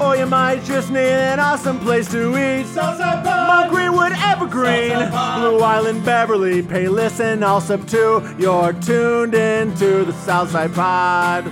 Or 0.00 0.16
you 0.16 0.26
might 0.26 0.62
just 0.64 0.90
need 0.90 0.98
an 1.00 1.40
awesome 1.40 1.80
place 1.80 2.08
to 2.12 2.30
eat. 2.36 2.66
Southside 2.66 3.24
Pod. 3.24 3.48
Mount 3.48 3.70
Greenwood, 3.70 4.12
Evergreen. 4.12 4.96
Blue 5.10 5.58
Island, 5.58 6.04
Beverly, 6.04 6.62
Pay 6.62 6.88
Listen, 6.88 7.42
all 7.42 7.60
sub 7.60 7.86
two. 7.88 8.22
You're 8.38 8.72
tuned 8.74 9.34
into 9.34 10.04
the 10.04 10.12
Southside 10.12 10.72
Pod. 10.72 11.44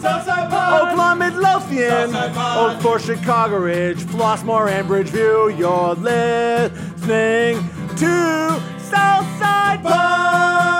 Southside 0.00 0.50
Pod. 0.50 0.82
Oak 0.82 0.98
Lawn, 0.98 1.18
Midlothian. 1.18 2.14
Oak 2.14 2.80
Forest, 2.82 3.06
Chicago 3.06 3.58
Ridge, 3.58 3.98
Flossmoor, 4.04 4.68
and 4.70 4.86
Bridgeview. 4.86 5.58
You're 5.58 5.94
listening 5.94 7.56
to 7.96 8.60
Southside 8.78 9.82
Pod. 9.82 10.77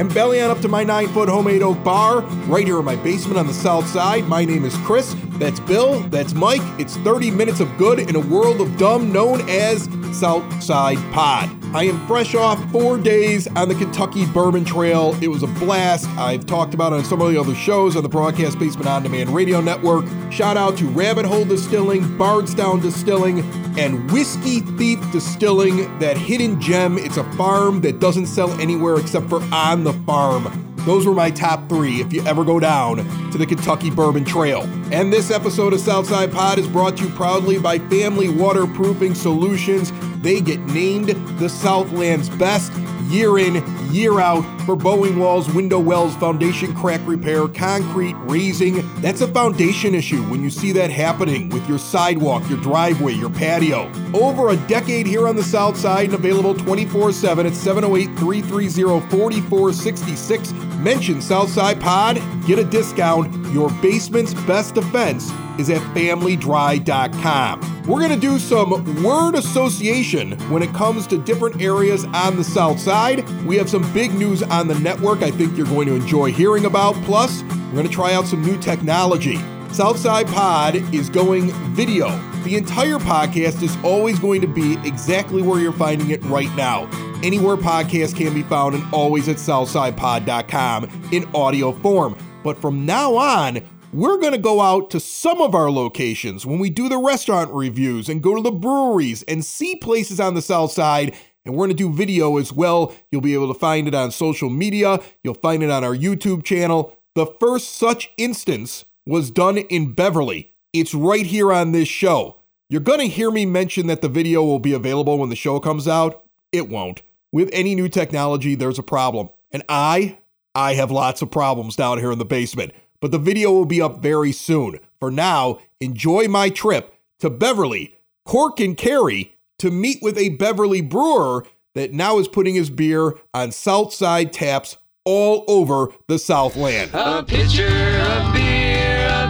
And 0.00 0.12
belly 0.14 0.40
on 0.40 0.50
up 0.50 0.60
to 0.60 0.68
my 0.68 0.82
nine 0.82 1.08
foot 1.08 1.28
homemade 1.28 1.60
oak 1.60 1.84
bar 1.84 2.22
right 2.48 2.66
here 2.66 2.78
in 2.78 2.86
my 2.86 2.96
basement 2.96 3.36
on 3.36 3.46
the 3.46 3.52
south 3.52 3.86
side. 3.86 4.26
My 4.26 4.46
name 4.46 4.64
is 4.64 4.74
Chris. 4.78 5.14
That's 5.32 5.60
Bill. 5.60 6.00
That's 6.08 6.32
Mike. 6.32 6.62
It's 6.80 6.96
30 6.96 7.30
minutes 7.30 7.60
of 7.60 7.76
good 7.76 7.98
in 7.98 8.16
a 8.16 8.20
world 8.20 8.62
of 8.62 8.78
dumb 8.78 9.12
known 9.12 9.46
as 9.46 9.90
Southside 10.18 10.96
Pod. 11.12 11.50
I 11.74 11.84
am 11.84 12.04
fresh 12.06 12.34
off 12.34 12.58
four 12.72 12.96
days 12.96 13.46
on 13.48 13.68
the 13.68 13.74
Kentucky 13.74 14.24
Bourbon 14.24 14.64
Trail. 14.64 15.16
It 15.20 15.28
was 15.28 15.42
a 15.42 15.46
blast. 15.46 16.08
I've 16.16 16.46
talked 16.46 16.72
about 16.72 16.94
it 16.94 16.96
on 16.96 17.04
some 17.04 17.20
of 17.20 17.30
the 17.30 17.38
other 17.38 17.54
shows 17.54 17.94
on 17.94 18.02
the 18.02 18.08
Broadcast 18.08 18.58
Basement 18.58 18.88
On 18.88 19.02
Demand 19.02 19.28
Radio 19.30 19.60
Network. 19.60 20.06
Shout 20.32 20.56
out 20.56 20.78
to 20.78 20.88
Rabbit 20.88 21.26
Hole 21.26 21.44
Distilling, 21.44 22.16
Bardstown 22.16 22.80
Distilling, 22.80 23.42
and 23.80 24.10
Whiskey 24.10 24.60
Thief 24.60 25.00
Distilling, 25.10 25.98
that 26.00 26.18
hidden 26.18 26.60
gem. 26.60 26.98
It's 26.98 27.16
a 27.16 27.24
farm 27.32 27.80
that 27.80 27.98
doesn't 27.98 28.26
sell 28.26 28.52
anywhere 28.60 28.96
except 28.96 29.30
for 29.30 29.42
on 29.54 29.84
the 29.84 29.94
farm. 30.04 30.74
Those 30.80 31.06
were 31.06 31.14
my 31.14 31.30
top 31.30 31.66
three 31.70 32.02
if 32.02 32.12
you 32.12 32.22
ever 32.26 32.44
go 32.44 32.60
down 32.60 32.98
to 33.30 33.38
the 33.38 33.46
Kentucky 33.46 33.90
Bourbon 33.90 34.26
Trail. 34.26 34.64
And 34.92 35.10
this 35.10 35.30
episode 35.30 35.72
of 35.72 35.80
Southside 35.80 36.30
Pod 36.30 36.58
is 36.58 36.68
brought 36.68 36.98
to 36.98 37.04
you 37.04 37.10
proudly 37.14 37.58
by 37.58 37.78
Family 37.78 38.28
Waterproofing 38.28 39.14
Solutions. 39.14 39.92
They 40.20 40.42
get 40.42 40.60
named 40.60 41.08
the 41.38 41.48
Southland's 41.48 42.28
best 42.28 42.72
year 43.10 43.38
in, 43.38 43.62
year 43.92 44.20
out 44.20 44.42
for 44.64 44.76
bowing 44.76 45.18
walls, 45.18 45.52
window 45.52 45.78
wells, 45.78 46.14
foundation 46.16 46.74
crack 46.74 47.00
repair, 47.04 47.48
concrete 47.48 48.14
raising. 48.20 48.88
That's 49.00 49.20
a 49.20 49.28
foundation 49.28 49.94
issue 49.94 50.22
when 50.24 50.42
you 50.42 50.50
see 50.50 50.72
that 50.72 50.90
happening 50.90 51.48
with 51.48 51.68
your 51.68 51.78
sidewalk, 51.78 52.48
your 52.48 52.60
driveway, 52.60 53.14
your 53.14 53.30
patio. 53.30 53.90
Over 54.14 54.50
a 54.50 54.56
decade 54.68 55.06
here 55.06 55.26
on 55.26 55.36
the 55.36 55.42
South 55.42 55.76
Side 55.76 56.06
and 56.06 56.14
available 56.14 56.54
24 56.54 57.12
7 57.12 57.46
at 57.46 57.54
708 57.54 58.16
330 58.16 59.00
4466. 59.10 60.69
Mention 60.80 61.20
Southside 61.20 61.78
Pod, 61.78 62.22
get 62.46 62.58
a 62.58 62.64
discount. 62.64 63.52
Your 63.52 63.70
basement's 63.82 64.32
best 64.32 64.74
defense 64.74 65.30
is 65.58 65.68
at 65.68 65.82
familydry.com. 65.94 67.84
We're 67.86 67.98
going 67.98 68.12
to 68.12 68.16
do 68.16 68.38
some 68.38 69.02
word 69.02 69.34
association 69.34 70.38
when 70.50 70.62
it 70.62 70.72
comes 70.72 71.06
to 71.08 71.18
different 71.18 71.60
areas 71.60 72.06
on 72.06 72.36
the 72.36 72.44
South 72.44 72.80
Side. 72.80 73.28
We 73.44 73.56
have 73.56 73.68
some 73.68 73.92
big 73.92 74.14
news 74.14 74.42
on 74.42 74.68
the 74.68 74.78
network 74.78 75.22
I 75.22 75.30
think 75.30 75.56
you're 75.56 75.66
going 75.66 75.86
to 75.88 75.94
enjoy 75.94 76.32
hearing 76.32 76.64
about. 76.64 76.94
Plus, 77.04 77.42
we're 77.42 77.72
going 77.72 77.86
to 77.86 77.92
try 77.92 78.14
out 78.14 78.26
some 78.26 78.42
new 78.42 78.58
technology. 78.58 79.38
Southside 79.72 80.26
Pod 80.26 80.74
is 80.92 81.08
going 81.08 81.52
video. 81.74 82.08
The 82.42 82.56
entire 82.56 82.98
podcast 82.98 83.62
is 83.62 83.76
always 83.84 84.18
going 84.18 84.40
to 84.40 84.48
be 84.48 84.76
exactly 84.84 85.42
where 85.42 85.60
you're 85.60 85.72
finding 85.72 86.10
it 86.10 86.22
right 86.24 86.52
now. 86.56 86.90
Anywhere 87.22 87.56
podcasts 87.56 88.14
can 88.14 88.34
be 88.34 88.42
found 88.42 88.74
and 88.74 88.84
always 88.92 89.28
at 89.28 89.36
southsidepod.com 89.36 91.08
in 91.12 91.24
audio 91.34 91.70
form. 91.70 92.16
But 92.42 92.58
from 92.60 92.84
now 92.84 93.14
on, 93.14 93.60
we're 93.92 94.18
going 94.18 94.32
to 94.32 94.38
go 94.38 94.60
out 94.60 94.90
to 94.90 95.00
some 95.00 95.40
of 95.40 95.54
our 95.54 95.70
locations 95.70 96.44
when 96.44 96.58
we 96.58 96.68
do 96.68 96.88
the 96.88 96.98
restaurant 96.98 97.52
reviews 97.52 98.08
and 98.08 98.22
go 98.22 98.34
to 98.34 98.42
the 98.42 98.50
breweries 98.50 99.22
and 99.24 99.44
see 99.44 99.76
places 99.76 100.18
on 100.18 100.34
the 100.34 100.42
south 100.42 100.72
side. 100.72 101.16
And 101.44 101.54
we're 101.54 101.66
going 101.66 101.76
to 101.76 101.88
do 101.88 101.92
video 101.92 102.38
as 102.38 102.52
well. 102.52 102.92
You'll 103.10 103.20
be 103.20 103.34
able 103.34 103.52
to 103.52 103.58
find 103.58 103.86
it 103.86 103.94
on 103.94 104.10
social 104.10 104.50
media, 104.50 104.98
you'll 105.22 105.34
find 105.34 105.62
it 105.62 105.70
on 105.70 105.84
our 105.84 105.94
YouTube 105.94 106.42
channel. 106.42 106.96
The 107.14 107.26
first 107.26 107.76
such 107.76 108.10
instance 108.16 108.84
was 109.06 109.30
done 109.30 109.58
in 109.58 109.92
Beverly. 109.92 110.52
It's 110.72 110.94
right 110.94 111.26
here 111.26 111.52
on 111.52 111.72
this 111.72 111.88
show. 111.88 112.36
You're 112.68 112.80
going 112.80 113.00
to 113.00 113.08
hear 113.08 113.30
me 113.30 113.46
mention 113.46 113.88
that 113.88 114.00
the 114.00 114.08
video 114.08 114.44
will 114.44 114.60
be 114.60 114.72
available 114.72 115.18
when 115.18 115.28
the 115.28 115.36
show 115.36 115.58
comes 115.58 115.88
out. 115.88 116.24
It 116.52 116.68
won't. 116.68 117.02
With 117.32 117.50
any 117.52 117.74
new 117.74 117.88
technology, 117.88 118.54
there's 118.54 118.78
a 118.78 118.84
problem. 118.84 119.30
And 119.50 119.64
I, 119.68 120.18
I 120.54 120.74
have 120.74 120.90
lots 120.90 121.22
of 121.22 121.30
problems 121.30 121.76
down 121.76 121.98
here 121.98 122.12
in 122.12 122.18
the 122.18 122.24
basement. 122.24 122.72
But 123.00 123.10
the 123.10 123.18
video 123.18 123.50
will 123.50 123.66
be 123.66 123.82
up 123.82 124.02
very 124.02 124.32
soon. 124.32 124.78
For 125.00 125.10
now, 125.10 125.60
enjoy 125.80 126.28
my 126.28 126.50
trip 126.50 126.94
to 127.20 127.30
Beverly, 127.30 127.98
Cork 128.24 128.60
and 128.60 128.76
Kerry 128.76 129.36
to 129.58 129.70
meet 129.70 129.98
with 130.02 130.16
a 130.18 130.30
Beverly 130.30 130.80
brewer 130.80 131.44
that 131.74 131.92
now 131.92 132.18
is 132.18 132.28
putting 132.28 132.54
his 132.54 132.70
beer 132.70 133.14
on 133.32 133.52
Southside 133.52 134.32
taps 134.32 134.76
all 135.04 135.44
over 135.48 135.88
the 136.08 136.18
Southland. 136.18 136.90
A 136.92 137.22
pitcher 137.22 137.66
of 137.66 138.34
beer, 138.34 138.59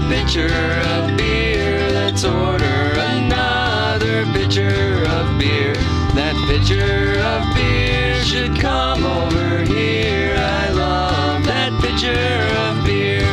pitcher 0.09 0.47
of 0.94 1.16
beer. 1.16 1.91
Let's 1.91 2.25
order 2.25 2.65
another 2.65 4.25
pitcher 4.33 5.05
of 5.06 5.38
beer. 5.38 5.75
That 6.15 6.34
pitcher 6.49 7.19
of 7.21 7.55
beer 7.55 8.22
should 8.25 8.59
come 8.60 9.05
over 9.05 9.65
here. 9.65 10.34
I 10.37 10.71
love 10.71 11.44
that 11.44 11.72
pitcher 11.81 12.12
of 12.66 12.84
beer. 12.84 13.27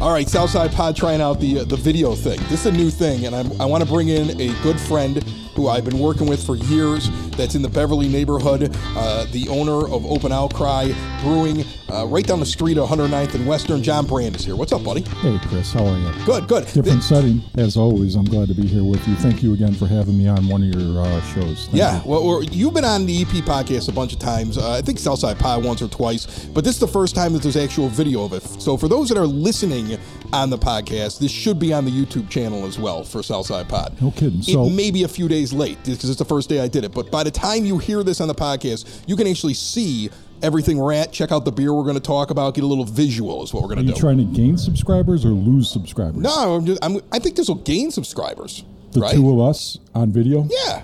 All 0.00 0.12
right, 0.12 0.28
Southside 0.28 0.72
Pod 0.72 0.96
trying 0.96 1.20
out 1.20 1.40
the 1.40 1.60
uh, 1.60 1.64
the 1.64 1.76
video 1.76 2.14
thing. 2.14 2.38
This 2.48 2.64
is 2.64 2.66
a 2.66 2.72
new 2.72 2.90
thing, 2.90 3.26
and 3.26 3.34
I'm, 3.34 3.60
I 3.60 3.64
want 3.64 3.84
to 3.84 3.88
bring 3.88 4.08
in 4.08 4.40
a 4.40 4.48
good 4.62 4.80
friend 4.80 5.24
who 5.62 5.68
I've 5.68 5.84
been 5.84 5.98
working 6.00 6.26
with 6.26 6.44
for 6.44 6.56
years. 6.56 7.08
That's 7.36 7.54
in 7.54 7.62
the 7.62 7.68
Beverly 7.68 8.08
neighborhood. 8.08 8.74
Uh, 8.96 9.26
the 9.30 9.48
owner 9.48 9.86
of 9.86 10.04
Open 10.04 10.32
Outcry 10.32 10.90
Brewing, 11.22 11.64
uh, 11.88 12.04
right 12.06 12.26
down 12.26 12.40
the 12.40 12.46
street 12.46 12.78
of 12.78 12.88
109th 12.88 13.34
and 13.34 13.46
Western. 13.46 13.80
John 13.82 14.06
Brand 14.06 14.34
is 14.34 14.44
here. 14.44 14.56
What's 14.56 14.72
up, 14.72 14.82
buddy? 14.82 15.02
Hey, 15.02 15.38
Chris, 15.46 15.72
how 15.72 15.86
are 15.86 15.96
you? 15.98 16.12
Good, 16.26 16.48
good. 16.48 16.66
Different 16.66 17.02
setting, 17.04 17.42
as 17.56 17.76
always. 17.76 18.16
I'm 18.16 18.24
glad 18.24 18.48
to 18.48 18.54
be 18.54 18.66
here 18.66 18.82
with 18.82 19.06
you. 19.06 19.14
Thank 19.16 19.40
you 19.42 19.54
again 19.54 19.72
for 19.74 19.86
having 19.86 20.18
me 20.18 20.26
on 20.26 20.48
one 20.48 20.62
of 20.64 20.74
your 20.74 21.00
uh, 21.00 21.20
shows. 21.32 21.66
Thank 21.66 21.76
Yeah, 21.76 22.02
you. 22.02 22.10
well, 22.10 22.42
you've 22.42 22.74
been 22.74 22.84
on 22.84 23.06
the 23.06 23.22
EP 23.22 23.28
podcast 23.44 23.88
a 23.88 23.92
bunch 23.92 24.12
of 24.12 24.18
times. 24.18 24.58
Uh, 24.58 24.72
I 24.72 24.82
think 24.82 24.98
Southside 24.98 25.38
Pie 25.38 25.58
once 25.58 25.80
or 25.80 25.88
twice, 25.88 26.44
but 26.46 26.64
this 26.64 26.74
is 26.74 26.80
the 26.80 26.88
first 26.88 27.14
time 27.14 27.32
that 27.34 27.42
there's 27.42 27.56
actual 27.56 27.88
video 27.88 28.24
of 28.24 28.32
it. 28.32 28.42
So 28.60 28.76
for 28.76 28.88
those 28.88 29.08
that 29.10 29.16
are 29.18 29.26
listening 29.26 29.96
on 30.32 30.50
the 30.50 30.58
podcast, 30.58 31.20
this 31.20 31.30
should 31.30 31.58
be 31.60 31.72
on 31.72 31.84
the 31.84 31.90
YouTube 31.92 32.28
channel 32.28 32.66
as 32.66 32.78
well 32.80 33.04
for 33.04 33.22
Southside 33.22 33.68
Pod. 33.68 33.96
No 34.02 34.10
kidding. 34.10 34.42
So- 34.42 34.66
it 34.66 34.70
may 34.72 34.90
be 34.90 35.04
a 35.04 35.08
few 35.08 35.28
days 35.28 35.51
late 35.52 35.78
because 35.84 36.08
it's 36.08 36.18
the 36.18 36.24
first 36.24 36.48
day 36.48 36.60
I 36.60 36.68
did 36.68 36.84
it, 36.84 36.92
but 36.92 37.10
by 37.10 37.22
the 37.22 37.30
time 37.30 37.64
you 37.64 37.78
hear 37.78 38.02
this 38.02 38.20
on 38.20 38.28
the 38.28 38.34
podcast, 38.34 39.02
you 39.06 39.16
can 39.16 39.26
actually 39.26 39.54
see 39.54 40.10
everything 40.42 40.78
we're 40.78 40.92
at. 40.92 41.12
Check 41.12 41.32
out 41.32 41.44
the 41.44 41.52
beer 41.52 41.72
we're 41.72 41.84
going 41.84 41.94
to 41.94 42.00
talk 42.00 42.30
about. 42.30 42.54
Get 42.54 42.64
a 42.64 42.66
little 42.66 42.84
visual 42.84 43.42
is 43.42 43.54
what 43.54 43.62
we're 43.62 43.74
going 43.74 43.78
to 43.78 43.84
do. 43.84 43.92
Are 43.92 43.94
you 43.94 44.00
trying 44.00 44.18
to 44.18 44.24
gain 44.24 44.58
subscribers 44.58 45.24
or 45.24 45.28
lose 45.28 45.70
subscribers? 45.70 46.16
no, 46.20 46.56
I'm 46.56 46.66
just, 46.66 46.84
I'm, 46.84 47.00
I 47.12 47.18
think 47.18 47.36
this 47.36 47.48
will 47.48 47.56
gain 47.56 47.90
subscribers. 47.90 48.64
The 48.92 49.00
right? 49.00 49.14
two 49.14 49.30
of 49.32 49.48
us 49.48 49.78
on 49.94 50.12
video? 50.12 50.46
yeah. 50.50 50.82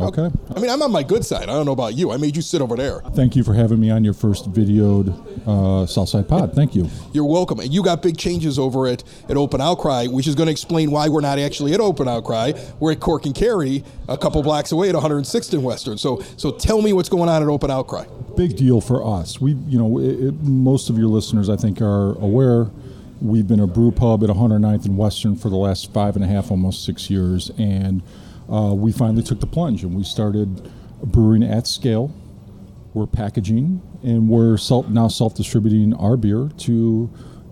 Okay. 0.00 0.30
I 0.54 0.60
mean, 0.60 0.70
I'm 0.70 0.82
on 0.82 0.92
my 0.92 1.02
good 1.02 1.24
side. 1.24 1.44
I 1.44 1.46
don't 1.46 1.66
know 1.66 1.72
about 1.72 1.94
you. 1.94 2.12
I 2.12 2.16
made 2.16 2.36
you 2.36 2.42
sit 2.42 2.60
over 2.60 2.76
there. 2.76 3.00
Thank 3.14 3.34
you 3.36 3.42
for 3.42 3.54
having 3.54 3.80
me 3.80 3.90
on 3.90 4.04
your 4.04 4.14
first 4.14 4.52
videoed 4.52 5.08
uh, 5.46 5.86
Southside 5.86 6.28
Pod. 6.28 6.54
Thank 6.54 6.74
you. 6.74 6.88
You're 7.12 7.24
welcome. 7.24 7.60
And 7.60 7.72
you 7.72 7.82
got 7.82 8.02
big 8.02 8.16
changes 8.16 8.58
over 8.58 8.86
at, 8.86 9.02
at 9.28 9.36
Open 9.36 9.60
Outcry, 9.60 10.06
which 10.06 10.26
is 10.26 10.34
going 10.34 10.46
to 10.46 10.52
explain 10.52 10.90
why 10.90 11.08
we're 11.08 11.20
not 11.20 11.38
actually 11.38 11.74
at 11.74 11.80
Open 11.80 12.06
Outcry. 12.06 12.52
We're 12.78 12.92
at 12.92 13.00
Cork 13.00 13.26
and 13.26 13.34
Kerry, 13.34 13.84
a 14.08 14.16
couple 14.16 14.42
blocks 14.42 14.72
away 14.72 14.88
at 14.88 14.94
106th 14.94 15.52
and 15.52 15.64
Western. 15.64 15.98
So, 15.98 16.22
so 16.36 16.52
tell 16.52 16.80
me 16.82 16.92
what's 16.92 17.08
going 17.08 17.28
on 17.28 17.42
at 17.42 17.48
Open 17.48 17.70
Outcry. 17.70 18.04
Big 18.36 18.56
deal 18.56 18.80
for 18.80 19.04
us. 19.04 19.40
We, 19.40 19.52
you 19.52 19.78
know, 19.78 19.98
it, 19.98 20.28
it, 20.28 20.34
most 20.42 20.90
of 20.90 20.98
your 20.98 21.08
listeners, 21.08 21.48
I 21.48 21.56
think, 21.56 21.80
are 21.80 22.12
aware. 22.18 22.68
We've 23.20 23.48
been 23.48 23.60
a 23.60 23.66
brew 23.66 23.90
pub 23.90 24.22
at 24.22 24.30
109th 24.30 24.84
and 24.84 24.96
Western 24.96 25.34
for 25.34 25.48
the 25.48 25.56
last 25.56 25.92
five 25.92 26.14
and 26.14 26.24
a 26.24 26.28
half, 26.28 26.52
almost 26.52 26.84
six 26.84 27.10
years, 27.10 27.50
and 27.58 28.00
uh, 28.50 28.74
we 28.74 28.92
finally 28.92 29.22
took 29.22 29.40
the 29.40 29.46
plunge 29.46 29.82
and 29.84 29.94
we 29.94 30.02
started 30.02 30.70
brewing 31.02 31.42
at 31.42 31.66
scale. 31.66 32.14
We're 32.94 33.06
packaging 33.06 33.82
and 34.02 34.28
we're 34.28 34.56
self, 34.56 34.88
now 34.88 35.08
self-distributing 35.08 35.94
our 35.94 36.16
beer 36.16 36.50
to 36.58 37.10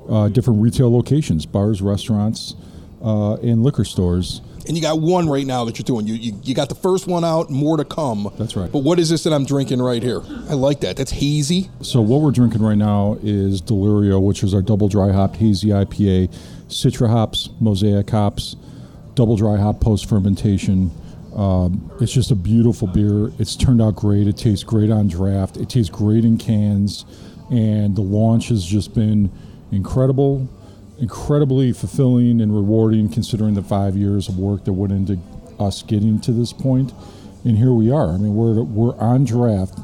uh, 0.09 0.29
different 0.29 0.63
retail 0.63 0.93
locations, 0.93 1.47
bars, 1.47 1.83
restaurants, 1.83 2.55
uh, 3.03 3.35
and 3.37 3.63
liquor 3.63 3.85
stores. 3.85 4.41
And 4.67 4.77
you 4.77 4.83
got 4.83 5.01
one 5.01 5.29
right 5.29 5.47
now 5.47 5.65
that 5.65 5.79
you're 5.79 5.85
doing. 5.85 6.09
You, 6.09 6.15
you 6.15 6.41
you 6.43 6.55
got 6.55 6.69
the 6.69 6.75
first 6.75 7.07
one 7.07 7.25
out, 7.25 7.51
more 7.51 7.77
to 7.77 7.85
come. 7.85 8.33
That's 8.37 8.57
right. 8.57 8.71
But 8.71 8.81
what 8.81 8.99
is 8.99 9.09
this 9.09 9.23
that 9.23 9.33
I'm 9.33 9.45
drinking 9.45 9.81
right 9.81 10.03
here? 10.03 10.23
I 10.49 10.55
like 10.55 10.81
that. 10.81 10.97
That's 10.97 11.13
hazy. 11.13 11.71
So 11.83 12.01
what 12.01 12.21
we're 12.21 12.33
drinking 12.33 12.63
right 12.63 12.77
now 12.77 13.17
is 13.23 13.63
Delirio, 13.63 14.21
which 14.21 14.43
is 14.43 14.55
our 14.55 14.63
double 14.63 14.89
dry 14.89 15.13
hopped 15.13 15.37
hazy 15.37 15.69
IPA, 15.69 16.35
Citra 16.67 17.09
hops, 17.09 17.51
Mosaic 17.61 18.11
hops, 18.11 18.57
double 19.17 19.35
dry 19.37 19.57
hop 19.57 19.81
post 19.81 20.09
fermentation. 20.09 20.93
Um, 21.35 21.91
it's 22.01 22.13
just 22.13 22.31
a 22.31 22.35
beautiful 22.37 22.87
beer. 22.87 23.33
It's 23.39 23.57
turned 23.57 23.83
out 23.83 23.97
great. 23.97 24.29
It 24.29 24.37
tastes 24.37 24.63
great 24.63 24.91
on 24.91 25.09
draft. 25.09 25.57
It 25.57 25.69
tastes 25.69 25.91
great 25.91 26.25
in 26.25 26.39
cans, 26.39 27.05
and 27.51 27.97
the 27.97 28.03
launch 28.03 28.49
has 28.49 28.65
just 28.65 28.95
been 28.95 29.33
incredible, 29.73 30.49
incredibly 31.01 31.73
fulfilling 31.73 32.41
and 32.41 32.55
rewarding, 32.55 33.09
considering 33.09 33.55
the 33.55 33.63
five 33.63 33.97
years 33.97 34.29
of 34.29 34.39
work 34.39 34.65
that 34.65 34.73
went 34.73 34.93
into 34.93 35.19
us 35.59 35.83
getting 35.83 36.21
to 36.21 36.33
this 36.33 36.53
point. 36.53 36.93
And 37.45 37.59
here 37.59 37.73
we 37.73 37.91
are. 37.91 38.11
I 38.11 38.19
mean, 38.19 38.35
we're 38.35 38.63
we're 38.63 38.97
on 38.97 39.25
draft. 39.25 39.79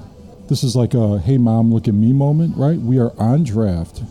This 0.48 0.62
is 0.62 0.76
like 0.76 0.94
a 0.94 1.18
"Hey, 1.18 1.38
mom, 1.38 1.72
look 1.72 1.88
at 1.88 1.94
me" 1.94 2.12
moment, 2.12 2.56
right? 2.56 2.78
We 2.78 2.98
are 2.98 3.12
on 3.18 3.44
draft 3.44 4.02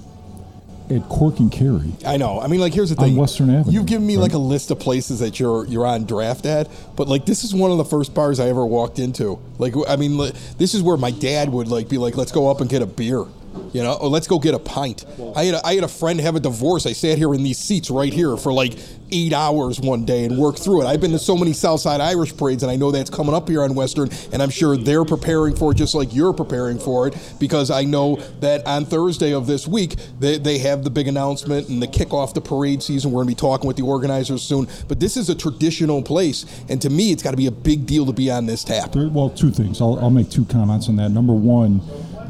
at 0.91 1.07
Cork 1.09 1.39
and 1.39 1.51
Kerry. 1.51 1.93
I 2.05 2.17
know. 2.17 2.39
I 2.39 2.47
mean, 2.47 2.59
like 2.59 2.73
here's 2.73 2.89
the 2.89 2.95
thing. 2.95 3.13
On. 3.13 3.17
Western 3.17 3.49
Avenue, 3.49 3.71
You've 3.71 3.85
given 3.85 4.05
me 4.05 4.15
right? 4.15 4.23
like 4.23 4.33
a 4.33 4.37
list 4.37 4.71
of 4.71 4.79
places 4.79 5.19
that 5.19 5.39
you're 5.39 5.65
you're 5.65 5.85
on 5.85 6.05
draft 6.05 6.45
at, 6.45 6.69
but 6.95 7.07
like 7.07 7.25
this 7.25 7.43
is 7.43 7.53
one 7.53 7.71
of 7.71 7.77
the 7.77 7.85
first 7.85 8.13
bars 8.13 8.39
I 8.39 8.47
ever 8.49 8.65
walked 8.65 8.99
into. 8.99 9.39
Like 9.57 9.73
I 9.87 9.95
mean, 9.95 10.17
this 10.57 10.73
is 10.73 10.81
where 10.81 10.97
my 10.97 11.11
dad 11.11 11.49
would 11.49 11.67
like 11.67 11.89
be 11.89 11.97
like, 11.97 12.17
"Let's 12.17 12.31
go 12.31 12.49
up 12.49 12.61
and 12.61 12.69
get 12.69 12.81
a 12.81 12.85
beer." 12.85 13.25
You 13.73 13.83
know, 13.83 13.97
let's 14.07 14.27
go 14.27 14.39
get 14.39 14.53
a 14.53 14.59
pint. 14.59 15.05
I 15.35 15.45
had 15.45 15.55
a, 15.55 15.65
I 15.65 15.75
had 15.75 15.83
a 15.83 15.87
friend 15.87 16.19
have 16.19 16.35
a 16.35 16.39
divorce. 16.39 16.85
I 16.85 16.93
sat 16.93 17.17
here 17.17 17.33
in 17.33 17.43
these 17.43 17.57
seats 17.57 17.89
right 17.89 18.11
here 18.11 18.35
for 18.37 18.51
like 18.51 18.73
eight 19.11 19.33
hours 19.33 19.79
one 19.79 20.05
day 20.05 20.25
and 20.25 20.37
worked 20.37 20.59
through 20.59 20.81
it. 20.81 20.85
I've 20.85 21.01
been 21.01 21.11
to 21.11 21.19
so 21.19 21.37
many 21.37 21.53
Southside 21.53 22.01
Irish 22.01 22.35
parades, 22.35 22.63
and 22.63 22.71
I 22.71 22.75
know 22.75 22.91
that's 22.91 23.09
coming 23.09 23.33
up 23.33 23.49
here 23.49 23.63
on 23.63 23.75
Western, 23.75 24.09
and 24.31 24.41
I'm 24.41 24.49
sure 24.49 24.77
they're 24.77 25.05
preparing 25.05 25.55
for 25.55 25.71
it 25.71 25.75
just 25.75 25.95
like 25.95 26.13
you're 26.13 26.33
preparing 26.33 26.79
for 26.79 27.07
it 27.07 27.35
because 27.39 27.71
I 27.71 27.83
know 27.83 28.17
that 28.39 28.65
on 28.65 28.85
Thursday 28.85 29.33
of 29.33 29.47
this 29.47 29.67
week 29.67 29.95
they, 30.19 30.37
they 30.37 30.57
have 30.59 30.83
the 30.83 30.89
big 30.89 31.07
announcement 31.07 31.69
and 31.69 31.81
the 31.81 31.87
kickoff 31.87 32.33
the 32.33 32.41
parade 32.41 32.81
season. 32.81 33.11
We're 33.11 33.23
going 33.23 33.35
to 33.35 33.35
be 33.35 33.47
talking 33.47 33.67
with 33.67 33.77
the 33.77 33.83
organizers 33.83 34.43
soon, 34.43 34.67
but 34.87 34.99
this 34.99 35.17
is 35.17 35.29
a 35.29 35.35
traditional 35.35 36.01
place, 36.01 36.45
and 36.69 36.81
to 36.81 36.89
me, 36.89 37.11
it's 37.11 37.23
got 37.23 37.31
to 37.31 37.37
be 37.37 37.47
a 37.47 37.51
big 37.51 37.85
deal 37.85 38.05
to 38.05 38.13
be 38.13 38.31
on 38.31 38.45
this 38.45 38.63
tap. 38.63 38.95
Well, 38.95 39.29
two 39.29 39.51
things. 39.51 39.81
I'll, 39.81 39.99
I'll 39.99 40.09
make 40.09 40.29
two 40.29 40.45
comments 40.45 40.87
on 40.87 40.95
that. 40.97 41.09
Number 41.09 41.33
one, 41.33 41.81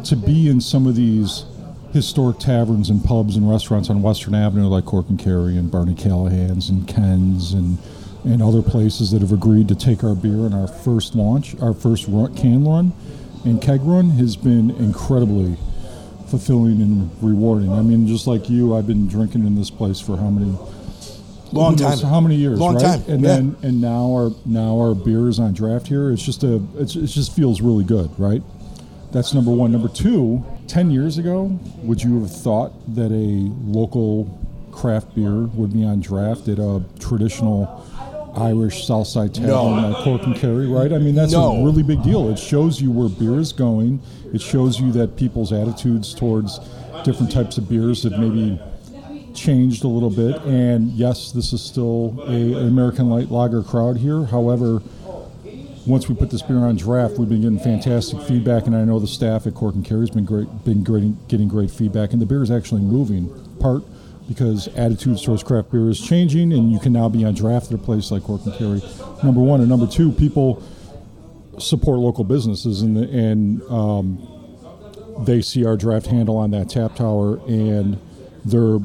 to 0.05 0.15
be 0.15 0.49
in 0.49 0.61
some 0.61 0.87
of 0.87 0.95
these 0.95 1.45
historic 1.93 2.39
taverns 2.39 2.89
and 2.89 3.03
pubs 3.03 3.35
and 3.35 3.49
restaurants 3.49 3.89
on 3.89 4.01
Western 4.01 4.33
Avenue, 4.33 4.67
like 4.67 4.85
Cork 4.85 5.09
and 5.09 5.19
Kerry 5.19 5.57
and 5.57 5.69
Barney 5.69 5.95
Callaghan's 5.95 6.69
and 6.69 6.87
Ken's 6.87 7.53
and 7.53 7.77
and 8.23 8.41
other 8.41 8.61
places 8.61 9.09
that 9.09 9.21
have 9.21 9.31
agreed 9.31 9.67
to 9.67 9.73
take 9.73 10.03
our 10.03 10.13
beer 10.13 10.45
in 10.45 10.53
our 10.53 10.67
first 10.67 11.15
launch, 11.15 11.59
our 11.59 11.73
first 11.73 12.05
run, 12.07 12.35
can 12.35 12.63
run 12.63 12.93
and 13.45 13.61
keg 13.61 13.81
run, 13.81 14.11
has 14.11 14.35
been 14.35 14.69
incredibly 14.71 15.57
fulfilling 16.27 16.81
and 16.81 17.09
rewarding. 17.21 17.71
I 17.71 17.81
mean, 17.81 18.07
just 18.07 18.27
like 18.27 18.49
you, 18.49 18.75
I've 18.75 18.87
been 18.87 19.07
drinking 19.07 19.45
in 19.45 19.55
this 19.55 19.69
place 19.69 19.99
for 19.99 20.17
how 20.17 20.29
many 20.29 20.55
Long 21.51 21.77
who 21.77 21.83
knows 21.83 22.01
time. 22.01 22.09
How 22.09 22.21
many 22.21 22.35
years? 22.35 22.59
Long 22.59 22.75
right? 22.75 22.83
time, 22.83 23.03
And 23.07 23.21
yeah. 23.21 23.35
then 23.35 23.55
and 23.61 23.81
now 23.81 24.11
our 24.13 24.31
now 24.45 24.79
our 24.79 24.95
beer 24.95 25.27
is 25.27 25.39
on 25.39 25.53
draft 25.53 25.87
here. 25.87 26.11
It's 26.11 26.23
just 26.23 26.43
a 26.43 26.61
it's, 26.77 26.95
it 26.95 27.07
just 27.07 27.35
feels 27.35 27.59
really 27.61 27.83
good, 27.83 28.09
right? 28.17 28.41
That's 29.11 29.33
number 29.33 29.51
one. 29.51 29.71
Number 29.71 29.89
two, 29.89 30.43
10 30.67 30.89
years 30.91 31.17
ago, 31.17 31.59
would 31.83 32.01
you 32.01 32.21
have 32.21 32.31
thought 32.33 32.71
that 32.95 33.11
a 33.11 33.51
local 33.69 34.39
craft 34.71 35.13
beer 35.15 35.33
would 35.47 35.73
be 35.73 35.83
on 35.83 35.99
draft 35.99 36.47
at 36.47 36.59
a 36.59 36.81
traditional 36.99 37.85
Irish 38.37 38.87
Southside 38.87 39.33
tavern 39.33 39.49
No. 39.91 40.01
Cork 40.03 40.23
and 40.23 40.35
Kerry, 40.35 40.65
right? 40.67 40.93
I 40.93 40.97
mean, 40.97 41.15
that's 41.15 41.33
No. 41.33 41.51
a 41.61 41.65
really 41.65 41.83
big 41.83 42.01
deal. 42.03 42.29
It 42.29 42.39
shows 42.39 42.81
you 42.81 42.89
where 42.89 43.09
beer 43.09 43.37
is 43.39 43.51
going. 43.51 43.99
It 44.33 44.39
shows 44.41 44.79
you 44.79 44.93
that 44.93 45.17
people's 45.17 45.51
attitudes 45.51 46.13
towards 46.13 46.61
different 47.03 47.31
types 47.33 47.57
of 47.57 47.67
beers 47.67 48.03
have 48.03 48.17
maybe 48.17 48.57
changed 49.33 49.83
a 49.83 49.87
little 49.89 50.09
bit. 50.09 50.41
And 50.45 50.91
yes, 50.91 51.33
this 51.33 51.51
is 51.51 51.61
still 51.61 52.15
a, 52.25 52.31
an 52.31 52.67
American 52.69 53.09
light 53.09 53.29
lager 53.29 53.61
crowd 53.61 53.97
here. 53.97 54.23
However, 54.23 54.81
once 55.85 56.07
we 56.07 56.15
put 56.15 56.29
this 56.29 56.41
beer 56.41 56.57
on 56.57 56.75
draft, 56.75 57.17
we've 57.17 57.29
been 57.29 57.41
getting 57.41 57.59
fantastic 57.59 58.21
feedback, 58.21 58.67
and 58.67 58.75
I 58.75 58.83
know 58.83 58.99
the 58.99 59.07
staff 59.07 59.47
at 59.47 59.55
Cork 59.55 59.75
and 59.75 59.85
Kerry's 59.85 60.11
been 60.11 60.25
great, 60.25 60.47
been 60.63 60.83
great, 60.83 61.27
getting 61.27 61.47
great 61.47 61.71
feedback, 61.71 62.13
and 62.13 62.21
the 62.21 62.25
beer 62.25 62.43
is 62.43 62.51
actually 62.51 62.81
moving. 62.81 63.29
Part 63.59 63.83
because 64.27 64.67
attitudes 64.69 65.23
towards 65.23 65.43
craft 65.43 65.71
beer 65.71 65.89
is 65.89 65.99
changing, 65.99 66.53
and 66.53 66.71
you 66.71 66.79
can 66.79 66.93
now 66.93 67.09
be 67.09 67.25
on 67.25 67.33
draft 67.33 67.67
at 67.67 67.73
a 67.73 67.77
place 67.77 68.11
like 68.11 68.23
Cork 68.23 68.45
and 68.45 68.53
Kerry. 68.55 68.81
Number 69.23 69.41
one, 69.41 69.59
and 69.59 69.69
number 69.69 69.87
two, 69.87 70.11
people 70.11 70.63
support 71.57 71.99
local 71.99 72.23
businesses, 72.23 72.81
and 72.81 72.97
and 72.97 73.61
um, 73.63 74.27
they 75.25 75.41
see 75.41 75.65
our 75.65 75.75
draft 75.75 76.07
handle 76.07 76.37
on 76.37 76.51
that 76.51 76.69
tap 76.69 76.95
tower, 76.95 77.37
and 77.47 77.99
they're 78.45 78.79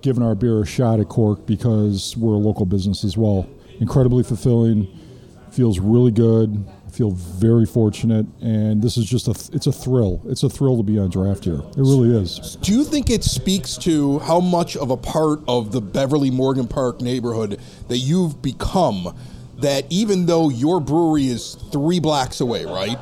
giving 0.00 0.22
our 0.22 0.34
beer 0.34 0.62
a 0.62 0.66
shot 0.66 0.98
at 0.98 1.08
Cork 1.08 1.46
because 1.46 2.16
we're 2.16 2.34
a 2.34 2.38
local 2.38 2.66
business 2.66 3.04
as 3.04 3.16
well. 3.16 3.48
Incredibly 3.80 4.22
fulfilling, 4.24 4.88
feels 5.52 5.78
really 5.78 6.10
good. 6.10 6.66
I 6.86 6.90
feel 6.90 7.10
very 7.10 7.64
fortunate, 7.64 8.26
and 8.40 8.82
this 8.82 8.96
is 8.96 9.06
just 9.06 9.28
a 9.28 9.54
it's 9.54 9.66
a 9.66 9.72
thrill. 9.72 10.20
It's 10.26 10.42
a 10.42 10.48
thrill 10.48 10.76
to 10.76 10.82
be 10.82 10.98
on 10.98 11.10
draft 11.10 11.44
here. 11.44 11.60
It 11.60 11.78
really 11.78 12.14
is. 12.14 12.56
Do 12.56 12.72
you 12.72 12.84
think 12.84 13.10
it 13.10 13.24
speaks 13.24 13.76
to 13.78 14.18
how 14.20 14.40
much 14.40 14.76
of 14.76 14.90
a 14.90 14.96
part 14.96 15.40
of 15.48 15.72
the 15.72 15.80
Beverly 15.80 16.30
Morgan 16.30 16.68
Park 16.68 17.00
neighborhood 17.00 17.60
that 17.88 17.98
you've 17.98 18.42
become? 18.42 19.16
That 19.58 19.86
even 19.90 20.26
though 20.26 20.48
your 20.48 20.80
brewery 20.80 21.26
is 21.26 21.54
three 21.70 22.00
blocks 22.00 22.40
away, 22.40 22.64
right? 22.64 22.98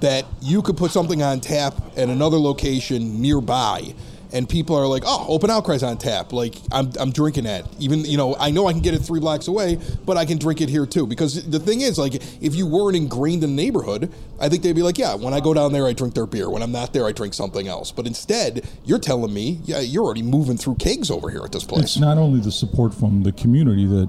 That 0.00 0.24
you 0.40 0.62
could 0.62 0.76
put 0.76 0.90
something 0.90 1.22
on 1.22 1.40
tap 1.40 1.74
at 1.96 2.08
another 2.08 2.38
location 2.38 3.20
nearby, 3.20 3.94
and 4.32 4.48
people 4.48 4.76
are 4.76 4.86
like, 4.86 5.02
"Oh, 5.06 5.26
Open 5.28 5.50
Outcry's 5.50 5.82
on 5.82 5.98
tap." 5.98 6.32
Like 6.32 6.54
I'm, 6.72 6.90
I'm 6.98 7.12
drinking 7.12 7.44
that. 7.44 7.66
Even 7.78 8.04
you 8.04 8.16
know, 8.16 8.36
I 8.36 8.50
know 8.50 8.66
I 8.66 8.72
can 8.72 8.82
get 8.82 8.94
it 8.94 8.98
three 8.98 9.20
blocks 9.20 9.48
away, 9.48 9.78
but 10.04 10.16
I 10.16 10.24
can 10.24 10.38
drink 10.38 10.60
it 10.60 10.68
here 10.68 10.86
too. 10.86 11.06
Because 11.06 11.48
the 11.48 11.58
thing 11.58 11.80
is, 11.80 11.98
like, 11.98 12.14
if 12.14 12.54
you 12.54 12.66
weren't 12.66 12.96
ingrained 12.96 13.44
in 13.44 13.56
the 13.56 13.62
neighborhood, 13.62 14.12
I 14.40 14.48
think 14.48 14.62
they'd 14.62 14.74
be 14.74 14.82
like, 14.82 14.98
"Yeah, 14.98 15.14
when 15.14 15.34
I 15.34 15.40
go 15.40 15.54
down 15.54 15.72
there, 15.72 15.86
I 15.86 15.92
drink 15.92 16.14
their 16.14 16.26
beer. 16.26 16.50
When 16.50 16.62
I'm 16.62 16.72
not 16.72 16.92
there, 16.92 17.06
I 17.06 17.12
drink 17.12 17.34
something 17.34 17.68
else." 17.68 17.90
But 17.90 18.06
instead, 18.06 18.66
you're 18.84 18.98
telling 18.98 19.32
me, 19.32 19.60
"Yeah, 19.64 19.80
you're 19.80 20.04
already 20.04 20.22
moving 20.22 20.56
through 20.56 20.76
kegs 20.76 21.10
over 21.10 21.30
here 21.30 21.42
at 21.44 21.52
this 21.52 21.64
place." 21.64 21.84
It's 21.84 21.98
not 21.98 22.18
only 22.18 22.40
the 22.40 22.52
support 22.52 22.94
from 22.94 23.22
the 23.22 23.32
community 23.32 23.86
that 23.86 24.08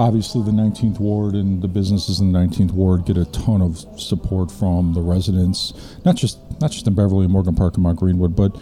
obviously 0.00 0.42
the 0.42 0.50
19th 0.50 0.98
ward 0.98 1.34
and 1.34 1.60
the 1.60 1.68
businesses 1.68 2.20
in 2.20 2.32
the 2.32 2.38
19th 2.38 2.72
ward 2.72 3.04
get 3.04 3.18
a 3.18 3.26
ton 3.26 3.60
of 3.60 3.84
support 4.00 4.50
from 4.50 4.94
the 4.94 5.00
residents, 5.00 5.74
not 6.04 6.16
just 6.16 6.38
not 6.60 6.70
just 6.70 6.86
in 6.86 6.94
Beverly 6.94 7.24
and 7.24 7.32
Morgan 7.32 7.54
Park 7.54 7.74
and 7.74 7.82
Mount 7.82 7.98
Greenwood, 7.98 8.34
but 8.34 8.56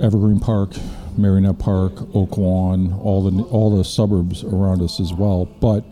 Evergreen 0.00 0.40
Park, 0.40 0.70
Merrionette 1.18 1.58
Park, 1.58 1.92
Oak 2.14 2.36
Lawn, 2.38 2.92
all 3.02 3.28
the 3.28 3.42
all 3.44 3.76
the 3.76 3.84
suburbs 3.84 4.42
around 4.44 4.82
us 4.82 5.00
as 5.00 5.12
well. 5.12 5.44
But 5.60 5.84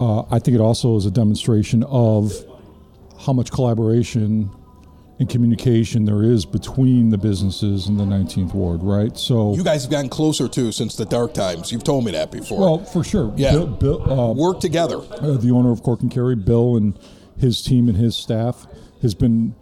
uh, 0.00 0.22
I 0.30 0.38
think 0.38 0.54
it 0.54 0.60
also 0.60 0.96
is 0.96 1.06
a 1.06 1.10
demonstration 1.10 1.82
of 1.84 2.32
how 3.20 3.32
much 3.32 3.50
collaboration 3.50 4.50
and 5.20 5.28
communication 5.28 6.04
there 6.04 6.24
is 6.24 6.44
between 6.44 7.10
the 7.10 7.18
businesses 7.18 7.86
in 7.86 7.96
the 7.96 8.04
19th 8.04 8.52
ward, 8.52 8.82
right? 8.82 9.16
So 9.16 9.54
you 9.54 9.62
guys 9.64 9.82
have 9.82 9.90
gotten 9.90 10.10
closer 10.10 10.48
too 10.48 10.72
since 10.72 10.96
the 10.96 11.04
dark 11.04 11.32
times. 11.34 11.70
You've 11.72 11.84
told 11.84 12.04
me 12.04 12.12
that 12.12 12.30
before. 12.32 12.58
well, 12.60 12.78
for 12.84 13.04
sure. 13.04 13.32
Yeah. 13.36 13.52
Bill, 13.52 13.66
Bill, 13.68 14.12
uh, 14.12 14.32
Work 14.32 14.60
together. 14.60 14.98
uh, 14.98 15.36
the 15.36 15.50
owner 15.52 15.70
of 15.70 15.82
Cork 15.82 16.02
and 16.02 16.10
Kerry, 16.10 16.34
Bill, 16.34 16.76
and 16.76 16.98
his 17.38 17.62
team 17.62 17.88
and 17.88 17.96
his 17.96 18.16
staff 18.16 18.66
has 19.02 19.14
been 19.14 19.54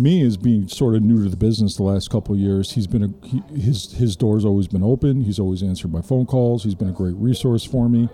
me 0.00 0.22
as 0.22 0.36
being 0.36 0.68
sort 0.68 0.94
of 0.94 1.02
new 1.02 1.22
to 1.22 1.28
the 1.28 1.36
business 1.36 1.76
the 1.76 1.82
last 1.82 2.10
couple 2.10 2.36
years. 2.36 2.72
He's 2.72 2.86
been 2.86 3.02
a, 3.04 3.26
he, 3.26 3.42
his 3.60 3.92
his 3.92 4.16
door's 4.16 4.44
always 4.44 4.66
been 4.66 4.82
open. 4.82 5.22
He's 5.22 5.38
always 5.38 5.62
answered 5.62 5.92
my 5.92 6.02
phone 6.02 6.26
calls. 6.26 6.64
He's 6.64 6.74
been 6.74 6.88
a 6.88 6.92
great 6.92 7.14
resource 7.16 7.64
for 7.64 7.88
me, 7.88 8.08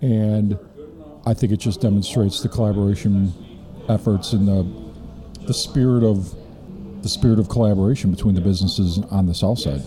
and 0.00 0.58
I 1.26 1.34
think 1.34 1.52
it 1.52 1.58
just 1.58 1.80
demonstrates 1.80 2.42
the 2.42 2.48
collaboration 2.48 3.32
efforts 3.88 4.32
and 4.32 4.46
the 4.48 4.66
the 5.46 5.54
spirit 5.54 6.04
of 6.04 6.34
the 7.02 7.08
spirit 7.08 7.38
of 7.38 7.48
collaboration 7.48 8.10
between 8.10 8.34
the 8.34 8.40
businesses 8.40 8.98
on 9.10 9.26
the 9.26 9.34
south 9.34 9.58
side. 9.58 9.82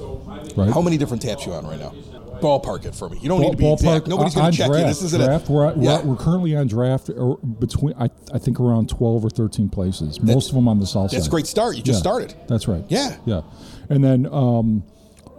Right. 0.56 0.72
How 0.72 0.82
many 0.82 0.98
different 0.98 1.22
taps 1.24 1.46
you 1.46 1.54
on 1.54 1.66
right 1.66 1.80
now? 1.80 1.94
Ballpark 2.42 2.86
it 2.86 2.96
for 2.96 3.10
me. 3.10 3.20
You 3.22 3.30
don't 3.30 3.42
need 3.42 3.52
to 3.52 3.58
be 3.58 3.64
Ballpark, 3.64 3.74
exact. 3.98 4.08
Nobody's 4.08 4.36
uh, 4.36 4.40
going 4.42 4.52
to 4.52 4.58
check 4.58 4.68
draft, 4.68 4.82
you. 4.82 4.88
This 4.88 5.02
is 5.02 5.12
draft. 5.16 5.50
a 5.50 5.52
We're, 5.52 5.68
at- 5.68 5.78
we're, 5.78 5.84
yeah. 5.84 6.02
we're 6.04 6.16
currently 6.16 6.56
on 6.56 6.68
draft 6.68 7.10
or 7.10 7.38
between 7.38 7.94
I, 8.00 8.10
I 8.34 8.40
think 8.40 8.60
around 8.60 8.90
twelve 8.90 9.24
or 9.26 9.30
thirteen 9.30 9.70
places. 9.70 10.22
Most 10.22 10.50
of 10.50 10.56
them 10.56 10.68
on 10.68 10.80
the 10.80 10.88
south 10.88 11.12
That's 11.12 11.24
side. 11.24 11.30
a 11.30 11.32
great 11.32 11.48
start. 11.48 11.76
You 11.78 11.84
just 11.84 11.98
Yeah, 11.98 12.02
started. 12.02 12.36
That's 12.48 12.68
right. 12.68 12.84
Yeah. 12.90 13.18
yeah, 13.26 13.42
and 13.90 14.04
then 14.04 14.26
um, 14.32 14.84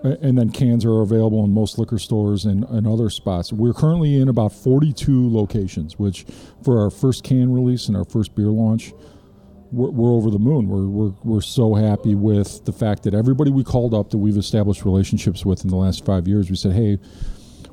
and 0.04 0.38
then 0.38 0.50
cans 0.50 0.84
are 0.84 1.00
available 1.00 1.44
in 1.44 1.52
most 1.52 1.76
liquor 1.78 1.98
stores 1.98 2.44
and, 2.44 2.62
and 2.64 2.86
other 2.86 3.10
spots. 3.10 3.52
We're 3.52 3.72
currently 3.74 4.20
in 4.20 4.28
about 4.28 4.52
forty-two 4.52 5.32
locations, 5.34 5.98
which 5.98 6.24
for 6.62 6.80
our 6.82 6.90
first 6.90 7.24
can 7.24 7.52
release 7.52 7.88
and 7.88 7.96
our 7.96 8.04
first 8.04 8.34
beer 8.34 8.46
launch. 8.46 8.92
We're, 9.70 9.90
we're 9.90 10.12
over 10.12 10.30
the 10.30 10.38
moon. 10.38 10.68
We're, 10.68 10.87
we're, 10.87 11.14
we're 11.25 11.40
so 11.40 11.75
happy 11.75 12.14
with 12.14 12.64
the 12.64 12.72
fact 12.72 13.02
that 13.04 13.14
everybody 13.14 13.50
we 13.50 13.64
called 13.64 13.94
up 13.94 14.10
that 14.10 14.18
we've 14.18 14.37
established 14.37 14.84
relationships 14.84 15.44
with 15.44 15.64
in 15.64 15.70
the 15.70 15.76
last 15.76 16.04
five 16.04 16.26
years, 16.26 16.50
we 16.50 16.56
said, 16.56 16.72
hey, 16.72 16.98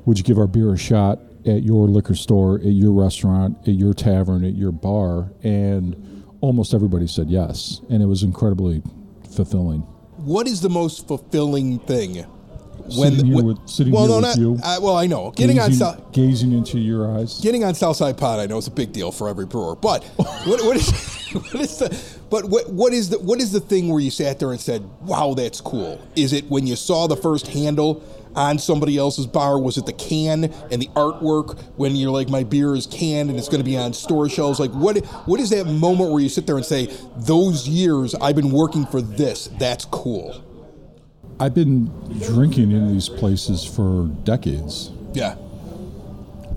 would 0.04 0.18
you 0.18 0.24
give 0.24 0.38
our 0.38 0.46
beer 0.46 0.72
a 0.72 0.78
shot 0.78 1.20
at 1.46 1.62
your 1.62 1.88
liquor 1.88 2.14
store, 2.14 2.56
at 2.56 2.66
your 2.66 2.92
restaurant, 2.92 3.56
at 3.62 3.74
your 3.74 3.94
tavern, 3.94 4.44
at 4.44 4.54
your 4.54 4.72
bar, 4.72 5.32
and 5.42 6.24
almost 6.40 6.74
everybody 6.74 7.06
said 7.06 7.30
yes, 7.30 7.80
and 7.88 8.02
it 8.02 8.06
was 8.06 8.22
incredibly 8.22 8.82
fulfilling. 9.34 9.80
What 10.16 10.46
is 10.46 10.60
the 10.60 10.68
most 10.68 11.06
fulfilling 11.06 11.78
thing? 11.80 12.26
Sitting 12.88 13.26
here 13.26 13.42
with- 13.44 13.58
sitting 13.68 13.92
well, 13.92 14.02
here 14.02 14.10
no, 14.10 14.16
with 14.16 14.24
not. 14.24 14.38
you. 14.38 14.58
I, 14.64 14.78
well, 14.78 14.96
I 14.96 15.06
know 15.06 15.30
getting 15.32 15.58
on 15.58 15.70
gazing, 15.70 15.86
South, 15.86 16.12
gazing 16.12 16.52
into 16.52 16.78
your 16.78 17.16
eyes. 17.16 17.40
getting 17.40 17.64
on 17.64 17.74
Southside 17.74 18.16
Pod. 18.16 18.38
I 18.40 18.46
know 18.46 18.58
is 18.58 18.66
a 18.66 18.70
big 18.70 18.92
deal 18.92 19.10
for 19.12 19.28
every 19.28 19.46
brewer, 19.46 19.74
but 19.76 20.04
what, 20.16 20.64
what 20.64 20.76
is 20.76 20.90
what 21.32 21.54
is 21.54 21.78
the 21.78 22.04
but 22.30 22.44
what 22.46 22.68
what 22.70 22.92
is 22.92 23.10
the 23.10 23.18
what 23.18 23.40
is 23.40 23.52
the 23.52 23.60
thing 23.60 23.88
where 23.88 24.00
you 24.00 24.10
sat 24.10 24.38
there 24.38 24.52
and 24.52 24.60
said, 24.60 24.88
"Wow, 25.02 25.34
that's 25.34 25.60
cool"? 25.60 26.00
Is 26.14 26.32
it 26.32 26.48
when 26.50 26.66
you 26.66 26.76
saw 26.76 27.06
the 27.06 27.16
first 27.16 27.48
handle? 27.48 28.02
On 28.36 28.58
somebody 28.58 28.98
else's 28.98 29.26
bar, 29.26 29.58
was 29.58 29.78
it 29.78 29.86
the 29.86 29.94
can 29.94 30.52
and 30.70 30.82
the 30.82 30.88
artwork 30.88 31.58
when 31.76 31.96
you're 31.96 32.10
like, 32.10 32.28
my 32.28 32.44
beer 32.44 32.76
is 32.76 32.86
canned 32.86 33.30
and 33.30 33.38
it's 33.38 33.48
going 33.48 33.60
to 33.60 33.64
be 33.64 33.78
on 33.78 33.94
store 33.94 34.28
shelves? 34.28 34.60
Like, 34.60 34.72
what 34.72 34.98
what 35.24 35.40
is 35.40 35.48
that 35.48 35.64
moment 35.64 36.10
where 36.10 36.20
you 36.20 36.28
sit 36.28 36.46
there 36.46 36.56
and 36.58 36.64
say, 36.64 36.94
those 37.16 37.66
years 37.66 38.14
I've 38.16 38.36
been 38.36 38.50
working 38.50 38.84
for 38.84 39.00
this? 39.00 39.46
That's 39.58 39.86
cool. 39.86 40.44
I've 41.38 41.54
been 41.54 41.86
drinking 42.20 42.72
in 42.72 42.92
these 42.92 43.08
places 43.08 43.64
for 43.64 44.06
decades, 44.24 44.90
Yeah, 45.12 45.36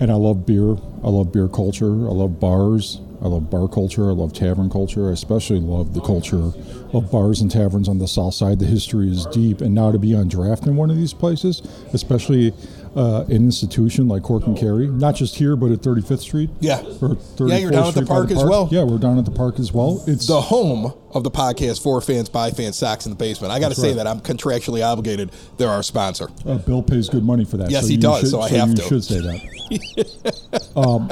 and 0.00 0.10
I 0.10 0.14
love 0.14 0.46
beer. 0.46 0.76
I 1.02 1.08
love 1.08 1.32
beer 1.32 1.48
culture. 1.48 1.86
I 2.08 2.12
love 2.12 2.40
bars. 2.40 3.00
I 3.22 3.28
love 3.28 3.50
bar 3.50 3.68
culture. 3.68 4.08
I 4.08 4.14
love 4.14 4.32
tavern 4.32 4.70
culture. 4.70 5.10
I 5.10 5.12
especially 5.12 5.60
love 5.60 5.92
the 5.92 6.00
culture 6.00 6.52
of 6.94 7.10
bars 7.12 7.42
and 7.42 7.50
taverns 7.50 7.86
on 7.86 7.98
the 7.98 8.08
south 8.08 8.32
side. 8.32 8.58
The 8.58 8.64
history 8.66 9.10
is 9.10 9.26
deep, 9.26 9.60
and 9.60 9.74
now 9.74 9.92
to 9.92 9.98
be 9.98 10.14
on 10.14 10.28
draft 10.28 10.66
in 10.66 10.76
one 10.76 10.90
of 10.90 10.96
these 10.96 11.12
places, 11.12 11.60
especially 11.92 12.54
uh, 12.96 13.24
an 13.28 13.32
institution 13.44 14.08
like 14.08 14.22
Cork 14.22 14.46
and 14.46 14.56
Kerry, 14.56 14.86
not 14.86 15.14
just 15.14 15.36
here 15.36 15.56
but 15.56 15.70
at 15.70 15.80
35th 15.80 16.20
Street. 16.20 16.50
Yeah. 16.60 16.82
or 17.00 17.16
Yeah, 17.48 17.58
you're 17.58 17.70
down 17.70 17.86
at 17.86 17.94
the 17.94 18.02
Street 18.02 18.08
by 18.08 18.14
park 18.14 18.30
as 18.30 18.44
well. 18.44 18.68
Yeah, 18.70 18.84
we're 18.84 18.98
down 18.98 19.18
at 19.18 19.24
the 19.24 19.30
park 19.30 19.58
as 19.58 19.72
well. 19.72 20.02
It's 20.06 20.26
the 20.26 20.40
home 20.40 20.92
of 21.12 21.24
the 21.24 21.30
podcast 21.30 21.82
for 21.82 22.00
fans 22.00 22.28
by 22.28 22.50
fans 22.50 22.76
socks 22.76 23.06
in 23.06 23.10
the 23.10 23.16
basement. 23.16 23.52
I 23.52 23.60
got 23.60 23.68
to 23.68 23.74
say 23.74 23.88
right. 23.88 23.96
that 23.98 24.06
I'm 24.06 24.20
contractually 24.20 24.84
obligated. 24.84 25.30
They're 25.56 25.68
our 25.68 25.82
sponsor. 25.82 26.28
Uh, 26.44 26.58
Bill 26.58 26.82
pays 26.82 27.08
good 27.08 27.24
money 27.24 27.44
for 27.44 27.56
that. 27.58 27.70
Yes, 27.70 27.82
so 27.84 27.88
he 27.88 27.96
does, 27.96 28.20
should- 28.20 28.30
so 28.30 28.40
I 28.40 28.48
have 28.50 28.70
you 28.70 28.76
to. 28.76 28.82
should 28.82 29.04
say 29.04 29.20
that. 29.20 30.72
um, 30.76 31.10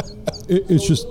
it, 0.49 0.65
it's 0.69 0.87
just, 0.87 1.07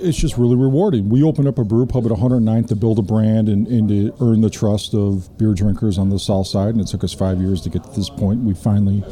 it's 0.00 0.18
just 0.18 0.36
really 0.36 0.56
rewarding. 0.56 1.08
We 1.08 1.22
opened 1.22 1.48
up 1.48 1.58
a 1.58 1.64
brew 1.64 1.86
pub 1.86 2.06
at 2.06 2.12
109th 2.12 2.68
to 2.68 2.76
build 2.76 2.98
a 2.98 3.02
brand 3.02 3.48
and, 3.48 3.66
and 3.66 3.88
to 3.88 4.14
earn 4.20 4.40
the 4.40 4.50
trust 4.50 4.94
of 4.94 5.36
beer 5.38 5.54
drinkers 5.54 5.98
on 5.98 6.10
the 6.10 6.18
south 6.18 6.46
side, 6.46 6.70
and 6.70 6.80
it 6.80 6.86
took 6.86 7.04
us 7.04 7.12
five 7.12 7.40
years 7.40 7.60
to 7.62 7.70
get 7.70 7.84
to 7.84 7.90
this 7.90 8.10
point. 8.10 8.40
We 8.40 8.54
finally 8.54 9.02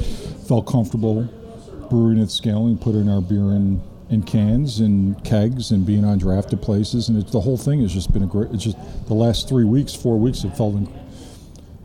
felt 0.49 0.67
comfortable 0.67 1.25
brewing 1.91 2.21
at 2.21 2.31
scale 2.31 2.67
and 2.67 2.81
putting 2.81 3.09
our 3.09 3.21
beer 3.21 3.53
in. 3.53 3.83
In 4.09 4.23
cans 4.23 4.79
and 4.79 5.21
kegs 5.25 5.73
and 5.73 5.85
being 5.85 6.05
on 6.05 6.19
drafted 6.19 6.63
places, 6.63 7.09
and 7.09 7.21
it's, 7.21 7.33
the 7.33 7.41
whole 7.41 7.57
thing 7.57 7.81
has 7.81 7.93
just 7.93 8.13
been 8.13 8.23
a 8.23 8.27
great. 8.27 8.53
It's 8.53 8.63
just 8.63 8.77
the 9.09 9.15
last 9.15 9.49
three 9.49 9.65
weeks, 9.65 9.97
four 9.97 10.17
weeks, 10.17 10.45
it 10.45 10.57
felt 10.57 10.77
in, 10.77 10.87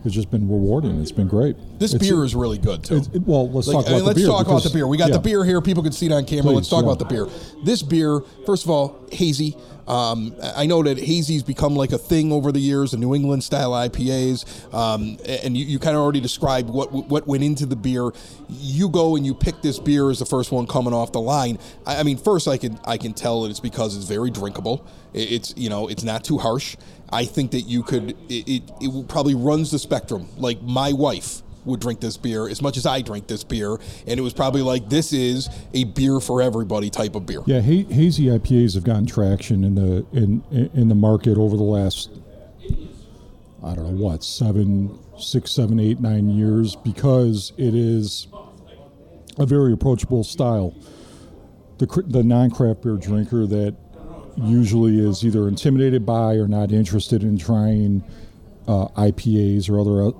it's 0.05 0.15
just 0.15 0.31
been 0.31 0.49
rewarding. 0.49 0.99
It's 1.01 1.11
been 1.11 1.27
great. 1.27 1.55
This 1.79 1.93
It's- 1.93 2.07
beer 2.09 2.23
is 2.23 2.33
really 2.35 2.57
good 2.57 2.83
too. 2.83 2.97
it- 3.13 3.27
well, 3.27 3.49
let's 3.49 3.67
Like, 3.67 3.75
talk 3.77 3.85
I 3.85 3.87
about 3.87 3.91
mean, 3.91 3.99
the 3.99 4.05
let's 4.05 4.19
beer. 4.19 4.27
talk 4.27 4.47
about 4.47 4.63
the 4.63 4.69
beer. 4.69 4.87
We 4.87 4.97
got 4.97 5.09
yeah. 5.09 5.13
the 5.17 5.21
beer 5.21 5.45
here. 5.45 5.61
People 5.61 5.83
can 5.83 5.91
see 5.91 6.05
it 6.07 6.11
on 6.11 6.25
camera. 6.25 6.53
let's 6.53 6.69
talk 6.69 6.83
yeah. 6.83 6.91
about 6.91 6.99
the 6.99 7.05
beer. 7.05 7.27
This 7.63 7.83
beer, 7.83 8.21
first 8.45 8.63
of 8.65 8.69
all, 8.71 8.95
hazy. 9.11 9.55
Um, 9.87 10.33
I 10.55 10.67
know 10.67 10.83
that 10.83 10.97
hazy's 10.99 11.43
become 11.43 11.75
like 11.75 11.91
a 11.91 11.97
thing 11.97 12.31
over 12.31 12.51
the 12.51 12.59
years, 12.59 12.91
the 12.91 12.97
New 12.97 13.13
England 13.15 13.43
style 13.43 13.71
IPAs, 13.71 14.45
um, 14.73 15.17
and 15.27 15.57
you, 15.57 15.65
you 15.65 15.79
kind 15.79 15.95
of 15.97 16.01
already 16.03 16.21
described 16.21 16.69
what 16.69 16.91
what 17.09 17.27
went 17.27 17.43
into 17.43 17.65
the 17.65 17.75
beer. 17.75 18.11
You 18.49 18.89
go 18.89 19.15
and 19.15 19.25
you 19.25 19.33
pick 19.33 19.61
this 19.61 19.79
beer 19.79 20.09
as 20.09 20.19
the 20.19 20.25
first 20.25 20.51
one 20.51 20.65
coming 20.67 20.93
off 20.93 21.11
the 21.11 21.19
line. 21.19 21.57
I, 21.85 21.99
I 22.01 22.03
mean, 22.03 22.17
first 22.17 22.47
I 22.47 22.57
can 22.57 22.79
I 22.85 22.97
can 22.97 23.13
tell 23.13 23.41
that 23.43 23.49
it's 23.49 23.59
because 23.59 23.95
it's 23.97 24.05
very 24.05 24.29
drinkable. 24.29 24.85
It- 25.13 25.31
It's 25.31 25.53
you 25.57 25.69
know 25.69 25.87
it's 25.87 26.03
not 26.03 26.23
too 26.23 26.37
harsh. 26.37 26.77
I 27.11 27.25
think 27.25 27.51
that 27.51 27.61
you 27.61 27.83
could 27.83 28.11
it, 28.29 28.47
it, 28.47 28.63
it 28.79 29.07
probably 29.07 29.35
runs 29.35 29.71
the 29.71 29.79
spectrum. 29.79 30.27
Like 30.37 30.61
my 30.61 30.93
wife 30.93 31.41
would 31.65 31.79
drink 31.79 31.99
this 31.99 32.17
beer 32.17 32.47
as 32.47 32.61
much 32.61 32.77
as 32.77 32.85
I 32.85 33.01
drink 33.01 33.27
this 33.27 33.43
beer, 33.43 33.77
and 34.07 34.19
it 34.19 34.23
was 34.23 34.33
probably 34.33 34.61
like 34.61 34.89
this 34.89 35.13
is 35.13 35.49
a 35.73 35.83
beer 35.83 36.19
for 36.19 36.41
everybody 36.41 36.89
type 36.89 37.15
of 37.15 37.25
beer. 37.25 37.41
Yeah, 37.45 37.61
ha- 37.61 37.85
hazy 37.93 38.25
IPAs 38.25 38.73
have 38.75 38.83
gotten 38.83 39.05
traction 39.05 39.63
in 39.63 39.75
the 39.75 40.05
in 40.13 40.43
in 40.73 40.89
the 40.89 40.95
market 40.95 41.37
over 41.37 41.57
the 41.57 41.63
last 41.63 42.09
I 43.63 43.75
don't 43.75 43.95
know 43.95 44.03
what 44.03 44.23
seven, 44.23 44.97
six, 45.17 45.51
seven, 45.51 45.79
eight, 45.79 45.99
nine 45.99 46.29
years 46.29 46.75
because 46.75 47.53
it 47.57 47.75
is 47.75 48.27
a 49.37 49.45
very 49.45 49.73
approachable 49.73 50.23
style. 50.23 50.73
The 51.77 52.03
the 52.07 52.23
non 52.23 52.49
craft 52.49 52.81
beer 52.81 52.95
drinker 52.95 53.45
that 53.47 53.75
usually 54.37 54.99
is 54.99 55.25
either 55.25 55.47
intimidated 55.47 56.05
by 56.05 56.35
or 56.35 56.47
not 56.47 56.71
interested 56.71 57.23
in 57.23 57.37
trying 57.37 58.03
uh, 58.67 58.87
IPAs 58.89 59.69
or 59.69 59.79
other 59.79 60.03
uh, 60.03 60.11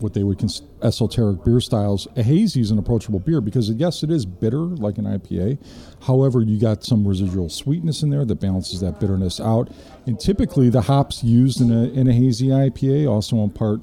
what 0.00 0.14
they 0.14 0.22
would 0.22 0.38
consider 0.38 0.68
esoteric 0.82 1.44
beer 1.44 1.60
styles. 1.60 2.06
A 2.16 2.22
hazy 2.22 2.60
is 2.60 2.70
an 2.70 2.78
approachable 2.78 3.18
beer 3.18 3.40
because 3.40 3.70
yes, 3.70 4.02
it 4.02 4.10
is 4.10 4.24
bitter 4.24 4.58
like 4.58 4.98
an 4.98 5.04
IPA. 5.04 5.58
However, 6.02 6.42
you 6.42 6.58
got 6.58 6.84
some 6.84 7.06
residual 7.06 7.48
sweetness 7.48 8.02
in 8.02 8.10
there 8.10 8.24
that 8.24 8.40
balances 8.40 8.80
that 8.80 9.00
bitterness 9.00 9.40
out. 9.40 9.70
And 10.06 10.18
typically, 10.18 10.70
the 10.70 10.82
hops 10.82 11.24
used 11.24 11.60
in 11.60 11.70
a 11.70 11.84
in 11.84 12.08
a 12.08 12.12
hazy 12.12 12.48
IPA 12.48 13.10
also 13.10 13.38
impart, 13.38 13.80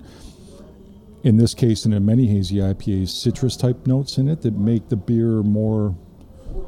in 1.23 1.37
this 1.37 1.53
case, 1.53 1.85
and 1.85 1.93
in 1.93 2.05
many 2.05 2.27
hazy 2.27 2.57
IPAs, 2.57 3.09
citrus 3.09 3.57
type 3.57 3.85
notes 3.85 4.17
in 4.17 4.27
it 4.27 4.41
that 4.41 4.57
make 4.57 4.89
the 4.89 4.95
beer 4.95 5.43
more 5.43 5.95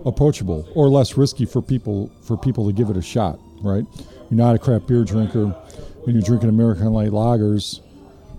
approachable 0.06 0.68
or 0.76 0.90
less 0.90 1.18
risky 1.18 1.46
for 1.46 1.62
people 1.62 2.12
for 2.24 2.38
people 2.38 2.66
to 2.68 2.74
give 2.74 2.90
it 2.90 2.98
a 2.98 3.02
shot. 3.02 3.40
Right? 3.62 3.84
You're 4.30 4.38
not 4.38 4.56
a 4.56 4.60
craft 4.60 4.88
beer 4.88 5.04
drinker, 5.04 5.44
and 6.06 6.14
you're 6.14 6.22
drinking 6.22 6.50
American 6.50 6.94
light 6.94 7.12
lagers 7.12 7.82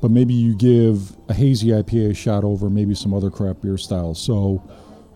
but 0.01 0.11
maybe 0.11 0.35
you 0.35 0.55
give 0.55 1.17
a 1.29 1.35
hazy 1.35 1.69
IPA 1.69 2.11
a 2.11 2.15
shot 2.15 2.45
over 2.45 2.71
maybe 2.71 2.95
some 2.95 3.13
other 3.13 3.31
craft 3.31 3.63
beer 3.63 3.77
styles. 3.77 4.21
So, 4.21 4.63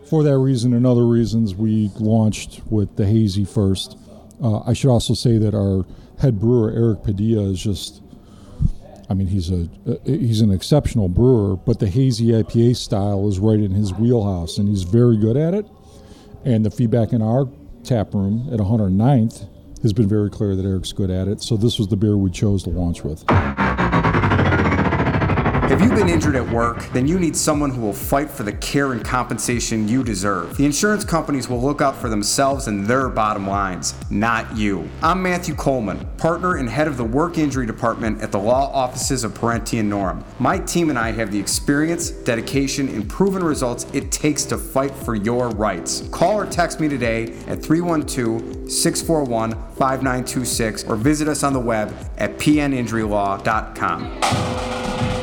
for 0.09 0.23
that 0.25 0.37
reason 0.39 0.75
and 0.75 0.87
other 0.87 1.07
reasons, 1.07 1.55
we 1.55 1.91
launched 1.99 2.61
with 2.69 2.97
the 2.97 3.07
hazy 3.07 3.45
first. 3.45 3.97
Uh, 4.43 4.61
I 4.61 4.73
should 4.73 4.91
also 4.91 5.15
say 5.15 5.39
that 5.39 5.55
our 5.55 5.87
head 6.21 6.41
brewer 6.41 6.73
Eric 6.73 7.05
Padilla 7.05 7.51
is 7.51 7.62
just. 7.62 8.01
I 9.09 9.15
mean, 9.15 9.27
he's 9.27 9.51
a 9.51 9.69
uh, 9.87 9.97
he's 10.05 10.41
an 10.41 10.51
exceptional 10.51 11.09
brewer, 11.09 11.57
but 11.57 11.79
the 11.79 11.89
hazy 11.89 12.29
IPA 12.29 12.77
style 12.77 13.29
is 13.29 13.39
right 13.39 13.59
in 13.59 13.71
his 13.73 13.93
wheelhouse, 13.93 14.59
and 14.59 14.69
he's 14.69 14.83
very 14.83 15.17
good 15.17 15.37
at 15.37 15.55
it. 15.55 15.67
And 16.44 16.64
the 16.64 16.70
feedback 16.70 17.12
in 17.12 17.22
our 17.22 17.49
tap 17.84 18.14
room 18.14 18.49
at 18.52 18.58
109th 18.58 19.49
has 19.82 19.92
been 19.92 20.08
very 20.08 20.30
clear 20.30 20.54
that 20.56 20.64
Eric's 20.64 20.92
good 20.92 21.11
at 21.11 21.28
it. 21.28 21.42
So 21.42 21.56
this 21.56 21.78
was 21.78 21.88
the 21.88 21.96
beer 21.96 22.16
we 22.16 22.30
chose 22.30 22.62
to 22.64 22.70
launch 22.70 23.02
with. 23.04 23.25
Have 25.73 25.81
you've 25.81 25.95
been 25.95 26.11
injured 26.11 26.37
at 26.37 26.47
work? 26.50 26.85
Then 26.93 27.09
you 27.09 27.19
need 27.19 27.35
someone 27.35 27.71
who 27.71 27.81
will 27.81 27.95
fight 27.95 28.31
for 28.31 28.43
the 28.43 28.52
care 28.52 28.93
and 28.93 29.02
compensation 29.02 29.88
you 29.88 30.05
deserve. 30.05 30.55
The 30.59 30.67
insurance 30.67 31.02
companies 31.02 31.49
will 31.49 31.62
look 31.62 31.81
out 31.81 31.97
for 31.97 32.11
themselves 32.11 32.67
and 32.67 32.87
their 32.87 33.09
bottom 33.09 33.47
lines, 33.47 33.95
not 34.11 34.55
you. 34.55 34.87
I'm 35.02 35.23
Matthew 35.23 35.55
Coleman, 35.55 36.07
partner 36.19 36.57
and 36.57 36.69
head 36.69 36.88
of 36.88 36.99
the 36.99 37.05
work 37.05 37.38
injury 37.38 37.64
department 37.64 38.21
at 38.21 38.31
the 38.31 38.38
law 38.38 38.71
offices 38.71 39.25
of 39.25 39.33
Parente 39.33 39.79
and 39.79 39.91
Norem. 39.91 40.23
My 40.38 40.59
team 40.59 40.91
and 40.91 40.99
I 40.99 41.11
have 41.12 41.33
the 41.33 41.41
experience, 41.41 42.11
dedication, 42.11 42.91
and 42.91 43.09
proven 43.09 43.43
results 43.43 43.87
it 43.95 44.12
takes 44.12 44.45
to 44.45 44.59
fight 44.59 44.95
for 44.95 45.14
your 45.14 45.49
rights. 45.52 46.07
Call 46.09 46.38
or 46.38 46.45
text 46.45 46.81
me 46.81 46.88
today 46.91 47.35
at 47.47 47.62
312 47.62 48.71
641 48.71 49.52
5926 49.52 50.85
or 50.85 50.97
visit 50.97 51.29
us 51.29 51.43
on 51.43 51.55
the 51.55 51.61
web 51.61 51.95
at 52.19 52.37
pninjurylaw.com. 52.37 55.22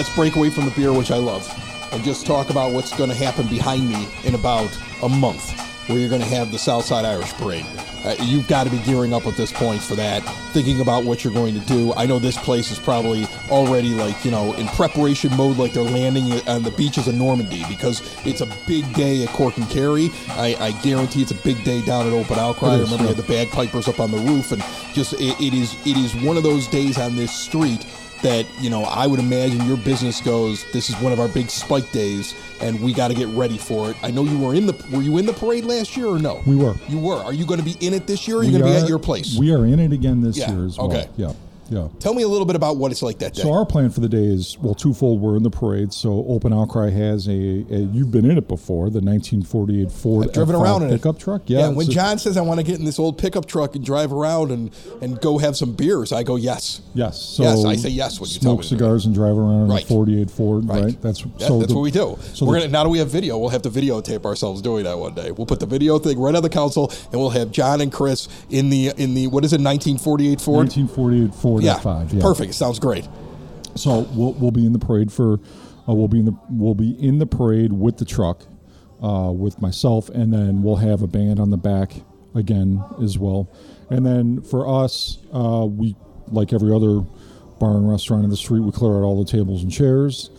Let's 0.00 0.16
break 0.16 0.36
away 0.36 0.48
from 0.48 0.64
the 0.64 0.70
beer, 0.70 0.94
which 0.94 1.10
I 1.10 1.18
love, 1.18 1.46
and 1.92 2.02
just 2.02 2.24
talk 2.24 2.48
about 2.48 2.72
what's 2.72 2.96
going 2.96 3.10
to 3.10 3.14
happen 3.14 3.46
behind 3.48 3.86
me 3.86 4.08
in 4.24 4.34
about 4.34 4.74
a 5.02 5.10
month, 5.10 5.50
where 5.90 5.98
you're 5.98 6.08
going 6.08 6.22
to 6.22 6.26
have 6.26 6.50
the 6.50 6.58
Southside 6.58 7.04
Irish 7.04 7.30
Parade. 7.34 7.66
Uh, 8.02 8.16
you've 8.22 8.48
got 8.48 8.64
to 8.64 8.70
be 8.70 8.78
gearing 8.78 9.12
up 9.12 9.26
at 9.26 9.36
this 9.36 9.52
point 9.52 9.82
for 9.82 9.96
that, 9.96 10.20
thinking 10.54 10.80
about 10.80 11.04
what 11.04 11.22
you're 11.22 11.34
going 11.34 11.52
to 11.52 11.60
do. 11.66 11.92
I 11.96 12.06
know 12.06 12.18
this 12.18 12.38
place 12.38 12.70
is 12.70 12.78
probably 12.78 13.26
already 13.50 13.90
like, 13.90 14.24
you 14.24 14.30
know, 14.30 14.54
in 14.54 14.68
preparation 14.68 15.36
mode, 15.36 15.58
like 15.58 15.74
they're 15.74 15.82
landing 15.82 16.32
on 16.48 16.62
the 16.62 16.70
beaches 16.70 17.06
of 17.06 17.14
Normandy 17.16 17.66
because 17.68 18.00
it's 18.24 18.40
a 18.40 18.48
big 18.66 18.90
day 18.94 19.22
at 19.24 19.28
Cork 19.34 19.58
and 19.58 19.68
Kerry. 19.68 20.08
I, 20.30 20.56
I 20.58 20.72
guarantee 20.80 21.20
it's 21.20 21.32
a 21.32 21.42
big 21.44 21.62
day 21.62 21.84
down 21.84 22.06
at 22.06 22.14
Open 22.14 22.38
Outcry. 22.38 22.70
I 22.70 22.78
remember 22.80 23.02
yeah. 23.02 23.08
had 23.08 23.16
the 23.18 23.22
bagpipers 23.24 23.86
up 23.86 24.00
on 24.00 24.12
the 24.12 24.16
roof, 24.16 24.52
and 24.52 24.64
just 24.94 25.12
it, 25.20 25.38
it 25.38 25.52
is 25.52 25.76
it 25.84 25.98
is 25.98 26.14
one 26.24 26.38
of 26.38 26.42
those 26.42 26.68
days 26.68 26.96
on 26.96 27.16
this 27.16 27.38
street 27.38 27.84
that 28.22 28.46
you 28.60 28.70
know 28.70 28.84
I 28.84 29.06
would 29.06 29.18
imagine 29.20 29.66
your 29.66 29.76
business 29.78 30.20
goes. 30.20 30.64
This 30.72 30.90
is 30.90 30.96
one 31.00 31.12
of 31.12 31.20
our 31.20 31.28
big 31.28 31.50
spike 31.50 31.90
days, 31.92 32.34
and 32.60 32.80
we 32.80 32.92
got 32.92 33.08
to 33.08 33.14
get 33.14 33.28
ready 33.28 33.58
for 33.58 33.90
it. 33.90 33.96
I 34.02 34.10
know 34.10 34.24
you 34.24 34.38
were 34.38 34.54
in 34.54 34.66
the. 34.66 34.72
Were 34.92 35.02
you 35.02 35.18
in 35.18 35.26
the 35.26 35.32
parade 35.32 35.64
last 35.64 35.96
year 35.96 36.06
or 36.06 36.18
no? 36.18 36.42
We 36.46 36.56
were. 36.56 36.74
You 36.88 36.98
were. 36.98 37.16
Are 37.16 37.32
you 37.32 37.46
going 37.46 37.58
to 37.60 37.64
be 37.64 37.76
in 37.86 37.94
it 37.94 38.06
this 38.06 38.26
year? 38.28 38.38
or 38.38 38.40
Are 38.40 38.44
you 38.44 38.50
going 38.50 38.62
to 38.62 38.68
be 38.68 38.76
at 38.76 38.88
your 38.88 38.98
place? 38.98 39.36
We 39.38 39.52
are 39.52 39.64
in 39.66 39.78
it 39.80 39.92
again 39.92 40.20
this 40.20 40.36
Yeah, 40.38 40.52
year 40.52 40.66
as 40.66 40.78
well. 40.78 40.88
okay. 40.88 41.08
Yeah. 41.16 41.32
Yeah. 41.70 41.88
Tell 42.00 42.14
me 42.14 42.22
a 42.24 42.28
little 42.28 42.44
bit 42.46 42.56
about 42.56 42.76
what 42.76 42.90
it's 42.92 43.02
like 43.02 43.18
that 43.20 43.34
day. 43.34 43.42
So 43.42 43.52
our 43.52 43.64
plan 43.64 43.90
for 43.90 44.00
the 44.00 44.08
day 44.08 44.24
is 44.24 44.58
well 44.60 44.74
twofold. 44.74 45.20
We're 45.20 45.36
in 45.36 45.42
the 45.42 45.50
parade. 45.50 45.92
So 45.92 46.24
Open 46.28 46.52
Outcry 46.52 46.90
has 46.90 47.28
a, 47.28 47.30
a 47.32 47.78
you've 47.92 48.10
been 48.10 48.28
in 48.28 48.36
it 48.36 48.48
before 48.48 48.90
the 48.90 49.00
1948 49.00 49.90
Ford 49.92 50.26
I've 50.26 50.32
driven 50.32 50.56
F5 50.56 50.60
around 50.62 50.82
in 50.82 50.88
it. 50.90 50.92
pickup 50.96 51.18
truck. 51.18 51.42
Yeah, 51.46 51.58
Yeah. 51.60 51.68
when 51.68 51.86
a- 51.88 51.90
John 51.90 52.18
says 52.18 52.36
I 52.36 52.40
want 52.42 52.58
to 52.60 52.64
get 52.66 52.78
in 52.78 52.84
this 52.84 52.98
old 52.98 53.18
pickup 53.18 53.46
truck 53.46 53.74
and 53.76 53.84
drive 53.84 54.12
around 54.12 54.50
and, 54.50 54.70
and 55.00 55.20
go 55.20 55.38
have 55.38 55.56
some 55.56 55.72
beers, 55.72 56.12
I 56.12 56.22
go 56.24 56.36
yes. 56.36 56.80
yes. 56.94 57.20
So 57.22 57.42
Yes, 57.44 57.64
I 57.64 57.76
say 57.76 57.88
yes 57.90 58.20
when 58.20 58.28
you 58.30 58.34
tell 58.40 58.42
smoke 58.42 58.58
me 58.58 58.62
to 58.64 58.68
do 58.70 58.76
cigars 58.76 59.06
and 59.06 59.14
drive 59.14 59.38
around 59.38 59.70
in 59.70 59.76
a 59.76 59.80
48 59.80 60.30
Ford. 60.30 60.68
Right. 60.68 60.84
Right. 60.84 61.02
That's 61.02 61.20
Yeah, 61.38 61.46
so 61.48 61.58
that's 61.60 61.68
the- 61.72 61.76
what 61.76 61.82
we 61.82 61.90
do. 61.90 62.18
So 62.34 62.46
We're 62.46 62.54
the- 62.54 62.60
gonna 62.62 62.72
now 62.72 62.82
that 62.84 62.90
we 62.90 62.98
have 62.98 63.08
video, 63.10 63.38
we'll 63.38 63.50
have 63.50 63.62
to 63.62 63.70
videotape 63.70 64.24
ourselves 64.24 64.60
doing 64.60 64.84
that 64.84 64.98
one 64.98 65.14
day. 65.14 65.30
We'll 65.30 65.46
put 65.46 65.60
the 65.60 65.66
video 65.66 65.98
thing 65.98 66.18
right 66.18 66.34
on 66.34 66.42
the 66.42 66.48
console, 66.48 66.90
and 67.12 67.20
we'll 67.20 67.30
have 67.30 67.52
John 67.52 67.80
and 67.80 67.92
Chris 67.92 68.28
in 68.50 68.70
the 68.70 68.92
in 68.96 69.14
the 69.14 69.28
what 69.28 69.44
is 69.44 69.52
it, 69.52 69.60
1948 69.60 70.40
Ford? 70.40 70.66
1948 70.66 71.34
Ford 71.34 71.59
yeah, 71.62 71.78
F5. 71.78 72.12
Yeah. 72.14 72.20
perfect. 72.20 72.54
Sounds 72.54 72.78
great. 72.78 73.08
So 73.76 74.00
we'll, 74.14 74.32
we'll 74.34 74.50
be 74.50 74.66
in 74.66 74.72
the 74.72 74.78
parade 74.78 75.12
for 75.12 75.34
uh, 75.88 75.94
we'll 75.94 76.08
be 76.08 76.18
in 76.18 76.24
the 76.26 76.38
we'll 76.50 76.74
be 76.74 76.90
in 76.90 77.18
the 77.18 77.26
parade 77.26 77.72
with 77.72 77.98
the 77.98 78.04
truck 78.04 78.44
uh, 79.02 79.32
with 79.34 79.60
myself, 79.60 80.08
and 80.08 80.32
then 80.32 80.62
we'll 80.62 80.76
have 80.76 81.02
a 81.02 81.06
band 81.06 81.40
on 81.40 81.50
the 81.50 81.56
back 81.56 82.02
again 82.34 82.84
as 83.02 83.18
well. 83.18 83.50
And 83.88 84.04
then 84.04 84.42
for 84.42 84.68
us, 84.84 85.18
uh, 85.32 85.66
we 85.68 85.96
like 86.28 86.52
every 86.52 86.72
other 86.72 87.00
bar 87.58 87.76
and 87.76 87.88
restaurant 87.88 88.24
in 88.24 88.30
the 88.30 88.36
street, 88.36 88.60
we 88.60 88.72
clear 88.72 88.92
out 88.96 89.02
all 89.02 89.22
the 89.22 89.30
tables 89.30 89.62
and 89.62 89.70
chairs. 89.70 90.30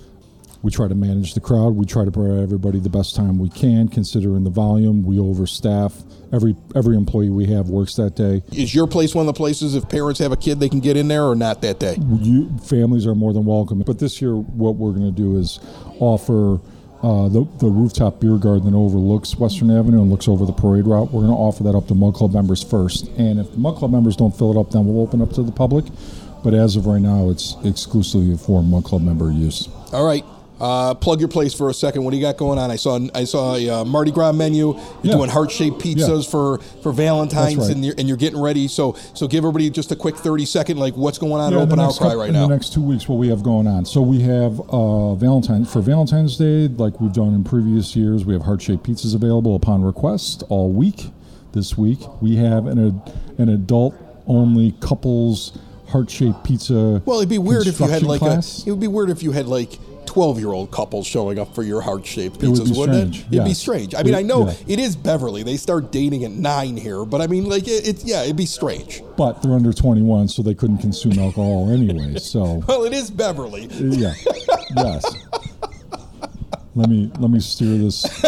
We 0.63 0.71
try 0.71 0.87
to 0.87 0.95
manage 0.95 1.33
the 1.33 1.39
crowd. 1.39 1.75
We 1.75 1.85
try 1.85 2.05
to 2.05 2.11
provide 2.11 2.41
everybody 2.41 2.79
the 2.79 2.89
best 2.89 3.15
time 3.15 3.39
we 3.39 3.49
can, 3.49 3.87
considering 3.87 4.43
the 4.43 4.49
volume. 4.49 5.03
We 5.03 5.17
overstaff. 5.17 6.03
Every 6.33 6.55
every 6.75 6.95
employee 6.95 7.29
we 7.29 7.47
have 7.47 7.69
works 7.69 7.95
that 7.95 8.15
day. 8.15 8.43
Is 8.53 8.73
your 8.73 8.87
place 8.87 9.15
one 9.15 9.27
of 9.27 9.33
the 9.33 9.37
places 9.37 9.75
if 9.75 9.89
parents 9.89 10.19
have 10.19 10.31
a 10.31 10.37
kid 10.37 10.59
they 10.59 10.69
can 10.69 10.79
get 10.79 10.97
in 10.97 11.07
there 11.07 11.25
or 11.25 11.35
not 11.35 11.61
that 11.63 11.79
day? 11.79 11.97
you, 11.99 12.49
families 12.59 13.05
are 13.05 13.15
more 13.15 13.33
than 13.33 13.45
welcome. 13.45 13.79
But 13.79 13.99
this 13.99 14.21
year, 14.21 14.35
what 14.35 14.75
we're 14.75 14.91
going 14.91 15.13
to 15.13 15.21
do 15.21 15.37
is 15.37 15.59
offer 15.99 16.59
uh, 17.03 17.27
the, 17.29 17.47
the 17.57 17.67
rooftop 17.67 18.19
beer 18.19 18.37
garden 18.37 18.71
that 18.71 18.77
overlooks 18.77 19.35
Western 19.35 19.71
Avenue 19.71 20.01
and 20.01 20.11
looks 20.11 20.27
over 20.27 20.45
the 20.45 20.53
parade 20.53 20.85
route. 20.85 21.11
We're 21.11 21.21
going 21.21 21.33
to 21.33 21.37
offer 21.37 21.63
that 21.63 21.75
up 21.75 21.87
to 21.87 21.95
Mug 21.95 22.13
Club 22.13 22.33
members 22.33 22.63
first. 22.63 23.07
And 23.17 23.39
if 23.39 23.51
the 23.51 23.57
Mug 23.57 23.77
Club 23.77 23.91
members 23.91 24.15
don't 24.15 24.35
fill 24.37 24.55
it 24.55 24.59
up, 24.59 24.71
then 24.71 24.85
we'll 24.85 25.01
open 25.01 25.21
up 25.21 25.31
to 25.33 25.43
the 25.43 25.51
public. 25.51 25.85
But 26.43 26.53
as 26.53 26.75
of 26.75 26.85
right 26.85 27.01
now, 27.01 27.29
it's 27.29 27.55
exclusively 27.63 28.37
for 28.37 28.63
Mug 28.63 28.83
Club 28.83 29.01
member 29.01 29.31
use. 29.31 29.67
All 29.91 30.05
right. 30.05 30.23
Uh, 30.61 30.93
plug 30.93 31.19
your 31.19 31.27
place 31.27 31.55
for 31.55 31.71
a 31.71 31.73
second. 31.73 32.03
What 32.03 32.11
do 32.11 32.17
you 32.17 32.21
got 32.21 32.37
going 32.37 32.59
on? 32.59 32.69
I 32.69 32.75
saw 32.75 32.99
I 33.15 33.23
saw 33.23 33.55
a 33.55 33.67
uh, 33.69 33.83
Mardi 33.83 34.11
Gras 34.11 34.31
menu. 34.31 34.67
You're 34.75 34.77
Yeah. 35.01 35.15
doing 35.15 35.29
heart 35.31 35.49
shaped 35.49 35.79
pizzas 35.79 36.23
Yeah. 36.25 36.29
for 36.29 36.59
for 36.83 36.91
Valentine's, 36.91 37.57
right. 37.57 37.71
and 37.71 37.83
you're 37.83 37.95
and 37.97 38.07
you're 38.07 38.15
getting 38.17 38.39
ready. 38.39 38.67
So 38.67 38.95
so 39.15 39.27
give 39.27 39.39
everybody 39.43 39.71
just 39.71 39.91
a 39.91 39.95
quick 39.95 40.15
thirty 40.17 40.45
second 40.45 40.77
like 40.77 40.95
what's 40.95 41.17
going 41.17 41.41
on 41.41 41.51
Yeah, 41.51 41.57
at 41.61 41.63
Open 41.63 41.79
Outcry 41.79 42.09
couple- 42.09 42.19
right 42.19 42.27
in 42.29 42.33
now. 42.35 42.47
the 42.47 42.53
next 42.53 42.73
two 42.73 42.81
weeks, 42.83 43.09
what 43.09 43.15
we 43.17 43.29
have 43.29 43.41
going 43.41 43.65
on. 43.65 43.85
So 43.85 44.01
we 44.01 44.19
have 44.21 44.59
uh, 44.69 45.15
Valentine 45.15 45.65
for 45.65 45.81
Valentine's 45.81 46.37
Day, 46.37 46.67
like 46.67 47.01
we've 47.01 47.11
done 47.13 47.33
in 47.33 47.43
previous 47.43 47.95
years. 47.95 48.23
We 48.23 48.33
have 48.33 48.43
heart 48.43 48.61
shaped 48.61 48.83
pizzas 48.85 49.15
available 49.15 49.55
upon 49.55 49.81
request 49.83 50.43
all 50.49 50.69
week. 50.69 51.09
This 51.53 51.75
week 51.75 51.99
we 52.21 52.35
have 52.35 52.67
an 52.67 52.77
ad, 52.87 53.13
an 53.39 53.49
adult 53.49 53.95
only 54.27 54.73
couples 54.79 55.57
heart 55.87 56.09
shaped 56.11 56.43
pizza. 56.43 57.01
well, 57.05 57.17
it'd 57.17 57.27
be 57.29 57.37
weird 57.39 57.65
if 57.67 57.79
you 57.79 57.87
had 57.87 58.03
like 58.03 58.19
class. 58.19 58.63
a. 58.63 58.69
It 58.69 58.71
would 58.73 58.79
be 58.79 58.87
weird 58.87 59.09
if 59.09 59.23
you 59.23 59.31
had 59.31 59.47
like. 59.47 59.79
12 60.11 60.39
year 60.39 60.51
old 60.51 60.69
couples 60.71 61.07
showing 61.07 61.39
up 61.39 61.55
for 61.55 61.63
your 61.63 61.79
heart 61.79 62.05
shaped 62.05 62.43
It 62.43 62.49
would 62.49 62.59
pizzas, 62.59 62.73
be 62.73 62.77
wouldn't 62.77 63.15
strange, 63.15 63.19
it? 63.31 63.35
It'd 63.35 63.45
be 63.45 63.53
strange. 63.53 63.95
I 63.95 64.03
mean, 64.03 64.13
I 64.13 64.21
know 64.21 64.45
yeah. 64.45 64.55
it 64.67 64.77
is 64.77 64.93
Beverly. 64.97 65.41
They 65.41 65.55
start 65.55 65.89
dating 65.89 66.25
at 66.25 66.31
nine 66.31 66.75
here, 66.75 67.05
but 67.05 67.21
I 67.21 67.27
mean, 67.27 67.45
like, 67.47 67.65
it, 67.65 67.87
it's, 67.87 68.03
yeah, 68.03 68.23
it'd 68.23 68.35
be 68.35 68.45
strange. 68.45 69.01
but 69.15 69.41
they're 69.41 69.53
under 69.53 69.71
21, 69.71 70.27
so 70.27 70.41
they 70.41 70.53
couldn't 70.53 70.79
consume 70.79 71.17
alcohol 71.17 71.71
anyway. 71.71 72.17
So 72.17 72.61
Well, 72.67 72.83
it 72.83 72.91
is 72.91 73.09
Beverly. 73.09 73.67
yeah, 73.71 74.13
yes. 74.75 75.15
Let 76.75 76.89
me 76.89 77.09
let 77.19 77.29
me 77.31 77.39
steer 77.39 77.77
this. 77.77 78.23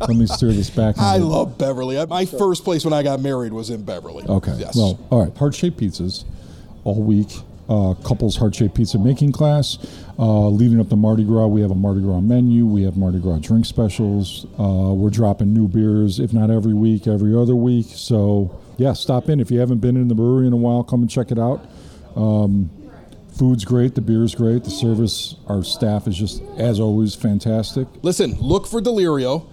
Let 0.00 0.10
me 0.10 0.26
steer 0.26 0.52
this 0.52 0.68
back. 0.70 0.96
I 0.98 1.16
love 1.16 1.56
Beverly. 1.56 2.04
My 2.06 2.26
first 2.26 2.64
place 2.64 2.84
when 2.84 2.92
I 2.94 3.02
got 3.02 3.20
married 3.20 3.52
was 3.54 3.70
in 3.70 3.82
Beverly. 3.82 4.24
Okay. 4.26 4.54
Yes. 4.58 4.76
Well, 4.76 4.98
all 5.10 5.24
right. 5.24 5.36
Heart 5.36 5.54
shaped 5.54 5.78
pizzas 5.80 6.24
all 6.84 7.02
week. 7.02 7.28
Uh, 7.68 7.92
couples 8.02 8.36
heart 8.36 8.54
shaped 8.54 8.74
pizza 8.74 8.98
making 8.98 9.30
class. 9.30 9.78
Uh, 10.18 10.48
leading 10.48 10.80
up 10.80 10.88
to 10.88 10.96
Mardi 10.96 11.22
Gras, 11.22 11.46
we 11.46 11.60
have 11.60 11.70
a 11.70 11.74
Mardi 11.74 12.00
Gras 12.00 12.20
menu. 12.20 12.64
We 12.64 12.82
have 12.84 12.96
Mardi 12.96 13.20
Gras 13.20 13.38
drink 13.38 13.66
specials. 13.66 14.46
Uh, 14.58 14.94
we're 14.94 15.10
dropping 15.10 15.52
new 15.52 15.68
beers, 15.68 16.18
if 16.18 16.32
not 16.32 16.50
every 16.50 16.72
week, 16.72 17.06
every 17.06 17.36
other 17.36 17.54
week. 17.54 17.86
So, 17.90 18.58
yeah, 18.78 18.94
stop 18.94 19.28
in. 19.28 19.38
If 19.38 19.50
you 19.50 19.60
haven't 19.60 19.78
been 19.78 19.96
in 19.96 20.08
the 20.08 20.14
brewery 20.14 20.46
in 20.46 20.54
a 20.54 20.56
while, 20.56 20.82
come 20.82 21.02
and 21.02 21.10
check 21.10 21.30
it 21.30 21.38
out. 21.38 21.68
Um, 22.16 22.70
food's 23.38 23.64
great. 23.64 23.94
The 23.94 24.00
beer's 24.00 24.34
great. 24.34 24.64
The 24.64 24.70
service, 24.70 25.36
our 25.46 25.62
staff 25.62 26.08
is 26.08 26.16
just, 26.16 26.42
as 26.56 26.80
always, 26.80 27.14
fantastic. 27.14 27.86
Listen, 28.02 28.32
look 28.40 28.66
for 28.66 28.80
Delirio. 28.80 29.46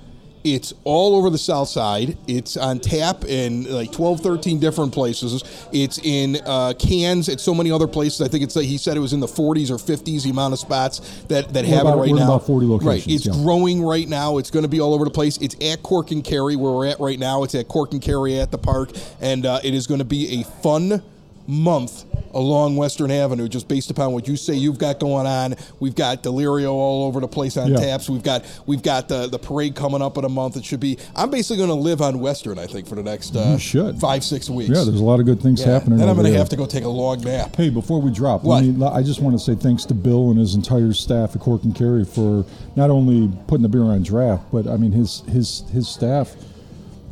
It's 0.46 0.74
all 0.84 1.16
over 1.16 1.32
the 1.32 1.40
south 1.40 1.70
side. 1.70 2.18
It's 2.28 2.56
on 2.56 2.80
tap 2.80 3.26
in 3.26 3.64
like 3.74 3.92
12, 3.92 4.22
13 4.22 4.60
different 4.60 4.94
places. 4.94 5.44
It's 5.74 5.98
in 5.98 6.38
uh, 6.46 6.74
cans 6.78 7.28
at 7.30 7.40
so 7.40 7.56
many 7.56 7.72
other 7.72 7.88
places. 7.88 8.22
I 8.22 8.28
think 8.28 8.44
it's 8.44 8.56
like 8.56 8.66
he 8.68 8.78
said 8.78 8.96
it 8.96 9.00
was 9.00 9.14
in 9.14 9.20
the 9.20 9.26
40s 9.28 9.72
or 9.72 9.78
50s, 9.78 10.24
the 10.24 10.30
amount 10.30 10.54
of 10.54 10.60
spots 10.60 11.00
that, 11.30 11.52
that 11.54 11.66
We're 11.66 11.72
have 11.72 11.82
about- 11.88 11.98
it 11.98 12.02
right 12.02 12.12
we're 12.12 12.18
now. 12.20 12.26
about 12.26 12.46
40 12.46 12.68
Right. 12.68 12.72
locations, 12.86 13.16
It's 13.16 13.26
yeah. 13.26 13.44
growing 13.44 13.82
right 13.84 14.08
now. 14.08 14.38
It's 14.38 14.52
going 14.52 14.64
to 14.64 14.70
be 14.70 14.80
all 14.80 14.94
over 14.94 15.04
the 15.04 15.10
place. 15.12 15.38
It's 15.42 15.56
at 15.66 15.82
Cork 15.82 16.12
and 16.12 16.24
Kerry 16.24 16.56
where 16.56 16.72
we're 16.72 16.86
at 16.86 17.00
right 17.00 17.18
now. 17.18 17.42
It's 17.42 17.56
at 17.56 17.68
Cork 17.68 17.94
and 17.94 18.02
Kerry 18.02 18.40
at 18.40 18.52
the 18.52 18.60
park. 18.60 18.92
And 19.22 19.48
uh, 19.48 19.60
it 19.64 19.74
is 19.74 19.88
going 19.88 20.00
to 20.00 20.06
be 20.06 20.42
a 20.42 20.44
fun 20.62 21.02
month 21.48 22.06
along 22.34 22.76
Western 22.76 23.12
Avenue, 23.12 23.48
just 23.48 23.68
based 23.70 23.90
upon 23.92 24.12
what 24.12 24.28
you 24.28 24.36
say 24.36 24.54
you've 24.56 24.78
got 24.78 25.00
going 25.00 25.26
on. 25.26 25.56
We've 25.80 25.96
got 25.96 26.22
Delirio 26.22 26.72
all 26.74 27.06
over 27.06 27.22
the 27.22 27.28
place 27.30 27.56
on 27.56 27.72
Yeah. 27.72 27.78
taps. 27.78 28.10
We've 28.10 28.24
got 28.24 28.44
we've 28.66 28.82
got 28.82 29.08
the 29.08 29.28
the 29.28 29.40
parade 29.40 29.74
coming 29.76 30.02
up 30.02 30.18
in 30.18 30.26
a 30.26 30.30
month. 30.30 30.58
It 30.58 30.66
should 30.66 30.80
be. 30.82 30.98
I'm 31.16 31.30
basically 31.30 31.58
going 31.58 31.70
to 31.70 31.76
live 31.76 32.02
on 32.02 32.20
Western. 32.20 32.60
I 32.60 32.66
think 32.68 32.88
for 32.88 32.96
the 32.96 33.04
next 33.04 33.36
uh, 33.36 33.58
five 34.00 34.24
six 34.24 34.50
weeks. 34.50 34.70
Yeah, 34.70 34.84
there's 34.84 35.00
a 35.00 35.04
lot 35.04 35.20
of 35.22 35.26
good 35.26 35.42
things 35.42 35.62
Yeah. 35.62 35.68
happening. 35.74 36.00
Then 36.00 36.10
I'm 36.10 36.18
going 36.18 36.32
to 36.32 36.38
have 36.38 36.50
to 36.50 36.58
go 36.58 36.66
take 36.66 36.84
a 36.84 36.90
long 36.90 37.22
nap. 37.22 37.56
Hey, 37.56 37.70
before 37.70 38.02
we 38.02 38.12
drop, 38.12 38.44
What? 38.44 38.64
let 38.64 38.76
me, 38.76 38.86
I 38.88 39.02
just 39.02 39.22
want 39.22 39.38
to 39.38 39.44
say 39.44 39.56
thanks 39.56 39.86
to 39.86 39.94
Bill 39.94 40.30
and 40.32 40.40
his 40.40 40.56
entire 40.56 40.92
staff 40.94 41.36
at 41.36 41.42
Cork 41.42 41.64
and 41.64 41.74
Kerry 41.74 42.04
for 42.04 42.44
not 42.76 42.90
only 42.90 43.32
putting 43.48 43.64
the 43.64 43.70
beer 43.70 43.84
on 43.84 44.04
draft, 44.04 44.44
but 44.52 44.68
I 44.68 44.76
mean 44.78 44.92
his 44.92 45.22
his 45.32 45.64
his 45.72 45.88
staff. 45.88 46.36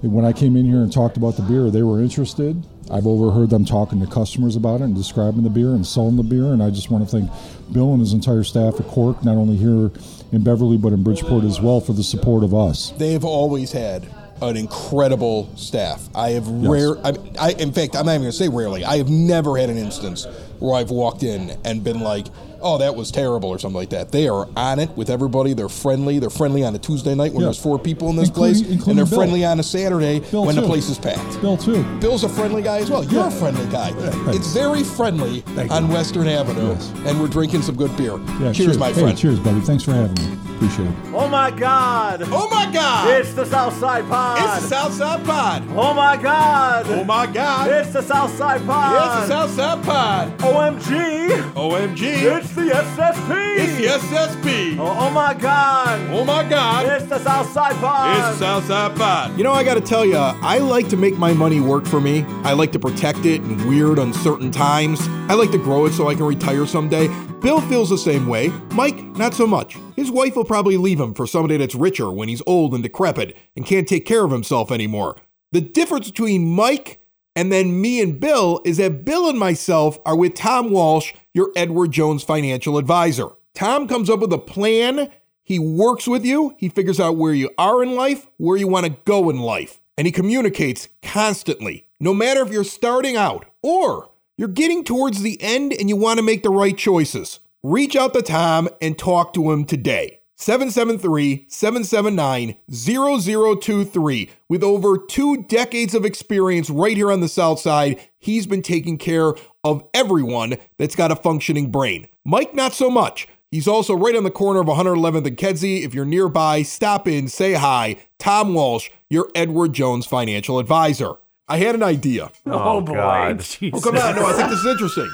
When 0.01 0.25
I 0.25 0.33
came 0.33 0.57
in 0.57 0.65
here 0.65 0.81
and 0.81 0.91
talked 0.91 1.15
about 1.15 1.37
the 1.37 1.43
beer, 1.43 1.69
they 1.69 1.81
were 1.83 2.01
interested. 2.01 2.61
I've 2.93 3.07
overheard 3.07 3.49
them 3.49 3.65
talking 3.65 3.99
to 4.01 4.07
customers 4.07 4.55
about 4.55 4.81
it 4.81 4.83
and 4.83 4.95
describing 4.95 5.41
the 5.43 5.49
beer 5.49 5.69
and 5.69 5.85
selling 5.85 6.15
the 6.15 6.23
beer. 6.23 6.53
And 6.53 6.61
I 6.61 6.69
just 6.69 6.91
want 6.91 7.03
to 7.03 7.09
thank 7.09 7.31
Bill 7.73 7.91
and 7.91 7.99
his 7.99 8.13
entire 8.13 8.43
staff 8.43 8.79
at 8.79 8.87
Cork, 8.87 9.23
not 9.25 9.35
only 9.35 9.57
here 9.57 9.91
in 10.31 10.43
Beverly 10.43 10.77
but 10.77 10.93
in 10.93 11.01
Bridgeport 11.01 11.43
as 11.43 11.59
well, 11.59 11.81
for 11.81 11.93
the 11.93 12.03
support 12.03 12.43
of 12.43 12.53
us. 12.53 12.91
They 12.91 13.13
have 13.13 13.25
always 13.25 13.71
had 13.71 14.07
an 14.43 14.57
incredible 14.57 15.49
staff. 15.55 16.07
I 16.13 16.31
have 16.31 16.47
rare. 16.47 16.97
I, 17.03 17.13
I, 17.39 17.51
in 17.53 17.71
fact, 17.71 17.95
I'm 17.95 18.05
not 18.05 18.11
even 18.11 18.23
going 18.23 18.31
to 18.31 18.37
say 18.37 18.49
rarely. 18.49 18.85
I 18.85 18.97
have 18.97 19.09
never 19.09 19.57
had 19.57 19.69
an 19.69 19.77
instance 19.77 20.27
where 20.59 20.75
I've 20.75 20.89
walked 20.91 21.23
in 21.23 21.55
and 21.65 21.83
been 21.83 21.99
like, 22.01 22.27
"Oh, 22.61 22.77
that 22.77 22.95
was 22.95 23.11
terrible" 23.11 23.49
or 23.49 23.59
something 23.59 23.77
like 23.77 23.89
that. 23.89 24.11
They 24.11 24.27
are 24.27 24.47
on 24.55 24.79
it 24.79 24.89
with 24.95 25.09
everybody. 25.09 25.53
They're 25.53 25.69
friendly. 25.69 26.19
They're 26.19 26.29
friendly 26.29 26.63
on 26.63 26.73
a 26.75 26.79
Tuesday 26.79 27.15
night 27.15 27.33
when 27.33 27.41
Yeah. 27.41 27.47
there's 27.47 27.59
four 27.59 27.77
people 27.79 28.09
in 28.09 28.15
this 28.15 28.29
Including- 28.29 28.63
place, 28.65 28.87
and 28.87 28.97
they're 28.97 29.05
Bill. 29.05 29.17
friendly 29.19 29.45
on 29.45 29.59
a 29.59 29.63
Saturday 29.63 30.19
Bill 30.31 30.45
when 30.45 30.55
the 30.55 30.61
place 30.61 30.89
is 30.89 30.97
packed. 30.97 31.41
Bill 31.41 31.57
too. 31.57 31.83
Bill's 31.99 32.23
a 32.23 32.29
friendly 32.29 32.61
guy 32.61 32.79
as 32.79 32.89
well. 32.89 33.03
You're 33.03 33.27
a 33.27 33.31
friendly 33.31 33.65
guy. 33.67 33.91
thanks. 33.91 34.37
It's 34.37 34.47
very 34.53 34.83
friendly 34.83 35.43
on 35.69 35.89
Western 35.89 36.27
Avenue, 36.27 36.69
Yes. 36.69 36.91
and 37.05 37.19
we're 37.19 37.27
drinking 37.27 37.61
some 37.63 37.75
good 37.75 37.95
beer. 37.97 38.19
Yeah, 38.41 38.51
cheers, 38.53 38.77
my 38.77 38.87
Hey, 38.87 39.01
friend. 39.01 39.17
cheers, 39.17 39.39
buddy. 39.39 39.59
Thanks 39.61 39.83
for 39.83 39.91
having 39.93 40.13
me. 40.13 40.37
Appreciate 40.55 40.87
it. 40.87 40.93
Oh 41.13 41.27
my 41.27 41.51
God! 41.51 42.23
Oh 42.31 42.47
my 42.49 42.71
God! 42.71 43.09
It's 43.09 43.33
the 43.33 43.43
Southside 43.45 44.07
Pod. 44.07 44.37
It's 44.41 44.63
the 44.63 44.69
Southside 44.75 45.25
Pod. 45.25 45.63
Oh 45.75 45.93
my 45.93 46.15
God! 46.15 46.85
Oh 46.89 47.03
my 47.03 47.25
God! 47.25 47.69
It's 47.69 47.91
the 47.91 48.01
Southside 48.01 48.65
Pod. 48.65 49.19
It's 49.19 49.27
the 49.27 49.33
Southside 49.33 49.83
Pod. 49.83 50.31
OMG! 50.53 51.53
OMG! 51.53 52.01
It's 52.37 52.53
the 52.53 52.61
SSP. 52.61 53.57
It's 53.57 53.75
the 53.75 53.85
SSP. 53.85 54.77
Oh, 54.77 54.95
oh 54.99 55.09
my 55.09 55.33
God! 55.33 55.99
Oh 56.11 56.23
my 56.23 56.47
God! 56.47 56.85
It's 56.85 57.09
the 57.09 57.17
Southside 57.17 57.73
Pod. 57.77 58.17
It's 58.17 58.37
the 58.37 58.45
Southside 58.45 58.95
Pod. 58.95 59.35
You 59.35 59.43
know, 59.43 59.51
I 59.51 59.63
got 59.63 59.73
to 59.73 59.81
tell 59.81 60.05
you, 60.05 60.17
I 60.17 60.59
like 60.59 60.89
to 60.89 60.95
make 60.95 61.17
my 61.17 61.33
money 61.33 61.59
work 61.59 61.87
for 61.87 61.99
me. 61.99 62.23
I 62.43 62.53
like 62.53 62.71
to 62.73 62.79
protect 62.79 63.25
it 63.25 63.41
in 63.41 63.67
weird, 63.67 63.97
uncertain 63.97 64.51
times. 64.51 64.99
I 65.27 65.33
like 65.33 65.49
to 65.53 65.57
grow 65.57 65.85
it 65.87 65.93
so 65.93 66.07
I 66.07 66.13
can 66.13 66.25
retire 66.25 66.67
someday. 66.67 67.07
Bill 67.41 67.59
feels 67.61 67.89
the 67.89 67.97
same 67.97 68.27
way. 68.27 68.49
Mike, 68.73 69.03
not 69.17 69.33
so 69.33 69.47
much. 69.47 69.75
His 69.95 70.11
wife 70.11 70.35
will 70.35 70.45
probably 70.45 70.77
leave 70.77 70.99
him 70.99 71.15
for 71.15 71.25
somebody 71.25 71.57
that's 71.57 71.73
richer 71.73 72.11
when 72.11 72.29
he's 72.29 72.43
old 72.45 72.75
and 72.75 72.83
decrepit 72.83 73.35
and 73.55 73.65
can't 73.65 73.87
take 73.87 74.05
care 74.05 74.23
of 74.23 74.29
himself 74.29 74.71
anymore. 74.71 75.17
The 75.51 75.61
difference 75.61 76.11
between 76.11 76.47
Mike 76.47 76.99
and 77.35 77.51
then 77.51 77.81
me 77.81 78.01
and 78.01 78.19
Bill 78.19 78.61
is 78.65 78.77
that 78.77 79.05
Bill 79.05 79.27
and 79.27 79.39
myself 79.39 79.97
are 80.05 80.15
with 80.15 80.35
Tom 80.35 80.69
Walsh 80.71 81.13
your 81.33 81.51
Edward 81.55 81.91
Jones 81.91 82.23
financial 82.23 82.77
advisor. 82.77 83.29
Tom 83.53 83.87
comes 83.87 84.09
up 84.09 84.19
with 84.19 84.31
a 84.33 84.37
plan. 84.37 85.09
He 85.43 85.59
works 85.59 86.07
with 86.07 86.25
you. 86.25 86.55
He 86.57 86.69
figures 86.69 86.99
out 86.99 87.17
where 87.17 87.33
you 87.33 87.49
are 87.57 87.83
in 87.83 87.95
life, 87.95 88.27
where 88.37 88.57
you 88.57 88.67
want 88.67 88.85
to 88.85 88.97
go 89.05 89.29
in 89.29 89.39
life, 89.39 89.81
and 89.97 90.07
he 90.07 90.11
communicates 90.11 90.89
constantly. 91.01 91.87
No 91.99 92.13
matter 92.13 92.41
if 92.41 92.51
you're 92.51 92.63
starting 92.63 93.15
out 93.15 93.45
or 93.61 94.09
you're 94.37 94.47
getting 94.47 94.83
towards 94.83 95.21
the 95.21 95.41
end 95.41 95.73
and 95.73 95.89
you 95.89 95.95
want 95.95 96.17
to 96.17 96.23
make 96.23 96.43
the 96.43 96.49
right 96.49 96.77
choices, 96.77 97.39
reach 97.63 97.95
out 97.95 98.13
to 98.13 98.21
Tom 98.21 98.69
and 98.81 98.97
talk 98.97 99.33
to 99.33 99.51
him 99.51 99.65
today. 99.65 100.19
773 100.43 101.45
779 101.47 102.55
0023. 102.69 104.29
With 104.49 104.61
over 104.61 104.97
two 104.97 105.43
decades 105.43 105.95
of 105.95 106.03
experience 106.03 106.69
right 106.69 106.97
here 106.97 107.11
on 107.11 107.21
the 107.21 107.29
South 107.29 107.61
Side, 107.61 108.01
he's 108.19 108.45
been 108.45 108.61
taking 108.61 108.97
care 108.97 109.35
of 109.63 109.85
everyone 109.93 110.55
that's 110.77 110.97
got 110.97 111.11
a 111.11 111.15
functioning 111.15 111.71
brain. 111.71 112.09
Mike, 112.25 112.53
not 112.53 112.73
so 112.73 112.89
much. 112.89 113.27
He's 113.51 113.69
also 113.69 113.95
right 113.95 114.17
on 114.17 114.25
the 114.25 114.31
corner 114.31 114.59
of 114.59 114.67
111th 114.67 115.27
and 115.27 115.37
Kedzie. 115.37 115.83
If 115.83 115.93
you're 115.93 116.03
nearby, 116.03 116.63
stop 116.63 117.07
in, 117.07 117.29
say 117.29 117.53
hi. 117.53 117.95
Tom 118.19 118.53
Walsh, 118.53 118.89
your 119.09 119.29
Edward 119.35 119.71
Jones 119.71 120.05
financial 120.05 120.59
advisor. 120.59 121.13
I 121.47 121.59
had 121.59 121.75
an 121.75 121.83
idea. 121.83 122.31
Oh, 122.45 122.81
boy. 122.81 122.91
Oh, 122.91 122.95
God. 122.95 123.39
Jesus. 123.43 123.79
Oh, 123.79 123.81
come 123.81 123.97
on. 123.97 124.15
No, 124.15 124.25
I 124.25 124.33
think 124.33 124.49
this 124.49 124.59
is 124.59 124.65
interesting. 124.65 125.09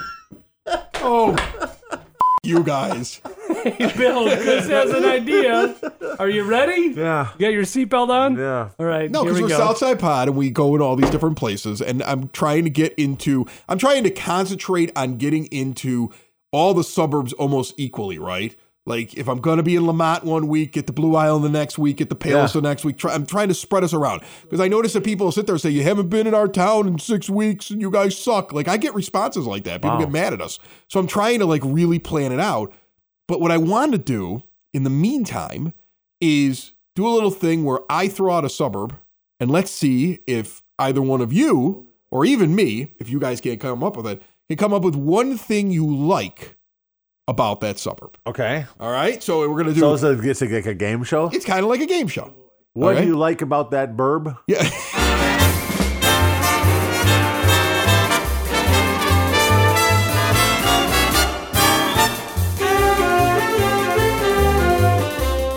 Oh, 1.02 1.34
you 2.42 2.62
guys. 2.62 3.20
Bill, 3.96 4.24
Chris 4.36 4.66
has 4.68 4.90
an 4.90 5.04
idea. 5.04 5.76
Are 6.18 6.28
you 6.28 6.44
ready? 6.44 6.94
Yeah. 6.96 7.30
You 7.38 7.46
got 7.46 7.52
your 7.52 7.64
seatbelt 7.64 8.08
on? 8.08 8.36
Yeah. 8.36 8.70
All 8.78 8.86
right. 8.86 9.10
No, 9.10 9.24
because 9.24 9.38
we 9.38 9.42
we're 9.42 9.48
go. 9.50 9.58
Southside 9.58 10.00
Pod 10.00 10.28
and 10.28 10.36
we 10.36 10.50
go 10.50 10.74
in 10.74 10.80
all 10.80 10.96
these 10.96 11.10
different 11.10 11.36
places. 11.36 11.82
And 11.82 12.02
I'm 12.02 12.28
trying 12.28 12.64
to 12.64 12.70
get 12.70 12.94
into, 12.94 13.46
I'm 13.68 13.78
trying 13.78 14.04
to 14.04 14.10
concentrate 14.10 14.90
on 14.96 15.18
getting 15.18 15.46
into 15.46 16.10
all 16.52 16.72
the 16.72 16.84
suburbs 16.84 17.32
almost 17.34 17.74
equally, 17.76 18.18
right? 18.18 18.56
Like 18.86 19.14
if 19.14 19.28
I'm 19.28 19.40
going 19.40 19.58
to 19.58 19.62
be 19.62 19.76
in 19.76 19.86
Lemont 19.86 20.24
one 20.24 20.48
week, 20.48 20.72
get 20.72 20.86
the 20.86 20.92
Blue 20.92 21.14
Island 21.14 21.44
the 21.44 21.48
next 21.50 21.78
week, 21.78 21.98
get 21.98 22.08
the 22.08 22.14
Palos 22.16 22.54
Yeah. 22.54 22.60
the 22.60 22.68
next 22.68 22.84
week. 22.84 22.96
Try, 22.98 23.14
I'm 23.14 23.26
trying 23.26 23.48
to 23.48 23.54
spread 23.54 23.84
us 23.84 23.92
around 23.92 24.22
because 24.42 24.58
I 24.60 24.68
notice 24.68 24.94
that 24.94 25.04
people 25.04 25.30
sit 25.32 25.46
there 25.46 25.54
and 25.54 25.60
say, 25.62 25.70
You 25.70 25.82
haven't 25.82 26.08
been 26.08 26.26
in 26.26 26.34
our 26.34 26.48
town 26.48 26.88
in 26.88 26.98
six 26.98 27.28
weeks 27.30 27.70
and 27.70 27.80
you 27.80 27.90
guys 27.90 28.16
suck. 28.16 28.52
Like 28.52 28.68
I 28.68 28.76
get 28.78 28.94
responses 28.94 29.46
like 29.46 29.64
that. 29.64 29.82
People 29.82 29.96
Wow. 29.98 30.04
get 30.04 30.10
mad 30.12 30.32
at 30.32 30.40
us. 30.40 30.58
So 30.88 30.98
I'm 30.98 31.06
trying 31.06 31.38
to 31.40 31.46
like 31.46 31.62
really 31.64 31.98
plan 31.98 32.32
it 32.32 32.40
out. 32.40 32.72
But 33.28 33.40
what 33.40 33.50
I 33.50 33.58
want 33.58 33.92
to 33.92 33.98
do 33.98 34.42
in 34.72 34.82
the 34.84 34.90
meantime 34.90 35.72
is 36.20 36.72
do 36.96 37.06
a 37.06 37.10
little 37.10 37.30
thing 37.30 37.64
where 37.64 37.80
I 37.88 38.08
throw 38.08 38.32
out 38.32 38.44
a 38.44 38.48
suburb 38.48 38.96
and 39.38 39.50
let's 39.50 39.70
see 39.70 40.20
if 40.26 40.62
either 40.78 41.02
one 41.02 41.20
of 41.20 41.32
you 41.32 41.86
or 42.10 42.24
even 42.24 42.54
me, 42.54 42.92
if 42.98 43.08
you 43.08 43.20
guys 43.20 43.40
can't 43.40 43.60
come 43.60 43.84
up 43.84 43.96
with 43.96 44.06
it, 44.06 44.22
can 44.48 44.56
come 44.56 44.72
up 44.72 44.82
with 44.82 44.96
one 44.96 45.36
thing 45.38 45.70
you 45.70 45.86
like 45.86 46.56
about 47.30 47.60
that 47.60 47.78
suburb. 47.78 48.18
Okay. 48.26 48.66
All 48.80 48.90
right. 48.90 49.22
So 49.22 49.48
we're 49.48 49.56
gonna 49.56 49.72
do. 49.72 49.80
So 49.80 49.94
it's, 49.94 50.02
a, 50.02 50.28
it's 50.28 50.40
like 50.42 50.66
a 50.66 50.74
game 50.74 51.04
show. 51.04 51.30
it's 51.32 51.44
kind 51.44 51.60
of 51.60 51.70
like 51.70 51.80
a 51.80 51.86
game 51.86 52.08
show. 52.08 52.34
What 52.74 52.96
okay. 52.96 53.02
do 53.02 53.06
you 53.06 53.16
like 53.16 53.40
about 53.40 53.70
that 53.70 53.96
burb? 53.96 54.36
Yeah. 54.46 54.62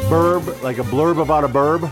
Burb, 0.09 0.61
like 0.61 0.77
a 0.77 0.83
blurb 0.83 1.19
about 1.19 1.43
a 1.43 1.47
burb. 1.47 1.91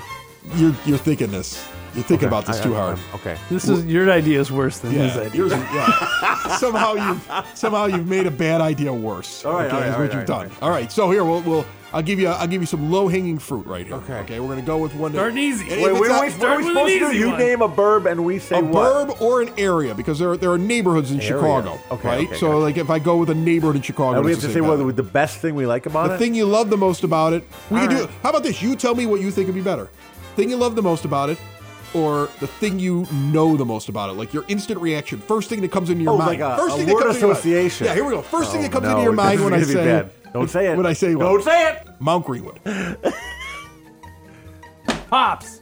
You're 0.56 0.76
you're 0.86 1.00
thinking 1.00 1.32
this. 1.32 1.68
You're 1.94 2.04
thinking 2.06 2.28
about 2.28 2.46
this 2.46 2.60
I- 2.60 2.64
too 2.64 2.74
I- 2.76 2.80
hard. 2.80 2.98
I'm- 2.98 3.16
okay. 3.16 3.38
This 3.50 3.68
is 3.68 3.86
your 3.86 4.10
idea 4.10 4.40
is 4.40 4.52
worse 4.52 4.80
than 4.80 4.92
his 4.92 5.16
Yeah, 5.16 5.22
idea. 5.24 5.36
yours 5.38 5.52
yeah. 5.52 6.48
somehow 6.58 6.94
you've 6.94 7.32
somehow 7.54 7.86
you've 7.86 8.08
made 8.08 8.28
a 8.28 8.32
bad 8.32 8.62
idea 8.62 8.94
worse. 8.94 9.44
All 9.46 9.54
right, 9.54 9.66
okay, 9.66 9.76
all 9.76 9.80
right, 9.82 9.88
is 9.90 9.94
all 9.96 10.00
what 10.00 10.10
right, 10.10 10.12
you've 10.22 10.30
all 10.30 10.40
done. 10.40 10.48
right, 10.50 10.64
All 10.64 10.70
right, 10.70 10.92
so 10.92 11.12
here 11.12 11.24
we'll, 11.26 11.42
we'll 11.42 11.66
I'll 11.94 12.02
give 12.02 12.20
you 12.22 12.30
I'll 12.30 12.48
give 12.48 12.62
you 12.62 12.66
some 12.66 12.90
low 12.90 13.10
hanging 13.10 13.38
fruit 13.38 13.66
right 13.66 13.86
here. 13.86 13.96
Okay. 13.98 14.14
okay, 14.20 14.40
we're 14.40 14.48
gonna 14.48 14.62
go 14.62 14.78
with 14.78 14.96
one. 14.96 15.12
that- 15.12 15.18
Starting 15.18 15.38
easy. 15.40 15.66
If 15.68 15.82
Wait, 15.84 15.94
wait, 16.00 16.08
not- 16.08 16.22
wait. 16.22 16.32
start 16.32 16.64
What 16.64 16.78
are 16.78 16.86
we 16.86 16.98
supposed 16.98 17.12
to 17.12 17.12
do? 17.12 17.18
You 17.18 17.38
name 17.38 17.62
a 17.62 17.68
burb 17.68 18.10
and 18.10 18.24
we 18.24 18.40
say 18.40 18.60
a 18.60 18.64
what? 18.64 19.10
burb 19.10 19.22
or 19.22 19.42
an 19.42 19.50
area 19.58 19.94
because 19.94 20.18
there 20.18 20.38
there 20.38 20.52
are 20.52 20.58
neighborhoods 20.58 21.12
in 21.12 21.20
Chicago, 21.20 21.78
Okay, 21.92 22.08
right? 22.08 22.28
okay, 22.30 22.38
so 22.38 22.48
gotcha. 22.48 22.58
like 22.60 22.78
if 22.78 22.90
I 22.90 23.00
go 23.00 23.18
with 23.18 23.30
a 23.30 23.36
neighborhood 23.36 23.76
in 23.76 23.82
Chicago, 23.82 24.16
And 24.20 24.26
we 24.26 24.32
have 24.32 24.40
to 24.40 24.48
say 24.48 24.54
same 24.54 24.68
whether 24.68 24.90
the 24.94 25.04
best 25.04 25.40
thing 25.40 25.54
we 25.56 25.66
like 25.66 25.86
about 25.86 26.08
the 26.08 26.14
it. 26.16 26.18
The 26.20 26.24
thing 26.24 26.36
you 26.36 26.46
love 26.46 26.70
the 26.70 26.78
most 26.78 27.04
about 27.04 27.34
it. 27.34 27.44
We 27.70 27.82
All 27.82 27.88
can 27.88 27.98
do. 27.98 28.08
How 28.24 28.30
about 28.30 28.44
this? 28.44 28.62
You 28.62 28.78
tell 28.78 28.96
me 28.96 29.06
what 29.06 29.20
you 29.20 29.30
think 29.30 29.48
would 29.48 29.56
be 29.56 29.62
better. 29.62 29.90
Thing 30.38 30.50
you 30.50 30.56
love 30.56 30.76
the 30.76 30.82
most 30.82 31.04
about 31.04 31.30
it, 31.30 31.38
or 31.94 32.30
the 32.40 32.48
thing 32.48 32.80
you 32.80 33.06
know 33.12 33.56
the 33.58 33.66
most 33.66 33.90
about 33.90 34.10
it, 34.10 34.14
like 34.14 34.34
your 34.34 34.46
instant 34.48 34.80
reaction, 34.80 35.20
first 35.20 35.50
thing 35.50 35.62
that 35.62 35.72
comes 35.72 35.90
into 35.90 36.04
your 36.04 36.14
Oh, 36.14 36.18
mind. 36.18 36.40
like 36.40 36.54
a- 36.54 36.58
first 36.58 36.76
a 36.76 36.78
thing 36.78 36.88
that 36.88 36.94
word 36.96 37.04
comes 37.04 37.16
into 37.16 37.20
your 37.28 37.30
mind. 37.34 37.40
association. 37.40 37.88
Yeah, 37.88 37.94
here 37.96 38.04
we 38.06 38.12
go. 38.12 38.22
First 38.22 38.52
thing 38.52 38.60
Oh, 38.62 38.64
that 38.64 38.72
comes 38.72 38.84
no, 38.84 38.92
into 38.92 39.04
your 39.04 39.12
mind 39.14 39.44
when 39.44 39.54
I 39.54 39.58
is 39.58 39.68
gonna 39.74 39.80
be 39.84 39.90
say. 39.90 40.02
bad. 40.04 40.12
Don't 40.34 40.50
say 40.50 40.72
it. 40.72 40.78
When 40.78 40.86
I 40.86 40.94
say 40.94 41.16
what? 41.16 41.24
Don't 41.26 41.44
say 41.44 41.70
it. 41.72 41.88
Mount 42.00 42.26
Greenwood. 42.26 42.60
Pops. 45.10 45.62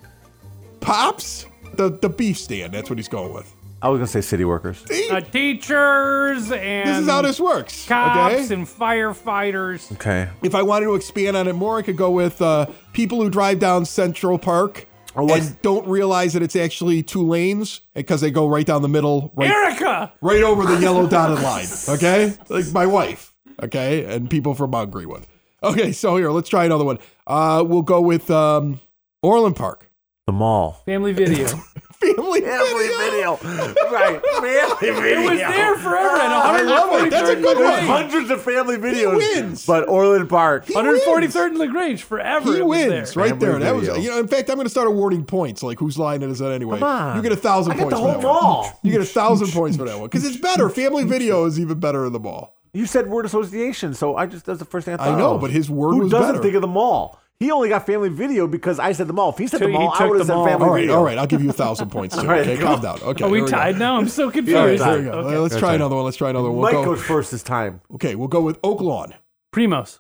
Pops. 0.80 1.46
The 1.74 1.90
the 2.02 2.10
beef 2.10 2.38
stand. 2.38 2.74
That's 2.74 2.90
what 2.90 2.98
he's 3.00 3.08
going 3.08 3.34
with. 3.34 3.54
I 3.82 3.88
was 3.90 4.00
gonna 4.00 4.08
say 4.08 4.20
city 4.22 4.44
workers. 4.44 4.84
Uh, 5.10 5.22
teachers 5.22 6.52
and 6.52 6.90
this 6.90 6.98
is 7.00 7.08
how 7.08 7.22
this 7.22 7.40
works. 7.40 7.88
cops 7.88 8.34
okay? 8.34 8.54
and 8.54 8.68
firefighters. 8.68 9.90
Okay. 9.94 10.28
if 10.44 10.54
I 10.54 10.62
wanted 10.64 10.88
to 10.88 10.96
expand 10.96 11.38
on 11.38 11.48
it 11.48 11.54
more, 11.54 11.78
I 11.78 11.82
could 11.82 11.96
go 11.96 12.12
with 12.12 12.42
uh, 12.42 12.66
people 12.92 13.22
who 13.22 13.30
drive 13.30 13.60
down 13.60 13.86
Central 13.86 14.38
Park 14.38 14.86
Or 15.16 15.24
what's- 15.24 15.48
and 15.48 15.62
don't 15.62 15.88
realize 15.88 16.34
that 16.34 16.44
it's 16.44 16.56
actually 16.56 17.02
two 17.04 17.26
lanes 17.28 17.82
because 17.96 18.22
they 18.22 18.32
go 18.32 18.48
right 18.48 18.66
down 18.66 18.82
the 18.84 18.88
middle, 18.90 19.32
right, 19.36 19.50
Erica. 19.50 20.14
right 20.22 20.44
over 20.44 20.64
the 20.66 20.80
yellow 20.80 21.08
dotted 21.16 21.44
line. 21.44 21.68
Okay, 21.90 22.34
like 22.50 22.72
my 22.72 22.86
wife. 22.86 23.34
Okay, 23.62 24.06
and 24.06 24.30
people 24.30 24.54
from 24.54 24.72
Mount 24.72 24.92
Greenwood. 24.92 25.24
Okay, 25.64 25.92
so 25.92 26.16
here, 26.16 26.30
let's 26.32 26.48
try 26.48 26.64
another 26.66 26.86
one. 26.86 27.00
Uh, 27.28 27.64
we'll 27.68 27.82
go 27.82 28.00
with 28.00 28.30
um, 28.32 28.80
Orland 29.22 29.56
Park. 29.56 29.90
The 30.28 30.32
mall. 30.34 30.82
Family 30.86 31.12
video. 31.12 31.48
Family, 32.16 32.40
Family 32.42 32.88
video. 32.88 33.36
video. 33.36 33.76
right. 33.92 34.22
Family 34.26 34.50
video. 34.80 35.04
it 35.22 35.30
was 35.30 35.40
there 35.40 35.76
forever 35.76 36.16
at 36.16 36.32
I 36.32 36.62
love 36.62 37.04
it. 37.06 37.10
That's 37.10 37.30
a 37.30 37.36
good 37.36 37.58
one. 37.60 37.84
Hundreds 37.84 38.30
of 38.30 38.42
family 38.42 38.78
videos. 38.78 39.18
wins. 39.18 39.66
But 39.66 39.90
Orland 39.90 40.30
Park. 40.30 40.66
143rd 40.68 41.48
and 41.48 41.58
Lagrange 41.58 42.04
forever. 42.04 42.54
He 42.54 42.60
it 42.60 42.66
was 42.66 42.88
wins 42.88 43.14
there. 43.14 43.24
right 43.24 43.30
Family 43.32 43.46
there. 43.46 43.60
That 43.60 43.76
was, 43.76 43.88
video. 43.88 44.02
you 44.02 44.10
know. 44.12 44.20
In 44.20 44.30
fact, 44.30 44.50
I'm 44.50 44.56
going 44.56 44.66
to 44.66 44.70
start 44.70 44.88
awarding 44.88 45.26
points. 45.26 45.62
Like 45.62 45.78
whose 45.80 45.98
line 45.98 46.24
is 46.24 46.40
that 46.40 46.54
anyway? 46.54 46.80
Come 46.80 46.88
on. 46.90 47.18
You 47.18 47.22
get 47.22 47.34
a 47.34 47.36
thousand 47.36 47.74
I 47.74 47.76
get 47.76 47.82
points. 47.84 47.96
the 47.96 48.02
whole 48.02 48.08
that 48.14 48.18
one. 48.18 48.24
mall. 48.24 48.80
You 48.82 48.92
get 48.94 49.02
a 49.02 49.06
thousand 49.06 49.52
points 49.52 49.76
for 49.76 49.84
that 49.84 49.98
one 50.00 50.08
because 50.08 50.24
it's 50.24 50.38
better. 50.38 50.70
Family 50.70 51.04
video 51.04 51.44
is 51.46 51.60
even 51.60 51.82
better 51.82 52.06
in 52.06 52.14
the 52.14 52.20
mall. 52.20 52.56
You 52.72 52.86
said 52.86 53.08
word 53.10 53.26
association, 53.26 53.94
so 53.94 54.16
I 54.16 54.26
just 54.26 54.46
that's 54.46 54.60
the 54.60 54.66
first 54.66 54.86
thing 54.86 54.94
I 54.94 54.98
thought. 54.98 55.08
I 55.16 55.18
know, 55.18 55.36
of. 55.36 55.42
but 55.42 55.50
his 55.52 55.70
word 55.70 55.96
Who 55.96 56.00
was 56.02 56.12
doesn't 56.12 56.36
better. 56.36 56.44
think 56.44 56.56
of 56.56 56.62
the 56.62 56.68
mall? 56.68 57.20
He 57.40 57.52
only 57.52 57.70
got 57.70 57.86
family 57.86 58.10
video 58.10 58.48
because 58.48 58.80
I 58.80 58.92
said 58.92 59.08
the 59.08 59.14
mall. 59.14 59.30
If 59.30 59.38
he 59.38 59.48
said 59.48 59.60
So 59.60 59.66
the 59.68 59.72
mall, 59.72 59.94
I 59.98 60.06
would 60.06 60.18
have 60.18 60.28
said 60.28 60.34
mall. 60.36 60.46
family 60.46 60.66
All 60.68 60.74
right, 60.74 60.82
video. 60.82 60.96
all 60.98 61.04
right. 61.06 61.18
I'll 61.18 61.26
give 61.28 61.42
you 61.42 61.50
a 61.50 61.54
thousand 61.54 61.90
points 61.90 62.18
too. 62.18 62.28
right, 62.28 62.42
okay, 62.42 62.58
come 62.58 62.82
calm 62.82 62.82
down. 62.82 63.02
Okay, 63.10 63.24
Are 63.24 63.30
we 63.30 63.38
here 63.40 63.48
go. 63.48 63.52
tied 63.52 63.80
now? 63.80 63.96
I'm 63.98 64.10
so 64.10 64.30
confused. 64.32 64.58
right, 64.58 64.78
there 64.78 64.98
we 65.00 65.04
go. 65.06 65.12
Okay. 65.12 65.38
Let's 65.38 65.58
try 65.58 65.74
another 65.74 65.96
one. 65.96 66.04
Let's 66.04 66.18
try 66.18 66.32
another 66.32 66.50
one. 66.52 66.58
We'll 66.58 66.64
Mike 66.74 66.74
go- 66.86 66.96
goes 66.96 67.02
first 67.02 67.32
this 67.32 67.42
time. 67.44 67.80
okay, 67.94 68.16
we'll 68.16 68.28
go 68.28 68.42
with 68.42 68.60
Oak 68.62 68.82
Lawn. 68.82 69.14
Primos. 69.56 70.00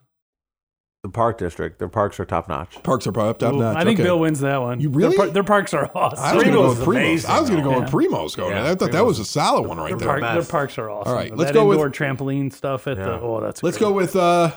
The 1.03 1.07
park 1.09 1.37
district. 1.37 1.79
Their 1.79 1.87
parks 1.87 2.19
are 2.19 2.25
top 2.25 2.49
notch. 2.49 2.83
Parks 2.83 3.07
are 3.07 3.13
probably 3.13 3.29
up 3.29 3.39
top 3.39 3.53
Ooh, 3.53 3.59
notch. 3.59 3.77
I 3.77 3.85
think 3.85 3.99
okay. 4.01 4.03
Bill 4.07 4.19
wins 4.19 4.41
that 4.41 4.57
one. 4.57 4.81
You 4.81 4.89
really? 4.89 5.15
Their, 5.15 5.25
par- 5.27 5.33
their 5.33 5.43
parks 5.45 5.73
are 5.73 5.89
awesome. 5.95 6.19
I 6.21 6.33
was 6.35 6.43
going 6.43 6.53
to 6.55 6.61
go 6.61 6.67
Primos 6.73 6.77
with 6.79 6.87
Primos. 6.89 6.95
amazing, 6.97 7.31
I 7.31 7.39
was 7.39 7.49
going 7.49 7.63
to 7.63 7.69
go 7.69 7.75
though. 7.75 7.79
with 7.83 7.89
Primos 7.89 8.35
going. 8.35 8.51
Yeah, 8.51 8.69
I 8.69 8.75
thought 8.75 8.91
that 8.91 9.05
was 9.05 9.17
a 9.19 9.23
solid 9.23 9.65
one 9.65 9.77
right 9.77 9.97
Their, 9.97 9.97
there. 9.97 10.19
park, 10.19 10.33
their 10.33 10.43
parks 10.43 10.77
are 10.77 10.89
awesome. 10.89 11.09
All 11.13 11.17
right, 11.17 11.33
let's 11.33 11.53
go 11.53 11.65
with- 11.67 11.77
indoor 11.77 11.89
trampoline 11.89 12.51
stuff 12.51 12.85
at 12.87 12.97
the. 12.97 13.13
Oh, 13.17 13.39
that's. 13.39 13.63
Let's 13.63 13.77
go 13.77 13.93
with. 13.93 14.17
uh 14.17 14.51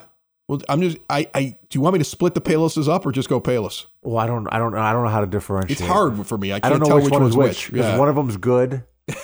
Well, 0.49 0.61
I'm 0.69 0.81
just. 0.83 0.99
I. 1.09 1.29
I. 1.35 1.57
Do 1.69 1.79
you 1.79 1.81
want 1.81 1.95
me 1.95 1.99
to 1.99 2.05
split 2.05 2.35
the 2.35 2.41
Paloses 2.41 2.89
up 2.89 3.07
or 3.07 3.13
just 3.13 3.29
go 3.29 3.41
Palos? 3.41 3.87
Well, 4.03 4.19
I 4.19 4.27
don't. 4.27 4.47
I 4.53 4.59
don't. 4.59 4.73
know. 4.73 4.79
I 4.79 4.93
don't 4.93 5.05
know 5.05 5.11
how 5.11 5.21
to 5.21 5.27
differentiate. 5.27 5.79
It's 5.81 5.81
hard 5.89 6.27
for 6.27 6.37
me. 6.37 6.53
I 6.53 6.57
I 6.57 6.61
can't 6.61 6.73
don't 6.75 6.81
know 6.81 6.87
tell 6.87 6.97
which, 6.97 7.05
which, 7.05 7.13
one 7.13 7.23
is 7.23 7.37
which. 7.37 7.47
which. 7.49 7.73
Because 7.73 7.87
Yeah. 7.93 7.99
one 7.99 8.09
of 8.09 8.17
them's 8.17 8.37
good. 8.37 8.83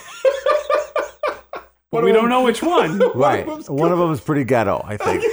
But 1.90 2.04
we 2.04 2.12
don't 2.12 2.28
know 2.28 2.42
which 2.42 2.62
one. 2.62 3.00
Right. 3.14 3.46
them's 3.46 3.70
One 3.70 3.90
of 3.92 3.98
them 3.98 4.12
is 4.12 4.20
pretty 4.20 4.44
ghetto. 4.44 4.82
I 4.84 4.96
think. 4.98 5.24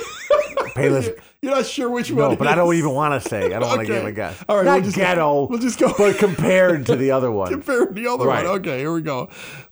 Palos. 0.73 1.09
You're 1.41 1.53
not 1.53 1.65
sure 1.65 1.89
which 1.89 2.09
one. 2.11 2.17
No, 2.19 2.31
it 2.31 2.39
but 2.39 2.47
I 2.47 2.55
don't 2.55 2.73
even 2.75 2.91
want 2.91 3.21
to 3.21 3.29
say. 3.29 3.47
I 3.53 3.59
don't 3.59 3.67
want 3.67 3.81
to 3.81 3.85
give 3.87 4.05
a 4.05 4.11
guess. 4.13 4.41
All 4.47 4.55
right, 4.55 4.65
Not 4.65 4.73
we'll 4.75 4.83
just- 4.83 4.95
ghetto. 4.95 5.47
we'll 5.47 5.59
just 5.59 5.77
go- 5.77 5.93
But 5.97 6.17
compared 6.17 6.85
to 6.85 6.95
the 6.95 7.11
other 7.11 7.29
one, 7.29 7.49
Compared 7.51 7.89
to 7.89 7.93
the 8.01 8.07
other 8.09 8.25
Right. 8.25 8.45
one. 8.45 8.55
Okay, 8.61 8.79
here 8.79 8.93
we 8.93 9.01
go. 9.01 9.29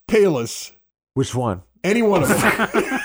Palos. 0.10 0.74
which 1.14 1.34
one? 1.34 1.62
Any 1.86 2.02
one 2.02 2.24
of 2.24 2.30
them. 2.30 3.00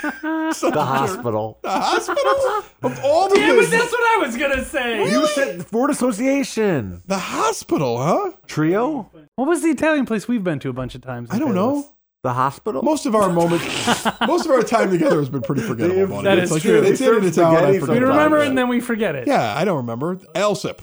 The 0.72 0.84
hospital. 0.84 1.58
the 1.62 1.70
hospital 1.70 2.62
of 2.82 3.00
all 3.04 3.28
the 3.28 3.36
Damn 3.36 3.54
it, 3.54 3.60
business. 3.60 3.80
that's 3.80 3.92
what 3.92 4.00
I 4.00 4.26
was 4.26 4.36
gonna 4.36 4.64
say. 4.64 5.10
You 5.10 5.26
said 5.28 5.70
word 5.72 5.90
association. 5.90 7.02
The 7.06 7.18
hospital, 7.18 7.98
huh? 8.02 8.32
Trio. 8.46 9.10
What 9.36 9.48
was 9.48 9.62
the 9.62 9.68
Italian 9.68 10.06
place 10.06 10.26
we've 10.28 10.44
been 10.44 10.58
to 10.60 10.68
a 10.68 10.72
bunch 10.72 10.94
of 10.94 11.02
times? 11.02 11.28
I 11.30 11.38
don't 11.38 11.54
know. 11.54 11.86
The 12.24 12.32
hospital. 12.32 12.82
Most 12.82 13.06
of 13.06 13.14
our 13.14 13.30
moments, 13.32 13.64
most 14.26 14.44
of 14.44 14.50
our 14.50 14.62
time 14.62 14.90
together 14.90 15.18
has 15.20 15.28
been 15.30 15.40
pretty 15.42 15.62
forgettable. 15.62 16.08
buddy. 16.16 16.24
That 16.24 16.38
it's 16.38 16.46
is 16.46 16.52
like, 16.52 16.62
true. 16.62 16.82
It's 16.82 17.00
We 17.00 17.06
in 17.06 17.12
serve 17.14 17.24
it's 17.24 17.38
out. 17.38 17.54
I 17.54 17.56
spaghetti 17.58 17.78
forget 17.78 17.80
We 17.80 17.86
sometimes. 17.86 18.02
about 18.02 18.14
remember 18.16 18.38
it. 18.38 18.42
it 18.42 18.48
and 18.48 18.58
then 18.58 18.68
we 18.68 18.80
forget 18.80 19.14
it. 19.14 19.28
Yeah, 19.28 19.54
I 19.56 19.64
don't 19.64 19.76
remember. 19.76 20.16
Alsip. 20.34 20.80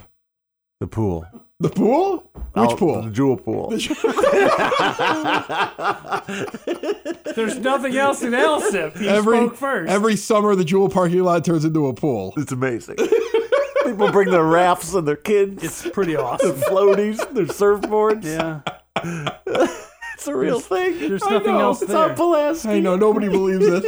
The 0.80 0.88
pool. 0.88 1.25
The 1.62 1.70
pool? 1.70 2.18
Which 2.34 2.72
Oh, 2.72 2.76
pool? 2.76 3.02
The 3.04 3.10
jewel 3.12 3.38
pool. 3.38 3.70
There's 7.36 7.58
nothing 7.60 7.96
else 7.98 8.22
in 8.24 8.32
Alsip. 8.34 8.98
He 8.98 9.08
every 9.08 9.38
spoke 9.38 9.56
first. 9.56 9.89
every 9.91 10.15
summer, 10.18 10.54
the 10.56 10.65
Jewel 10.65 10.89
parking 10.89 11.24
lot 11.24 11.46
turns 11.46 11.63
into 11.65 11.88
a 11.88 11.94
pool. 11.94 12.34
It's 12.38 12.52
amazing. 12.52 12.98
People 13.86 14.12
bring 14.12 14.30
their 14.32 14.44
rafts 14.44 14.94
and 14.94 15.08
their 15.08 15.15
kids, 15.15 15.63
it's 15.63 15.88
pretty 15.89 16.13
their 16.15 16.26
awesome. 16.26 16.56
floaties, 16.62 17.18
their 17.34 17.46
surfboards. 17.46 18.26
Yeah. 18.26 18.62
It's 20.18 20.28
a 20.28 20.36
real 20.36 20.62
thing. 20.62 20.98
There's 20.98 21.22
I 21.24 21.30
nothing 21.30 21.52
know, 21.54 21.60
else 21.60 21.82
It's 21.82 21.91
there. 21.91 22.10
on 22.10 22.15
Pulaski. 22.15 22.70
I 22.70 22.80
know 22.80 22.96
nobody 22.96 23.28
believes 23.28 23.68
it. 23.68 23.84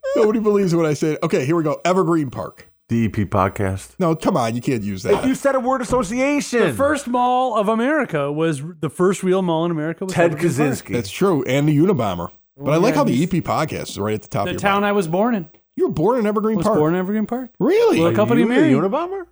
nobody 0.16 0.38
believes 0.38 0.72
what 0.76 0.86
I 0.86 0.94
said. 0.94 1.18
Okay, 1.24 1.44
here 1.44 1.56
we 1.56 1.64
go. 1.64 1.80
Evergreen 1.84 2.30
Park. 2.30 2.70
DEP 2.88 3.30
podcast. 3.30 3.94
No, 3.98 4.14
come 4.14 4.36
on, 4.36 4.54
you 4.54 4.60
can't 4.60 4.82
use 4.82 5.02
that. 5.04 5.20
If 5.20 5.26
you 5.26 5.34
said 5.34 5.54
a 5.54 5.60
word 5.60 5.80
association. 5.80 6.60
The 6.60 6.72
first 6.74 7.06
mall 7.06 7.56
of 7.56 7.68
America 7.68 8.30
was 8.30 8.62
the 8.80 8.90
first 8.90 9.22
real 9.22 9.42
mall 9.42 9.64
in 9.64 9.70
America. 9.70 10.04
Was 10.04 10.14
Ted 10.14 10.32
Evergreen 10.32 10.54
Park. 10.54 10.68
Kaczynski. 10.68 10.92
That's 10.92 11.10
true, 11.10 11.42
and 11.44 11.68
the 11.68 11.76
Unabomber. 11.76 12.30
But 12.56 12.72
I 12.72 12.76
like 12.76 12.92
yeah, 12.92 12.98
how 12.98 13.04
the 13.04 13.22
EP 13.22 13.30
podcast 13.30 13.90
is 13.90 13.98
right 13.98 14.14
at 14.14 14.22
the 14.22 14.28
top 14.28 14.44
The 14.44 14.50
of 14.50 14.54
your 14.54 14.60
town 14.60 14.82
mind. 14.82 14.86
I 14.86 14.92
was 14.92 15.08
born 15.08 15.34
in. 15.34 15.48
You 15.74 15.86
were 15.88 15.92
born 15.94 16.18
in 16.18 16.26
Evergreen 16.26 16.56
Park. 16.56 16.64
Was 16.64 16.66
Park. 16.66 16.78
born 16.78 16.94
in 16.94 17.00
Evergreen 17.00 17.26
Park. 17.26 17.50
really? 17.58 17.98
Little 17.98 18.14
company 18.14 18.42
you 18.42 18.48
the 18.48 18.54
Mary. 18.54 18.72
Unabomber? 18.72 19.26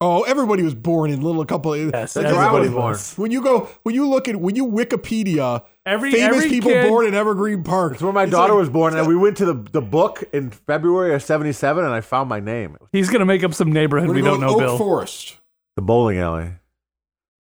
Oh, 0.00 0.22
everybody 0.22 0.62
was 0.62 0.74
born 0.74 1.10
in 1.10 1.22
little 1.22 1.44
couple. 1.46 1.76
Yes, 1.76 2.14
That's 2.14 2.16
where 2.16 2.26
I 2.42 2.46
everybody 2.46 2.68
was 2.74 3.12
born. 3.14 3.22
When 3.22 3.30
you 3.30 3.42
go, 3.42 3.70
when 3.84 3.94
you 3.94 4.06
look 4.08 4.28
at, 4.28 4.36
when 4.36 4.54
you 4.56 4.66
Wikipedia, 4.66 5.62
Every 5.86 6.12
famous 6.12 6.36
every 6.38 6.50
people 6.50 6.72
kid, 6.72 6.88
born 6.88 7.06
in 7.06 7.14
Evergreen 7.14 7.62
Park. 7.62 7.94
It's 7.94 8.02
where 8.02 8.12
my 8.12 8.24
It's 8.24 8.32
daughter 8.32 8.52
like- 8.54 8.60
was 8.60 8.70
born, 8.70 8.96
and 8.96 9.06
we 9.06 9.16
went 9.16 9.36
to 9.38 9.44
the, 9.44 9.54
the 9.54 9.80
book 9.80 10.24
in 10.32 10.50
February 10.50 11.14
of 11.14 11.22
'77, 11.22 11.84
and 11.84 11.94
I 11.94 12.00
found 12.00 12.28
my 12.28 12.40
name. 12.40 12.76
He's 12.92 13.08
gonna 13.08 13.24
make 13.24 13.44
up 13.44 13.54
some 13.54 13.72
neighborhood 13.72 14.08
We're 14.08 14.14
we 14.16 14.20
gonna 14.22 14.32
don't 14.32 14.40
know, 14.40 14.54
Oak 14.54 14.58
Bill. 14.60 14.78
Forest. 14.78 15.38
The 15.76 15.82
bowling 15.82 16.18
alley. 16.18 16.50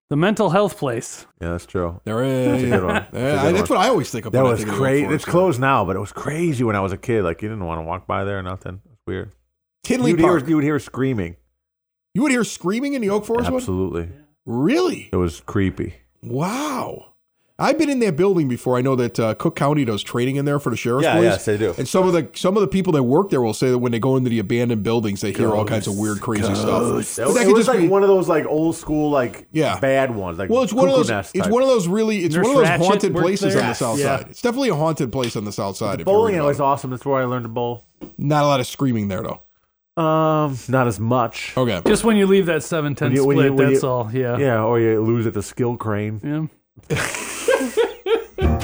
The 0.10 0.16
mental 0.18 0.52
health 0.52 0.78
place. 0.78 1.26
Yeah, 1.42 1.50
that's 1.54 1.66
true. 1.66 2.00
There 2.06 2.24
is. 2.24 2.64
a 2.64 2.68
good 2.70 2.84
one. 2.84 2.94
That's 2.94 3.14
a 3.14 3.18
Yeah, 3.20 3.42
good 3.44 3.56
that's 3.56 3.70
what 3.70 3.80
I 3.80 3.88
always 3.88 4.12
think 4.12 4.26
of. 4.28 4.32
That 4.32 4.44
was 4.44 4.60
think 4.60 4.70
of 4.70 4.76
Oak 4.76 4.80
crazy. 4.82 5.14
It's 5.14 5.26
closed 5.26 5.60
now, 5.60 5.84
but 5.86 5.96
it 5.96 6.00
was 6.00 6.12
crazy 6.12 6.64
when 6.64 6.76
I 6.76 6.82
was 6.82 6.92
a 6.92 6.98
kid. 6.98 7.24
Like 7.24 7.42
you 7.42 7.50
didn't 7.50 7.66
want 7.66 7.80
to 7.80 7.84
walk 7.84 8.06
by 8.06 8.24
there 8.24 8.38
or 8.40 8.44
nothing. 8.44 8.82
It's 8.92 9.02
weird. 9.08 9.32
Tinley 9.84 10.12
You'd 10.12 10.20
hear, 10.20 10.38
you 10.38 10.56
would 10.56 10.64
hear 10.64 10.78
screaming. 10.80 11.36
You 12.14 12.22
would 12.22 12.32
hear 12.32 12.44
screaming 12.44 12.94
in 12.94 13.02
the 13.02 13.10
Oak 13.10 13.26
Forest 13.26 13.50
one? 13.50 13.60
Absolutely, 13.60 14.10
Really? 14.46 15.10
it 15.12 15.16
was 15.16 15.40
creepy. 15.42 15.96
Wow. 16.22 17.08
I've 17.60 17.78
been 17.78 17.90
in 17.90 18.00
that 18.00 18.16
building 18.16 18.48
before. 18.48 18.78
I 18.78 18.82
know 18.82 18.96
that 18.96 19.20
uh, 19.20 19.36
Cook 19.36 19.56
County 19.56 19.86
does 19.86 20.02
training 20.04 20.36
in 20.38 20.46
there 20.46 20.60
for 20.60 20.70
the 20.72 20.76
sheriff's 20.76 21.06
Yeah, 21.06 21.14
police. 21.14 21.32
yes, 21.32 21.46
they 21.46 21.58
do. 21.58 21.74
And 21.78 21.88
some 21.88 22.08
of 22.08 22.14
the 22.14 22.28
some 22.36 22.58
of 22.58 22.62
the 22.62 22.68
people 22.68 22.94
that 22.94 23.04
work 23.04 23.30
there 23.30 23.42
will 23.42 23.54
say 23.54 23.70
that 23.70 23.78
when 23.78 23.92
they 23.92 24.00
go 24.00 24.18
into 24.18 24.30
the 24.30 24.40
abandoned 24.40 24.82
buildings, 24.84 25.22
they 25.22 25.32
hear 25.32 25.52
all 25.52 25.64
kinds 25.64 25.86
of 25.88 25.96
weird, 25.98 26.20
crazy 26.20 26.44
stuff. 26.56 27.16
But 27.16 27.34
that 27.36 27.42
it 27.42 27.46
could 27.46 27.54
was 27.54 27.66
just 27.66 27.70
like 27.70 27.80
be- 27.80 27.88
one 27.88 28.02
of 28.02 28.10
those 28.10 28.28
like 28.28 28.46
old 28.48 28.76
school 28.76 29.12
like 29.12 29.48
Yeah. 29.52 29.80
bad 29.80 30.14
ones. 30.16 30.40
Like 30.40 30.50
well, 30.50 30.64
it's 30.64 30.74
one 30.74 30.90
of 30.90 30.96
those. 30.96 31.10
It's 31.10 31.32
type. 31.32 31.50
one 31.52 31.62
of 31.62 31.70
those 31.70 31.88
really. 31.88 32.26
It's 32.26 32.36
Nurse 32.36 32.44
one 32.48 32.56
of 32.56 32.62
those 32.64 32.70
Ratched 32.70 32.86
haunted 32.88 33.14
places 33.16 33.54
there? 33.54 33.64
on 33.64 33.70
the 33.70 33.76
south 33.76 34.00
Yeah. 34.00 34.18
side. 34.18 34.28
It's 34.32 34.42
definitely 34.42 34.70
a 34.70 34.76
haunted 34.76 35.12
place 35.12 35.36
on 35.36 35.46
the 35.46 35.52
south 35.52 35.78
side. 35.78 35.94
if 35.96 36.00
you 36.00 36.06
bowling 36.06 36.34
read 36.34 36.40
alley 36.40 36.46
about 36.46 36.48
was 36.50 36.60
awesome. 36.60 36.90
That's 36.90 37.06
where 37.06 37.22
I 37.22 37.26
learned 37.26 37.46
to 37.46 37.50
bowl. 37.50 37.86
Not 38.18 38.44
a 38.44 38.48
lot 38.48 38.60
of 38.60 38.68
screaming 38.68 39.10
there 39.10 39.22
though. 39.22 39.43
Um, 39.96 40.58
not 40.70 40.88
as 40.88 41.00
much. 41.00 41.54
Okay. 41.56 41.80
Just 41.86 42.04
when 42.04 42.18
you 42.18 42.26
leave 42.26 42.48
that 42.48 42.64
seven 42.64 42.96
ten 42.96 43.10
When 43.10 43.16
you- 43.16 43.26
when 43.26 43.36
split, 43.38 43.46
you- 43.46 43.54
when 43.54 43.70
that's 43.74 43.84
you- 43.84 43.90
all. 43.90 44.10
Yeah. 44.12 44.38
Yeah, 44.38 44.64
or 44.64 44.80
you 44.80 45.00
lose 45.02 45.28
at 45.28 45.34
the 45.36 45.44
skill 45.44 45.78
crane. 45.78 46.20
Yeah. 46.90 46.98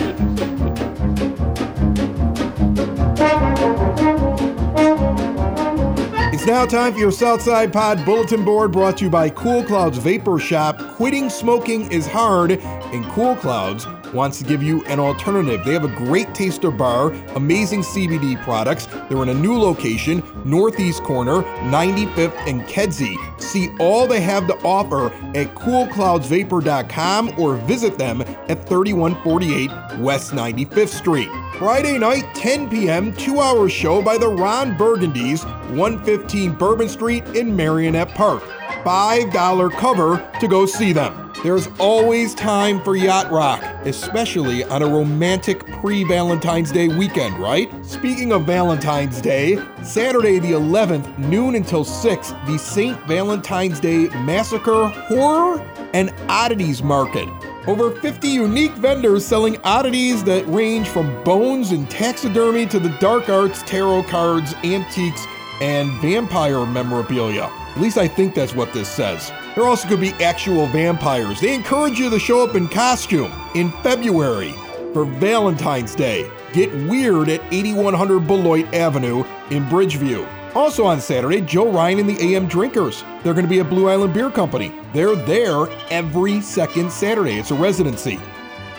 It's 6.31 6.45
now 6.45 6.65
time 6.65 6.93
for 6.93 6.99
your 6.99 7.11
Southside 7.11 7.73
Pod 7.73 8.05
bulletin 8.05 8.45
board 8.45 8.71
brought 8.71 8.97
to 8.97 9.05
you 9.05 9.09
by 9.09 9.29
Cool 9.29 9.63
Clouds 9.63 9.97
Vapor 9.97 10.39
Shop. 10.39 10.77
Quitting 10.95 11.29
smoking 11.29 11.91
is 11.91 12.05
hard, 12.07 12.51
and 12.51 13.03
Cool 13.07 13.35
Clouds 13.35 13.85
wants 14.13 14.37
to 14.39 14.43
give 14.43 14.63
you 14.63 14.83
an 14.85 14.99
alternative. 14.99 15.63
They 15.65 15.73
have 15.73 15.83
a 15.83 15.95
great 15.95 16.33
taster 16.33 16.71
bar, 16.71 17.11
amazing 17.35 17.81
CBD 17.81 18.41
products. 18.43 18.87
They're 19.09 19.23
in 19.23 19.29
a 19.29 19.33
new 19.33 19.57
location, 19.57 20.23
Northeast 20.45 21.03
Corner, 21.03 21.43
95th 21.71 22.35
and 22.47 22.61
Kedzie. 22.63 23.15
See 23.41 23.69
all 23.79 24.07
they 24.07 24.21
have 24.21 24.47
to 24.47 24.55
offer 24.63 25.07
at 25.35 25.55
coolcloudsvapor.com 25.55 27.39
or 27.39 27.55
visit 27.55 27.97
them 27.97 28.21
at 28.21 28.67
3148 28.67 29.99
West 29.99 30.31
95th 30.31 30.89
Street. 30.89 31.29
Friday 31.57 31.97
night, 31.97 32.23
10 32.35 32.69
p.m., 32.69 33.13
two 33.13 33.41
hour 33.41 33.67
show 33.67 34.01
by 34.01 34.17
the 34.17 34.29
Ron 34.29 34.77
Burgundies, 34.77 35.43
115 35.75 36.53
Bourbon 36.53 36.87
Street 36.87 37.23
in 37.35 37.51
Merrionette 37.51 38.13
Park. 38.15 38.43
$5 38.83 39.71
cover 39.71 40.29
to 40.39 40.47
go 40.47 40.65
see 40.65 40.93
them. 40.93 41.28
There's 41.41 41.69
always 41.79 42.35
time 42.35 42.81
for 42.81 42.97
yacht 42.97 43.31
rock, 43.31 43.63
especially 43.85 44.65
on 44.65 44.81
a 44.81 44.85
romantic 44.85 45.65
pre 45.79 46.03
Valentine's 46.03 46.69
Day 46.69 46.89
weekend, 46.89 47.39
right? 47.39 47.71
Speaking 47.85 48.33
of 48.33 48.43
Valentine's 48.43 49.21
Day, 49.21 49.57
Saturday 49.81 50.39
the 50.39 50.51
11th, 50.51 51.17
noon 51.17 51.55
until 51.55 51.85
6, 51.85 52.33
the 52.45 52.57
St. 52.57 52.99
Valentine's 53.07 53.79
Day 53.79 54.09
Massacre 54.25 54.87
Horror 54.87 55.61
and 55.93 56.13
Oddities 56.27 56.83
Market. 56.83 57.29
Over 57.67 57.91
50 57.91 58.27
unique 58.27 58.73
vendors 58.73 59.25
selling 59.25 59.55
oddities 59.63 60.25
that 60.25 60.45
range 60.47 60.89
from 60.89 61.23
bones 61.23 61.71
and 61.71 61.89
taxidermy 61.89 62.65
to 62.65 62.79
the 62.79 62.89
dark 62.99 63.29
arts, 63.29 63.63
tarot 63.63 64.03
cards, 64.03 64.53
antiques, 64.65 65.25
and 65.61 65.89
vampire 66.01 66.65
memorabilia. 66.65 67.49
At 67.75 67.79
least 67.79 67.97
I 67.97 68.09
think 68.09 68.35
that's 68.35 68.53
what 68.53 68.73
this 68.73 68.89
says. 68.89 69.31
There 69.59 69.67
also 69.67 69.89
could 69.89 69.99
be 69.99 70.13
actual 70.23 70.67
vampires. 70.67 71.41
They 71.41 71.53
encourage 71.53 71.99
you 71.99 72.09
to 72.11 72.17
show 72.17 72.47
up 72.47 72.55
in 72.55 72.69
costume 72.69 73.29
in 73.55 73.73
February 73.83 74.53
for 74.93 75.03
Valentine's 75.03 75.93
Day. 75.95 76.31
Get 76.53 76.73
weird 76.87 77.27
at 77.27 77.41
8100 77.51 78.25
Beloit 78.25 78.73
Avenue 78.73 79.25
in 79.49 79.65
Bridgeview. 79.65 80.25
Also 80.55 80.85
on 80.85 81.01
Saturday, 81.01 81.41
Joe 81.41 81.69
Ryan 81.69 81.99
and 81.99 82.09
the 82.09 82.35
AM 82.35 82.47
Drinkers. 82.47 83.03
They're 83.21 83.33
going 83.33 83.43
to 83.45 83.49
be 83.49 83.59
at 83.59 83.69
Blue 83.69 83.89
Island 83.89 84.13
Beer 84.13 84.29
Company. 84.29 84.71
They're 84.93 85.17
there 85.17 85.67
every 85.91 86.39
second 86.39 86.89
Saturday. 86.89 87.37
It's 87.37 87.51
a 87.51 87.55
residency. 87.55 88.17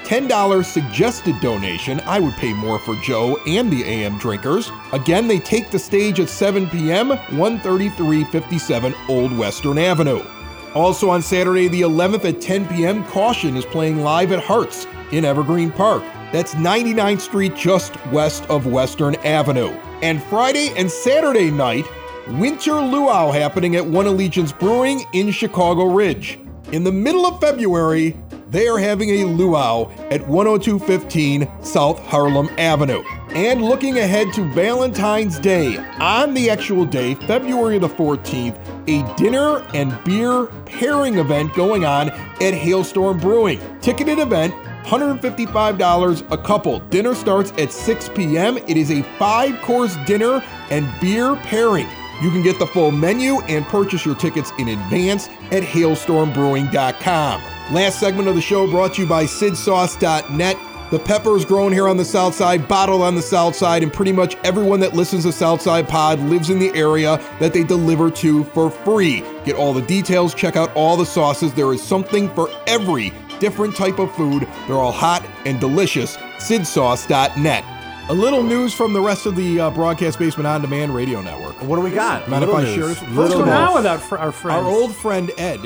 $10 0.05 0.64
suggested 0.64 1.38
donation. 1.43 2.01
I 2.07 2.21
would 2.21 2.35
pay 2.37 2.55
more 2.55 2.79
for 2.79 2.95
Joe 3.03 3.37
and 3.47 3.71
the 3.71 3.85
AM 3.85 4.16
drinkers. 4.16 4.73
Again, 4.95 5.29
they 5.29 5.40
take 5.40 5.71
the 5.71 5.79
stage 5.79 6.21
at 6.21 6.31
7 6.31 6.71
p.m., 6.71 7.09
13357 7.09 8.95
Old 9.11 9.37
Western 9.37 9.77
Avenue. 9.77 10.25
Also 10.74 11.11
on 11.11 11.20
Saturday, 11.20 11.66
the 11.66 11.80
11th 11.80 12.24
at 12.24 12.40
10 12.40 12.68
p.m., 12.68 13.04
Caution 13.06 13.56
is 13.56 13.64
playing 13.64 14.02
live 14.02 14.30
at 14.30 14.38
Hearts 14.38 14.87
in 15.11 15.24
Evergreen 15.24 15.72
Park. 15.72 16.04
That's 16.33 16.54
99th 16.54 17.20
Street, 17.20 17.56
just 17.56 17.94
west 18.06 18.48
of 18.48 18.66
Western 18.66 19.16
Avenue. 19.16 19.70
And 20.00 20.22
Friday 20.24 20.72
and 20.76 20.88
Saturday 20.88 21.50
night, 21.50 21.85
Winter 22.28 22.74
Luau 22.74 23.33
happening 23.33 23.74
at 23.74 23.85
One 23.85 24.06
Allegiance 24.06 24.52
Brewing 24.52 25.04
in 25.12 25.33
Chicago 25.33 25.87
Ridge. 25.87 26.38
In 26.70 26.85
the 26.85 26.92
middle 26.92 27.26
of 27.26 27.40
February, 27.40 28.16
they 28.50 28.68
are 28.68 28.78
having 28.78 29.10
a 29.10 29.24
luau 29.24 29.90
at 30.10 30.26
10215 30.26 31.48
South 31.62 31.98
Harlem 32.00 32.48
Avenue. 32.58 33.02
And 33.30 33.62
looking 33.62 33.98
ahead 33.98 34.32
to 34.34 34.44
Valentine's 34.52 35.38
Day, 35.38 35.76
on 36.00 36.34
the 36.34 36.50
actual 36.50 36.84
day, 36.84 37.14
February 37.14 37.78
the 37.78 37.88
14th, 37.88 38.58
a 38.88 39.16
dinner 39.16 39.64
and 39.72 39.96
beer 40.04 40.46
pairing 40.66 41.18
event 41.18 41.54
going 41.54 41.84
on 41.84 42.10
at 42.10 42.54
Hailstorm 42.54 43.18
Brewing. 43.20 43.60
Ticketed 43.80 44.18
event, 44.18 44.52
$155 44.84 46.32
a 46.32 46.38
couple. 46.38 46.80
Dinner 46.80 47.14
starts 47.14 47.52
at 47.52 47.70
6 47.70 48.08
p.m. 48.10 48.56
It 48.66 48.76
is 48.76 48.90
a 48.90 49.02
five 49.18 49.60
course 49.62 49.96
dinner 50.06 50.42
and 50.70 50.88
beer 51.00 51.36
pairing. 51.36 51.86
You 52.20 52.30
can 52.30 52.42
get 52.42 52.58
the 52.58 52.66
full 52.66 52.90
menu 52.90 53.40
and 53.42 53.64
purchase 53.66 54.04
your 54.04 54.16
tickets 54.16 54.52
in 54.58 54.68
advance 54.68 55.28
at 55.52 55.62
hailstormbrewing.com. 55.62 57.60
Last 57.70 58.00
segment 58.00 58.28
of 58.28 58.35
the 58.35 58.40
show 58.40 58.66
brought 58.68 58.94
to 58.94 59.02
you 59.02 59.09
by 59.09 59.24
sidsauce.net. 59.24 60.56
The 60.90 60.98
pepper 60.98 61.37
is 61.37 61.44
grown 61.44 61.70
here 61.72 61.87
on 61.87 61.96
the 61.96 62.04
South 62.04 62.35
Side, 62.35 62.66
bottled 62.66 63.00
on 63.00 63.14
the 63.14 63.22
South 63.22 63.54
Side, 63.54 63.85
and 63.85 63.92
pretty 63.92 64.11
much 64.11 64.35
everyone 64.42 64.80
that 64.80 64.92
listens 64.92 65.22
to 65.22 65.30
Southside 65.30 65.88
Pod 65.88 66.18
lives 66.18 66.50
in 66.50 66.59
the 66.59 66.74
area 66.74 67.16
that 67.38 67.52
they 67.52 67.62
deliver 67.62 68.11
to 68.11 68.42
for 68.44 68.70
free. 68.70 69.20
Get 69.44 69.54
all 69.54 69.72
the 69.72 69.83
details, 69.83 70.35
check 70.35 70.56
out 70.56 70.74
all 70.74 70.96
the 70.96 71.06
sauces. 71.06 71.54
There 71.54 71.72
is 71.72 71.80
something 71.80 72.28
for 72.35 72.48
every 72.66 73.12
different 73.38 73.76
type 73.76 74.00
of 74.00 74.12
food. 74.16 74.48
They're 74.66 74.76
all 74.76 74.90
hot 74.90 75.24
and 75.46 75.61
delicious. 75.61 76.16
sidsauce.net. 76.38 77.64
A 78.09 78.14
little 78.14 78.42
news 78.42 78.74
from 78.74 78.92
the 78.92 79.00
rest 79.00 79.26
of 79.26 79.37
the 79.37 79.61
uh, 79.61 79.70
Broadcast 79.70 80.18
Basement 80.18 80.48
On 80.48 80.61
Demand 80.61 80.92
Radio 80.92 81.20
Network. 81.22 81.54
What 81.62 81.76
do 81.76 81.83
we 81.83 81.92
got? 81.92 82.28
Mind 82.28 82.42
if 82.42 82.48
Little 82.50 82.62
I 82.62 82.64
news. 82.64 82.74
share 82.74 82.87
this? 82.88 83.00
What's 83.02 83.14
First 83.14 83.33
of 83.35 83.38
going 83.44 83.50
all, 83.52 83.68
on 83.68 83.74
with 83.74 83.87
our, 83.87 83.98
fr- 83.98 84.18
our 84.18 84.33
friends? 84.33 84.66
Our 84.66 84.72
old 84.72 84.92
friend 84.96 85.30
Ed. 85.38 85.61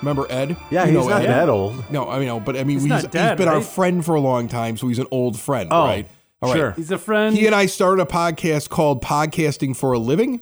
Remember 0.00 0.26
Ed? 0.30 0.56
Yeah, 0.70 0.84
You 0.86 0.92
he's 0.98 1.06
know 1.06 1.08
not 1.08 1.22
Ed. 1.22 1.28
that 1.28 1.48
old. 1.48 1.90
No, 1.90 2.08
I 2.08 2.18
mean, 2.18 2.28
no, 2.28 2.40
but 2.40 2.56
I 2.56 2.64
mean, 2.64 2.76
He's 2.76 2.82
he's, 2.82 2.88
not 2.88 3.00
he's 3.02 3.10
dead, 3.10 3.36
been 3.38 3.48
our 3.48 3.60
friend 3.60 4.04
for 4.04 4.14
a 4.14 4.20
long 4.20 4.48
time, 4.48 4.76
so 4.76 4.88
he's 4.88 4.98
an 4.98 5.06
old 5.10 5.38
friend, 5.38 5.68
Oh, 5.72 5.84
right? 5.84 6.08
All 6.42 6.50
right. 6.50 6.56
sure. 6.56 6.70
He's 6.72 6.90
a 6.90 6.96
friend. 6.98 7.36
He 7.36 7.46
and 7.46 7.54
I 7.54 7.66
started 7.66 8.00
a 8.02 8.06
podcast 8.06 8.70
called 8.70 9.02
Podcasting 9.04 9.76
for 9.76 9.92
a 9.92 9.98
Living, 9.98 10.40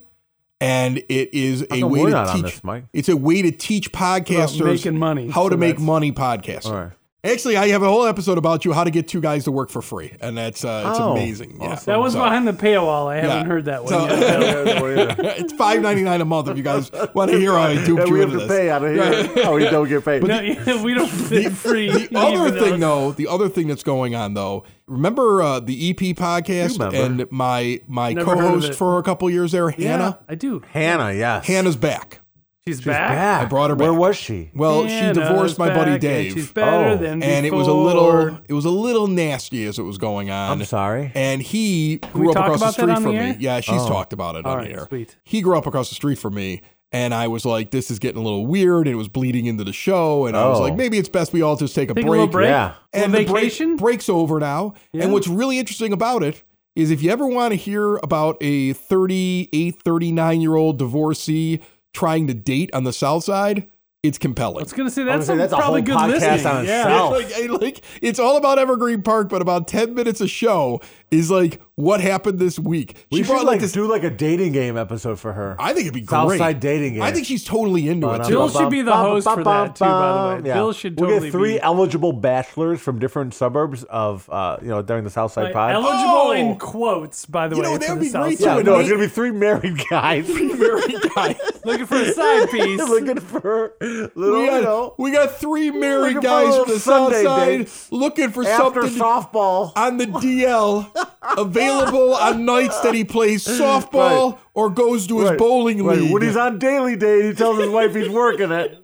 and 0.61 0.97
it 1.09 1.33
is 1.33 1.65
a 1.71 1.83
way 1.83 2.09
to 2.09 2.29
teach. 2.33 2.41
this, 2.43 2.63
Mike? 2.63 2.85
It's 2.93 3.09
a 3.09 3.17
way 3.17 3.41
to 3.41 3.51
teach 3.51 3.91
podcasters 3.91 4.63
making 4.65 4.97
money, 4.97 5.27
how 5.29 5.43
so 5.43 5.49
to 5.49 5.57
make 5.57 5.77
money 5.79 6.11
podcasting. 6.13 6.67
All 6.71 6.73
right. 6.75 6.91
Actually, 7.21 7.57
I 7.57 7.67
have 7.67 7.81
a 7.81 7.85
whole 7.89 8.05
episode 8.05 8.37
about 8.37 8.63
you 8.63 8.71
how 8.71 8.85
to 8.85 8.91
get 8.91 9.09
two 9.09 9.19
guys 9.19 9.43
to 9.43 9.51
work 9.51 9.69
for 9.69 9.81
free, 9.81 10.15
and 10.21 10.37
that's 10.37 10.63
uh, 10.63 10.85
it's 10.89 10.99
Oh, 11.01 11.11
amazing. 11.11 11.57
Yeah. 11.61 11.75
That 11.75 11.99
one's 11.99 12.13
So- 12.13 12.19
behind 12.23 12.47
the 12.47 12.53
paywall. 12.53 13.07
I 13.11 13.17
haven't 13.17 13.29
Yeah. 13.39 13.43
heard 13.43 13.65
that 13.65 13.83
one 13.83 13.91
So- 13.91 14.05
yet. 14.07 15.19
it's 15.39 15.51
five 15.51 15.81
ninety 15.81 16.01
nine 16.03 16.21
a 16.21 16.25
month 16.25 16.47
if 16.47 16.55
you 16.55 16.63
guys 16.63 16.89
want 17.13 17.29
to 17.31 17.37
hear 17.37 17.51
how 17.51 17.63
I 17.63 17.75
duped 17.85 17.99
Yeah, 18.03 18.05
you 18.05 18.13
we 18.13 18.19
have 18.21 18.31
to 18.31 18.37
this. 18.37 18.47
pay 18.47 18.69
out 18.69 18.85
of 18.85 18.93
here. 18.93 19.43
oh, 19.45 19.53
we 19.55 19.65
don't 19.65 19.89
get 19.89 20.05
paid. 20.05 20.23
no, 20.23 20.39
yeah, 20.39 20.81
we 20.83 20.93
don't 20.93 21.09
fit 21.09 21.51
free. 21.51 22.07
The 22.07 22.17
other 22.17 22.57
thing, 22.57 22.79
though- 22.79 23.09
though, 23.09 23.11
the 23.11 23.27
other 23.27 23.49
thing 23.49 23.67
that's 23.67 23.83
going 23.83 24.15
on, 24.15 24.33
though, 24.33 24.63
remember 24.87 25.41
uh, 25.43 25.59
the 25.59 25.89
EP 25.89 26.15
podcast 26.15 26.79
and 26.93 27.29
my 27.31 27.81
my 27.85 28.13
Never 28.13 28.29
heard 28.37 28.45
of 28.45 28.61
co-host 28.61 28.73
for 28.75 28.97
a 28.97 29.03
couple 29.03 29.29
years 29.29 29.51
there, 29.51 29.69
yeah, 29.77 29.91
Hannah. 29.91 30.19
I 30.29 30.35
do. 30.35 30.61
Hannah, 30.71 31.11
yes. 31.11 31.45
Hannah's 31.45 31.75
back. 31.75 32.21
She's, 32.67 32.81
back. 32.81 33.41
I 33.41 33.45
brought 33.45 33.69
her 33.71 33.75
back. 33.75 33.83
Where 33.85 33.93
was 33.93 34.15
she? 34.15 34.51
Well, 34.53 34.87
she 34.87 35.13
divorced 35.13 35.57
my 35.57 35.69
buddy 35.69 35.91
back, 35.91 35.93
and 35.93 36.01
Dave, 36.01 36.33
She's 36.33 36.51
better 36.51 36.89
Oh. 36.89 36.97
than 36.97 37.23
and 37.23 37.45
it 37.45 37.53
was 37.53 37.67
a 37.67 37.73
little 37.73 38.37
it 38.47 38.53
was 38.53 38.65
a 38.65 38.69
little 38.69 39.07
nasty 39.07 39.65
as 39.65 39.79
it 39.79 39.83
was 39.83 39.97
going 39.97 40.29
on. 40.29 40.59
I'm 40.59 40.65
sorry. 40.65 41.11
And 41.15 41.41
he 41.41 41.99
we 42.13 42.19
grew 42.21 42.31
up 42.31 42.35
across 42.37 42.59
the 42.59 42.71
street 42.71 42.93
from 42.95 43.03
the 43.03 43.11
me. 43.13 43.35
Yeah, 43.39 43.59
she's 43.61 43.81
Oh. 43.81 43.87
talked 43.87 44.13
about 44.13 44.35
it 44.35 44.45
All 44.45 44.51
on 44.51 44.57
right, 44.59 44.67
here. 44.67 44.85
sweet. 44.87 45.15
He 45.23 45.41
grew 45.41 45.57
up 45.57 45.65
across 45.65 45.89
the 45.89 45.95
street 45.95 46.19
from 46.19 46.35
me. 46.35 46.61
And 46.91 47.13
I 47.13 47.27
was 47.27 47.45
like, 47.45 47.69
this 47.69 47.91
is 47.91 47.99
getting 47.99 48.19
a 48.19 48.23
little 48.23 48.47
weird. 48.47 48.87
And 48.87 48.93
it 48.93 48.97
was 48.97 49.07
bleeding 49.07 49.45
into 49.45 49.63
the 49.63 49.73
show. 49.73 50.25
And 50.25 50.35
I 50.35 50.47
was 50.49 50.59
Oh. 50.59 50.63
like, 50.63 50.75
maybe 50.75 50.97
it's 50.97 51.07
best 51.09 51.31
we 51.31 51.41
all 51.43 51.55
just 51.55 51.75
take 51.75 51.91
a 51.91 51.93
Take 51.93 52.03
break. 52.03 52.09
little 52.09 52.27
break. 52.27 52.47
Yeah. 52.49 52.73
and 52.93 53.11
Little 53.11 53.27
the 53.27 53.31
break- 53.31 53.43
vacation. 53.43 53.75
break's 53.77 54.09
over 54.09 54.39
now. 54.39 54.73
Yeah. 54.91 55.03
And 55.03 55.13
what's 55.13 55.27
really 55.27 55.59
interesting 55.59 55.93
about 55.93 56.23
it 56.23 56.41
is 56.75 56.89
if 56.89 57.03
you 57.03 57.11
ever 57.11 57.27
want 57.27 57.51
to 57.51 57.55
hear 57.57 57.97
about 57.97 58.37
a 58.41 58.73
38, 58.73 59.81
39 59.83 60.41
year 60.41 60.55
old 60.55 60.77
divorcee 60.79 61.59
trying 61.93 62.27
to 62.27 62.33
date 62.33 62.69
on 62.73 62.83
the 62.83 62.93
South 62.93 63.23
Side, 63.23 63.67
it's 64.01 64.17
compelling. 64.17 64.59
I 64.59 64.63
was 64.63 64.73
gonna 64.73 64.89
say 64.89 65.03
that's, 65.03 65.27
gonna 65.27 65.37
say, 65.37 65.37
that's 65.37 65.53
a 65.53 65.57
probably 65.57 65.81
whole 65.81 65.87
good 65.87 65.97
podcast 65.97 66.21
listening. 66.21 66.55
on 66.55 66.65
yeah. 66.65 66.81
itself. 66.81 67.11
like, 67.51 67.61
like 67.61 67.81
it's 68.01 68.19
all 68.19 68.37
about 68.37 68.57
Evergreen 68.57 69.01
Park, 69.01 69.29
but 69.29 69.41
about 69.41 69.67
ten 69.67 69.93
minutes 69.93 70.21
a 70.21 70.27
show 70.27 70.79
is 71.11 71.31
like 71.31 71.61
what 71.75 72.01
happened 72.01 72.39
this 72.39 72.59
week. 72.59 73.05
We 73.09 73.19
she 73.19 73.23
should 73.23 73.29
brought 73.31 73.45
like 73.45 73.53
like 73.53 73.61
this. 73.61 73.71
do 73.71 73.87
like 73.87 74.03
a 74.03 74.09
dating 74.09 74.51
game 74.51 74.77
episode 74.77 75.19
for 75.19 75.31
her. 75.33 75.55
I 75.59 75.69
think 75.73 75.83
it'd 75.85 75.93
be 75.93 76.01
great. 76.01 76.37
Southside 76.37 76.59
dating 76.59 76.93
game. 76.95 77.01
I 77.03 77.11
think 77.11 77.25
she's 77.25 77.43
totally 77.45 77.87
into 77.87 78.07
it. 78.09 78.11
Ba-dum, 78.17 78.27
Too. 78.27 78.33
Bill 78.35 78.49
should 78.49 78.69
be 78.69 78.81
the 78.81 78.91
ba-bum, 78.91 79.05
host 79.05 79.29
for 79.33 79.43
that, 79.43 79.75
too, 79.75 79.85
by 79.85 80.35
the 80.37 80.41
way. 80.43 80.47
Yeah. 80.49 80.53
Bill 80.55 80.73
should 80.73 80.99
We'll 80.99 81.19
get 81.21 81.31
three 81.31 81.53
be- 81.53 81.61
eligible 81.61 82.11
bachelors 82.13 82.81
from 82.81 82.99
different 82.99 83.33
suburbs 83.33 83.83
of, 83.85 84.29
uh, 84.29 84.57
you 84.61 84.67
know, 84.67 84.81
during 84.81 85.03
the 85.05 85.09
Southside 85.09 85.45
Like, 85.45 85.53
Pod. 85.53 85.71
eligible 85.71 86.11
Oh! 86.11 86.31
in 86.31 86.57
quotes, 86.57 87.25
by 87.25 87.47
the 87.47 87.55
You 87.55 87.61
way. 87.61 87.67
know, 87.69 87.73
for 87.75 87.79
that 87.79 87.89
would 87.91 87.99
the 87.99 88.05
be 88.05 88.11
great, 88.11 88.39
Side. 88.39 88.57
yeah, 88.57 88.61
no, 88.61 88.79
it's 88.79 88.89
gonna 88.89 89.01
be 89.01 89.07
three 89.07 89.31
married 89.31 89.81
guys 89.89 90.27
three 90.27 90.53
Married 90.53 90.95
guys. 91.15 91.37
Looking 91.65 91.85
for 91.85 91.95
a 91.97 92.11
side 92.13 92.49
piece. 92.51 92.79
looking 92.79 93.19
for 93.19 93.73
little, 93.79 94.09
We 94.15 94.45
you 94.45 94.51
know, 94.61 94.61
got, 94.89 94.99
we 94.99 95.11
got 95.11 95.35
three 95.39 95.71
married 95.71 96.15
Looking 96.15 96.21
for 96.21 96.27
a 96.27 96.29
guys 96.29 96.49
little 96.49 96.65
from 96.65 96.73
the 96.73 96.79
South 96.79 97.13
Sunday 97.13 97.65
Side 97.65 97.91
looking 97.91 98.29
for 98.31 98.45
after 98.45 98.81
something 98.87 98.99
softball. 99.01 99.71
on 99.75 99.97
the 99.97 100.05
DL 100.07 100.91
available 101.37 102.13
on 102.15 102.45
nights 102.45 102.79
that 102.81 102.93
he 102.93 103.03
plays 103.03 103.45
softball 103.45 104.31
Right. 104.33 104.39
or 104.53 104.69
goes 104.69 105.07
to 105.07 105.19
his 105.19 105.29
Right, 105.31 105.39
bowling 105.39 105.83
right. 105.83 105.97
league. 105.99 106.11
When 106.13 106.21
he's 106.21 106.35
on 106.37 106.59
daily 106.59 106.95
date, 106.95 107.25
he 107.25 107.33
tells 107.33 107.57
his 107.59 107.69
wife 107.69 107.93
he's 107.95 108.09
working 108.09 108.51
it. 108.51 108.83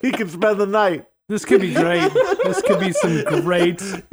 he 0.00 0.10
can 0.12 0.28
spend 0.28 0.58
the 0.60 0.66
night. 0.66 1.06
This 1.28 1.44
could 1.44 1.60
be 1.60 1.72
great. 1.72 2.12
This 2.44 2.60
could 2.62 2.80
be 2.80 2.92
some 2.92 3.40
great, 3.42 3.80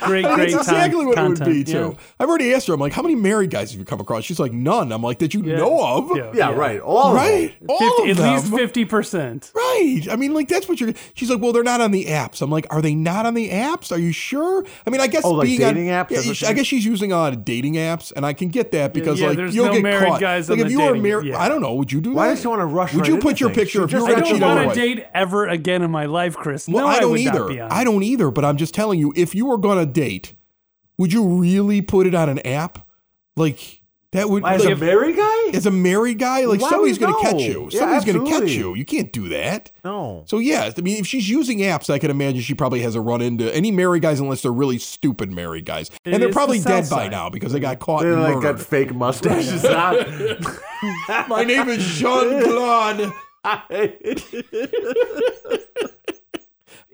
great, 0.00 0.24
And 0.24 0.34
great 0.34 0.48
it's 0.50 0.56
exactly 0.58 0.98
time, 0.98 1.06
what 1.06 1.16
content. 1.16 1.40
it 1.40 1.46
would 1.46 1.54
be 1.54 1.64
too. 1.64 1.78
Yeah. 1.96 2.04
I've 2.18 2.28
already 2.28 2.52
asked 2.54 2.66
her. 2.68 2.74
I'm 2.74 2.80
like, 2.80 2.92
how 2.92 3.02
many 3.02 3.14
married 3.14 3.50
guys 3.50 3.70
have 3.70 3.78
you 3.78 3.84
come 3.84 4.00
across? 4.00 4.24
She's 4.24 4.40
like, 4.40 4.52
none. 4.52 4.92
I'm 4.92 5.02
like, 5.02 5.18
that 5.20 5.32
you 5.34 5.42
Yeah. 5.42 5.56
know 5.56 5.84
of, 5.84 6.16
Yeah. 6.16 6.32
Yeah, 6.34 6.50
right. 6.54 6.80
All 6.80 7.14
right? 7.14 7.52
Of 7.52 7.58
them. 7.60 7.66
All 7.70 7.78
50, 8.06 8.10
of 8.10 8.20
at 8.20 8.32
least 8.32 8.54
fifty 8.54 8.84
percent. 8.84 9.52
Right. 9.54 10.02
I 10.10 10.16
mean, 10.16 10.34
like 10.34 10.48
that's 10.48 10.68
what 10.68 10.80
you're. 10.80 10.92
She's 11.14 11.30
like, 11.30 11.40
well, 11.40 11.52
they're 11.52 11.62
not 11.62 11.80
on 11.80 11.90
the 11.92 12.06
apps. 12.06 12.42
I'm 12.42 12.50
like, 12.50 12.66
are 12.70 12.82
they 12.82 12.94
not 12.94 13.26
on 13.26 13.34
the 13.34 13.50
apps? 13.50 13.92
Are 13.92 13.98
you 13.98 14.12
sure? 14.12 14.64
I 14.86 14.90
mean, 14.90 15.00
I 15.00 15.06
guess 15.06 15.24
Oh, 15.24 15.32
like 15.32 15.46
being 15.46 15.62
on- 15.64 15.74
dating 15.74 15.88
apps? 15.88 16.10
Yeah, 16.42 16.48
I 16.48 16.52
guess 16.52 16.66
she's 16.66 16.84
using 16.84 17.12
a 17.12 17.16
lot 17.16 17.44
dating 17.44 17.74
apps, 17.74 18.12
and 18.14 18.26
I 18.26 18.32
can 18.32 18.48
get 18.48 18.72
that 18.72 18.92
because 18.92 19.20
yeah, 19.20 19.28
like 19.28 19.38
you'll 19.54 19.66
no 19.66 19.72
get 19.72 19.82
married 19.82 20.08
caught. 20.08 20.20
guys 20.20 20.48
like 20.50 20.58
on 20.58 20.66
if 20.66 20.72
the 20.72 20.72
you 20.72 20.80
were 20.84 20.96
married, 20.96 21.26
yeah. 21.28 21.38
I 21.40 21.48
don't 21.48 21.60
know. 21.62 21.74
Would 21.74 21.92
you 21.92 22.00
do 22.00 22.12
Why 22.12 22.26
that? 22.28 22.34
does 22.34 22.42
she 22.42 22.48
want 22.48 22.60
to 22.60 22.66
rush 22.66 22.92
Would 22.94 23.02
right 23.02 23.08
you 23.10 23.18
put 23.18 23.40
your 23.40 23.50
picture 23.50 23.84
if 23.84 23.92
you 23.92 23.98
just 23.98 24.08
were 24.08 24.16
I 24.16 24.20
gonna 24.20 24.30
cheat 24.32 24.40
don't 24.40 24.50
on 24.58 24.64
want 24.66 24.76
your 24.76 24.86
to 24.86 24.94
date 24.96 25.06
ever 25.14 25.46
again 25.46 25.82
in 25.82 25.90
my 25.90 26.06
life, 26.06 26.36
Chris. 26.36 26.66
No, 26.68 26.86
I 26.86 27.00
don't 27.00 27.12
would 27.12 27.20
either. 27.20 27.38
Not 27.40 27.48
be 27.48 27.60
on. 27.60 27.70
I 27.72 27.84
don't 27.84 28.02
either. 28.02 28.30
But 28.30 28.44
I'm 28.44 28.56
just 28.56 28.74
telling 28.74 28.98
you, 28.98 29.12
if 29.16 29.34
you 29.34 29.46
were 29.46 29.58
gonna 29.60 29.86
date, 29.86 30.34
would 30.98 31.12
you 31.12 31.26
really 31.26 31.82
put 31.82 32.06
it 32.06 32.14
on 32.14 32.28
an 32.28 32.38
app? 32.40 32.86
Like 33.36 33.80
that 34.12 34.28
would. 34.28 34.44
As 34.44 34.64
like, 34.64 34.74
a 34.74 34.76
married 34.76 35.16
guy? 35.16 35.50
as 35.56 35.66
a 35.66 35.70
married 35.70 36.18
guy, 36.18 36.44
like 36.44 36.60
Why 36.60 36.70
somebody's 36.70 36.98
gonna 36.98 37.20
catch 37.22 37.34
no. 37.34 37.38
you. 37.38 37.68
Yeah, 37.70 37.78
Somebody's 37.80 38.12
gonna 38.12 38.28
catch 38.28 38.50
you. 38.50 38.74
You 38.74 38.84
can't 38.84 39.12
do 39.12 39.28
that. 39.28 39.70
No. 39.84 40.24
So 40.26 40.38
yeah, 40.38 40.70
I 40.76 40.80
mean, 40.80 40.98
if 40.98 41.06
she's 41.06 41.28
using 41.28 41.58
apps, 41.60 41.90
I 41.90 41.98
can 41.98 42.10
imagine 42.10 42.40
she 42.40 42.54
probably 42.54 42.80
has 42.80 42.94
a 42.96 43.00
run 43.00 43.22
into 43.22 43.54
any 43.54 43.70
married 43.70 44.02
guys, 44.02 44.20
unless 44.20 44.42
they're 44.42 44.52
really 44.52 44.78
stupid 44.78 45.32
married 45.32 45.64
guys, 45.64 45.90
It 46.04 46.12
and 46.12 46.22
they're 46.22 46.32
probably 46.32 46.58
the 46.58 46.68
dead 46.68 46.90
by 46.90 47.08
now 47.08 47.30
because 47.30 47.52
they 47.52 47.60
got 47.60 47.78
caught 47.78 48.02
They 48.02 48.10
like 48.10 48.34
murdered. 48.34 48.56
got 48.58 48.60
fake 48.60 48.94
mustaches 48.94 49.64
on. 49.64 49.96
My 51.28 51.44
name 51.44 51.68
is 51.68 51.84
Jean 51.84 52.42
Claude. 52.42 53.12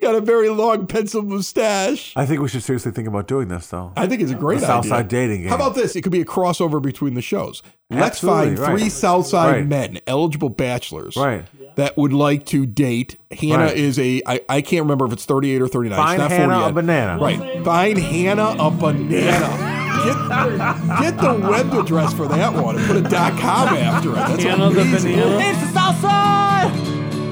got 0.00 0.14
a 0.14 0.20
very 0.20 0.48
long 0.48 0.86
pencil 0.86 1.22
mustache. 1.22 2.12
I 2.16 2.26
think 2.26 2.40
we 2.40 2.48
should 2.48 2.62
seriously 2.62 2.92
think 2.92 3.08
about 3.08 3.26
doing 3.26 3.48
this, 3.48 3.66
though. 3.68 3.92
I 3.96 4.06
think 4.06 4.22
it's 4.22 4.30
a 4.30 4.34
great 4.34 4.60
The 4.60 4.66
idea. 4.66 4.82
Southside 4.82 5.08
dating 5.08 5.40
game. 5.42 5.48
How 5.48 5.56
about 5.56 5.74
this? 5.74 5.96
It 5.96 6.02
could 6.02 6.12
be 6.12 6.20
a 6.20 6.24
crossover 6.24 6.80
between 6.82 7.14
the 7.14 7.22
shows. 7.22 7.62
Let's 7.88 8.16
Absolutely, 8.22 8.46
find 8.46 8.58
right. 8.58 8.78
three 8.80 8.88
Southside 8.90 9.52
Right. 9.54 9.66
men, 9.66 9.98
eligible 10.06 10.48
bachelors, 10.48 11.16
Right. 11.16 11.44
that 11.76 11.96
would 11.96 12.12
like 12.12 12.44
to 12.46 12.66
date. 12.66 13.16
Hannah 13.30 13.64
Right. 13.66 13.76
is 13.76 13.98
a. 13.98 14.22
I, 14.26 14.40
I 14.48 14.60
can't 14.60 14.82
remember 14.82 15.06
if 15.06 15.12
it's 15.12 15.24
38 15.24 15.62
or 15.62 15.68
39. 15.68 15.96
Find 15.96 16.20
it's 16.22 16.30
not 16.30 16.36
Hannah 16.36 16.54
40 16.54 16.68
a 16.68 16.72
banana. 16.72 17.18
Right. 17.22 17.64
Find 17.64 17.98
Hannah 17.98 18.56
a 18.58 18.70
banana. 18.72 19.72
Get, 20.04 21.00
get 21.00 21.16
the 21.20 21.48
web 21.48 21.72
address 21.72 22.12
for 22.12 22.28
that 22.28 22.52
one 22.54 22.76
and 22.76 22.84
put 22.86 22.96
a 22.96 23.00
dot 23.02 23.38
com 23.38 23.68
after 23.68 24.10
it. 24.10 24.14
That's 24.16 24.42
Hannah 24.42 24.70
the 24.70 24.80
amazing. 24.82 25.12
banana. 25.16 25.38
It's 25.40 25.60
the 25.72 25.72
South 25.72 26.72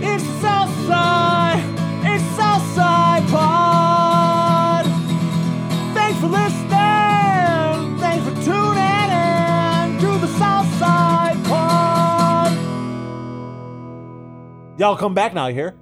It's 0.02 0.24
the 0.40 0.66
listening. 6.38 7.98
Thanks 7.98 8.24
for 8.26 8.34
tuning 8.44 9.10
in 9.10 9.98
to 10.00 10.10
the 10.24 10.30
South 10.38 10.68
Side 10.78 11.38
Pod. 11.44 12.52
Y'all 14.78 14.96
come 14.96 15.14
back 15.14 15.32
now, 15.34 15.46
you 15.46 15.54
hear? 15.54 15.74